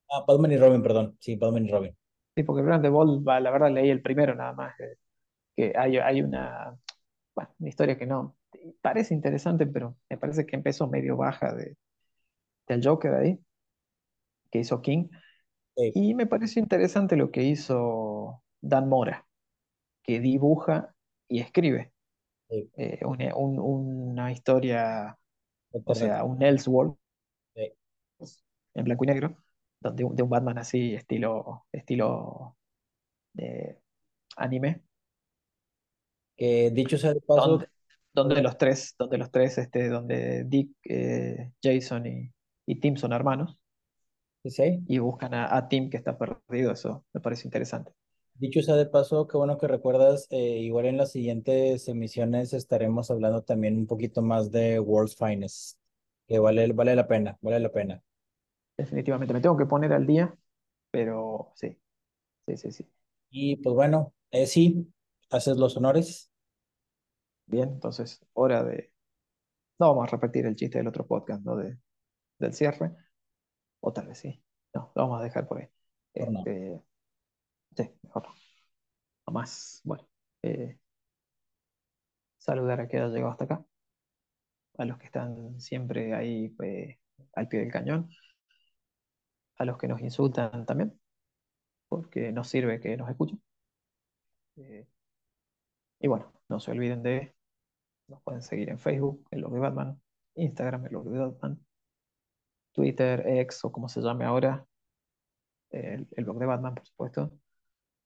Ah, 0.09 0.23
Batman 0.27 0.51
y 0.51 0.57
Robin, 0.57 0.83
perdón. 0.83 1.17
Sí, 1.19 1.35
Batman 1.35 1.65
y 1.65 1.71
Robin. 1.71 1.97
Sí, 2.35 2.43
porque 2.43 2.61
Brian 2.61 2.83
de 2.83 2.89
Bold, 2.89 3.25
la 3.25 3.51
verdad 3.51 3.71
leí 3.71 3.89
el 3.89 4.01
primero 4.01 4.35
nada 4.35 4.53
más. 4.53 4.75
Que, 4.77 4.93
que 5.55 5.77
hay, 5.77 5.97
hay 5.97 6.21
una, 6.21 6.77
bueno, 7.33 7.49
una 7.59 7.69
historia 7.69 7.97
que 7.97 8.05
no 8.05 8.35
parece 8.81 9.13
interesante, 9.13 9.65
pero 9.65 9.97
me 10.09 10.17
parece 10.17 10.45
que 10.45 10.55
empezó 10.55 10.87
medio 10.87 11.17
baja 11.17 11.53
de, 11.53 11.75
del 12.67 12.81
Joker 12.85 13.13
ahí, 13.15 13.39
que 14.51 14.59
hizo 14.59 14.81
King. 14.81 15.07
Sí. 15.75 15.91
Y 15.95 16.15
me 16.15 16.27
pareció 16.27 16.61
interesante 16.61 17.15
lo 17.17 17.31
que 17.31 17.43
hizo 17.43 18.43
Dan 18.61 18.89
Mora, 18.89 19.27
que 20.03 20.19
dibuja 20.19 20.95
y 21.27 21.41
escribe 21.41 21.93
Sí. 22.49 22.71
eh, 22.77 22.99
una, 23.05 23.35
un- 23.35 23.59
una 23.59 24.31
historia, 24.31 25.17
o 25.85 25.95
sea, 25.95 26.23
un 26.25 26.43
Elseworld 26.43 26.95
Sí. 27.55 27.73
en 28.73 28.83
blanco 28.85 29.03
y 29.05 29.07
negro, 29.07 29.37
donde, 29.79 30.05
de 30.11 30.23
un 30.23 30.29
Batman 30.29 30.57
así, 30.57 30.93
estilo, 30.95 31.65
estilo 31.71 32.57
de 33.33 33.81
anime, 34.37 34.83
Que 36.37 36.69
dicho 36.71 36.97
sea 36.97 37.13
de 37.13 37.21
paso, 37.21 37.47
donde, 37.49 37.67
donde 38.13 38.41
los 38.41 38.57
tres, 38.57 38.95
donde 38.97 39.17
los 39.17 39.31
tres, 39.31 39.57
este, 39.57 39.87
donde 39.89 40.43
Dick, 40.45 40.69
eh, 40.89 41.51
Jason 41.63 42.05
y, 42.07 42.31
y 42.65 42.79
Tim 42.79 42.97
son 42.97 43.13
hermanos 43.13 43.57
sí, 44.49 44.83
y 44.87 44.99
buscan 44.99 45.33
a, 45.33 45.55
a 45.55 45.67
Tim 45.67 45.89
que 45.89 45.97
está 45.97 46.17
perdido, 46.17 46.71
eso 46.71 47.05
me 47.13 47.21
parece 47.21 47.47
interesante. 47.47 47.91
Dicho 48.35 48.61
sea 48.61 48.75
de 48.75 48.85
paso, 48.85 49.27
qué 49.27 49.37
bueno 49.37 49.57
que 49.57 49.67
recuerdas, 49.67 50.27
eh, 50.29 50.59
igual 50.59 50.87
en 50.87 50.97
las 50.97 51.11
siguientes 51.11 51.87
emisiones 51.87 52.53
estaremos 52.53 53.09
hablando 53.09 53.43
también 53.43 53.77
un 53.77 53.87
poquito 53.87 54.21
más 54.21 54.51
de 54.51 54.79
World's 54.79 55.15
Finest, 55.15 55.79
que 56.27 56.39
vale, 56.39 56.71
vale 56.73 56.95
la 56.95 57.07
pena, 57.07 57.37
vale 57.41 57.59
la 57.59 57.71
pena. 57.71 58.03
Definitivamente, 58.77 59.33
me 59.33 59.41
tengo 59.41 59.57
que 59.57 59.65
poner 59.65 59.93
al 59.93 60.05
día, 60.05 60.35
pero 60.91 61.51
sí, 61.55 61.77
sí, 62.47 62.57
sí, 62.57 62.71
sí. 62.71 62.87
Y 63.29 63.57
pues 63.57 63.75
bueno, 63.75 64.13
eh, 64.31 64.47
sí, 64.47 64.93
haces 65.31 65.57
los 65.57 65.77
honores. 65.77 66.31
Bien, 67.47 67.69
entonces, 67.69 68.23
hora 68.33 68.63
de... 68.63 68.91
No 69.79 69.89
vamos 69.89 70.05
a 70.07 70.15
repetir 70.17 70.45
el 70.45 70.55
chiste 70.55 70.77
del 70.79 70.87
otro 70.87 71.07
podcast, 71.07 71.43
¿no? 71.43 71.55
De, 71.57 71.77
del 72.39 72.53
cierre, 72.53 72.95
o 73.79 73.93
tal 73.93 74.07
vez 74.07 74.19
sí. 74.19 74.43
No, 74.73 74.91
lo 74.95 75.03
vamos 75.03 75.21
a 75.21 75.23
dejar 75.23 75.47
por 75.47 75.59
ahí. 75.59 75.69
No. 76.29 76.39
Este, 76.39 76.81
sí, 77.77 77.99
mejor 78.03 78.23
no. 78.27 78.35
No 79.27 79.33
más. 79.33 79.81
Bueno, 79.83 80.07
eh, 80.43 80.79
saludar 82.37 82.79
a 82.81 82.87
quien 82.87 83.03
haya 83.03 83.13
llegado 83.13 83.31
hasta 83.31 83.45
acá, 83.45 83.65
a 84.77 84.85
los 84.85 84.97
que 84.97 85.05
están 85.05 85.59
siempre 85.59 86.13
ahí 86.13 86.55
eh, 86.63 86.99
al 87.33 87.47
pie 87.47 87.61
del 87.61 87.71
cañón, 87.71 88.09
a 89.57 89.65
los 89.65 89.77
que 89.77 89.87
nos 89.87 90.01
insultan 90.01 90.65
también, 90.65 90.99
porque 91.89 92.31
nos 92.31 92.47
sirve 92.49 92.79
que 92.79 92.97
nos 92.97 93.09
escuchen. 93.09 93.41
Eh, 94.57 94.87
y 95.99 96.07
bueno, 96.07 96.31
no 96.49 96.59
se 96.59 96.71
olviden 96.71 97.03
de, 97.03 97.35
nos 98.07 98.21
pueden 98.23 98.41
seguir 98.41 98.69
en 98.69 98.79
Facebook, 98.79 99.25
en 99.31 99.41
de 99.41 99.59
Batman, 99.59 100.01
Instagram, 100.35 100.85
en 100.85 100.91
de 100.91 101.19
Batman, 101.19 101.64
Twitter, 102.75 103.23
X 103.27 103.65
o 103.65 103.71
como 103.71 103.89
se 103.89 104.01
llame 104.01 104.25
ahora, 104.25 104.67
el, 105.71 106.07
blog 106.17 106.39
de 106.39 106.45
Batman, 106.45 106.75
por 106.75 106.85
supuesto, 106.85 107.31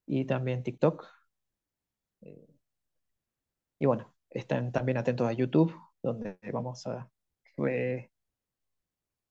y 0.07 0.25
también 0.25 0.63
TikTok. 0.63 1.05
Eh, 2.21 2.47
y 3.79 3.85
bueno, 3.85 4.13
estén 4.29 4.71
también 4.71 4.97
atentos 4.97 5.27
a 5.27 5.33
YouTube, 5.33 5.73
donde 6.01 6.37
vamos 6.53 6.85
a, 6.87 7.09
eh, 7.67 8.09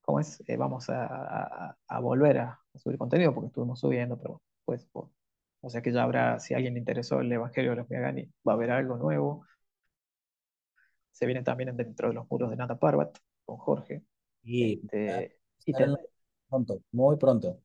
¿cómo 0.02 0.20
es? 0.20 0.42
Eh, 0.48 0.56
vamos 0.56 0.86
a, 0.90 1.76
volver 2.00 2.38
a, 2.38 2.60
subir 2.74 2.98
contenido 2.98 3.34
porque 3.34 3.48
estuvimos 3.48 3.80
subiendo, 3.80 4.18
pero 4.18 4.42
pues, 4.64 4.84
por- 4.86 5.10
o 5.60 5.70
sea 5.70 5.82
que 5.82 5.92
ya 5.92 6.02
habrá, 6.04 6.38
si 6.40 6.54
alguien 6.54 6.74
le 6.74 6.80
interesó 6.80 7.20
el 7.20 7.32
Evangelio 7.32 7.72
de 7.72 7.76
los 7.78 7.90
Miagani, 7.90 8.30
va 8.46 8.52
a 8.52 8.54
haber 8.56 8.70
algo 8.70 8.96
nuevo. 8.96 9.44
Se 11.12 11.26
viene 11.26 11.42
también 11.42 11.76
dentro 11.76 12.08
de 12.08 12.14
los 12.14 12.26
muros 12.30 12.48
de 12.48 12.56
Nata 12.56 12.78
Parbat 12.78 13.18
con 13.44 13.58
Jorge. 13.58 14.02
Y 14.48 14.82
Este, 14.82 15.38
y 15.66 15.74
pronto, 16.48 16.82
muy 16.92 17.16
pronto. 17.16 17.60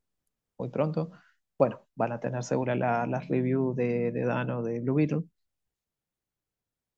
muy 0.58 0.70
pronto. 0.70 1.12
Bueno, 1.58 1.88
van 1.96 2.12
a 2.14 2.20
tener 2.20 2.44
segura 2.44 2.76
la- 2.76 3.06
las 3.08 3.28
reviews 3.28 3.76
de, 3.76 4.12
de 4.12 4.26
Dano 4.26 4.64
de 4.64 4.80
Blue 4.80 4.96
Beetle. 4.96 5.24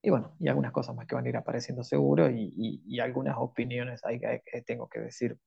Y 0.01 0.09
bueno, 0.11 0.35
y 0.39 0.47
algunas 0.47 0.71
cosas 0.71 0.95
más 0.95 1.07
que 1.07 1.15
van 1.15 1.25
a 1.25 1.29
ir 1.29 1.37
apareciendo 1.37 1.83
seguro 1.83 2.29
y, 2.29 2.53
y- 2.55 2.81
y 2.85 2.99
algunas 2.99 3.35
opiniones 3.37 4.03
ahí 4.05 4.19
que, 4.19 4.41
que 4.45 4.61
tengo 4.61 4.87
que 4.89 4.99
decir. 4.99 5.37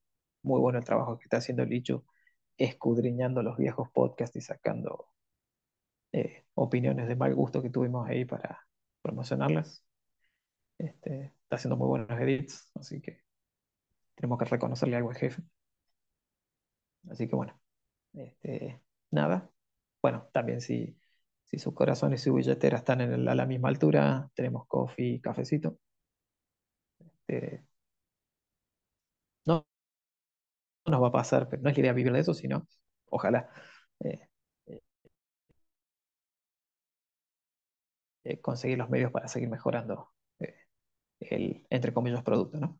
Muy 0.43 0.59
bueno 0.59 0.79
el 0.79 0.85
trabajo 0.85 1.17
que 1.17 1.23
está 1.25 1.37
haciendo 1.37 1.65
Lichu, 1.65 2.03
escudriñando 2.57 3.41
los 3.43 3.57
viejos 3.57 3.89
podcasts 3.91 4.35
y 4.37 4.41
sacando 4.41 5.07
eh, 6.11 6.45
opiniones 6.55 7.07
de 7.07 7.15
mal 7.15 7.33
gusto 7.35 7.61
que 7.61 7.69
tuvimos 7.69 8.07
ahí 8.09 8.25
para 8.25 8.67
promocionarlas. 9.01 9.83
Este, 10.77 11.33
está 11.43 11.57
haciendo 11.57 11.77
muy 11.77 11.87
buenos 11.87 12.11
edits, 12.21 12.71
así 12.75 13.01
que 13.01 13.23
tenemos 14.19 14.37
que 14.37 14.45
reconocerle 14.45 14.97
algo 14.97 15.09
al 15.11 15.15
jefe. 15.17 15.41
Así 17.09 17.27
que 17.27 17.35
bueno, 17.35 17.59
este, 18.13 18.81
nada. 19.11 19.51
Bueno, 20.01 20.29
también 20.33 20.61
si, 20.61 20.97
si 21.45 21.59
su 21.59 21.73
corazón 21.73 22.13
y 22.13 22.17
su 22.17 22.33
billetera 22.33 22.77
están 22.79 23.01
en 23.01 23.27
a 23.29 23.35
la 23.35 23.45
misma 23.45 23.69
altura, 23.69 24.29
tenemos 24.35 24.67
coffee 24.67 25.15
y 25.15 25.21
cafecito. 25.21 25.77
Este, 27.27 27.63
no, 29.45 29.65
no 30.85 30.91
nos 30.91 31.03
va 31.03 31.07
a 31.07 31.11
pasar, 31.11 31.47
pero 31.49 31.61
no 31.61 31.69
es 31.69 31.75
la 31.77 31.81
idea 31.81 31.93
vivir 31.93 32.13
de 32.13 32.19
eso, 32.19 32.33
sino 32.33 32.67
ojalá 33.09 33.49
eh, 34.01 34.27
eh, 38.23 38.39
conseguir 38.41 38.77
los 38.77 38.89
medios 38.89 39.11
para 39.11 39.27
seguir 39.27 39.49
mejorando 39.49 40.09
eh, 40.39 40.55
el, 41.21 41.65
entre 41.69 41.93
comillas, 41.93 42.23
producto, 42.23 42.59
¿no? 42.59 42.79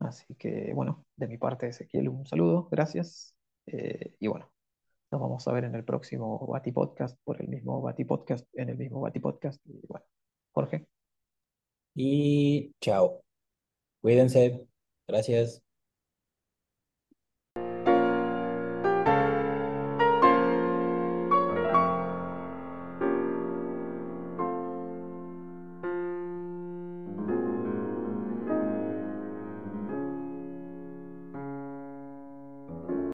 Así 0.00 0.34
que 0.36 0.72
bueno, 0.74 1.04
de 1.16 1.28
mi 1.28 1.38
parte, 1.38 1.68
Ezequiel, 1.68 2.08
un 2.08 2.26
saludo, 2.26 2.68
gracias. 2.70 3.34
eh, 3.66 4.14
y 4.20 4.28
bueno, 4.28 4.50
nos 5.10 5.20
vamos 5.20 5.46
a 5.48 5.52
ver 5.52 5.64
en 5.64 5.74
el 5.74 5.84
próximo 5.84 6.46
Bati 6.46 6.72
Podcast, 6.72 7.18
por 7.24 7.40
el 7.40 7.48
mismo 7.48 7.80
Bati 7.82 8.04
Podcast, 8.04 8.46
en 8.54 8.70
el 8.70 8.76
mismo 8.78 9.00
Bati 9.00 9.20
Podcast. 9.20 9.60
Y 9.66 9.80
bueno, 9.88 10.06
Jorge. 10.52 10.86
Y 11.94 12.72
chao. 12.80 13.22
Cuídense. 14.00 14.66
Gracias. 15.06 15.67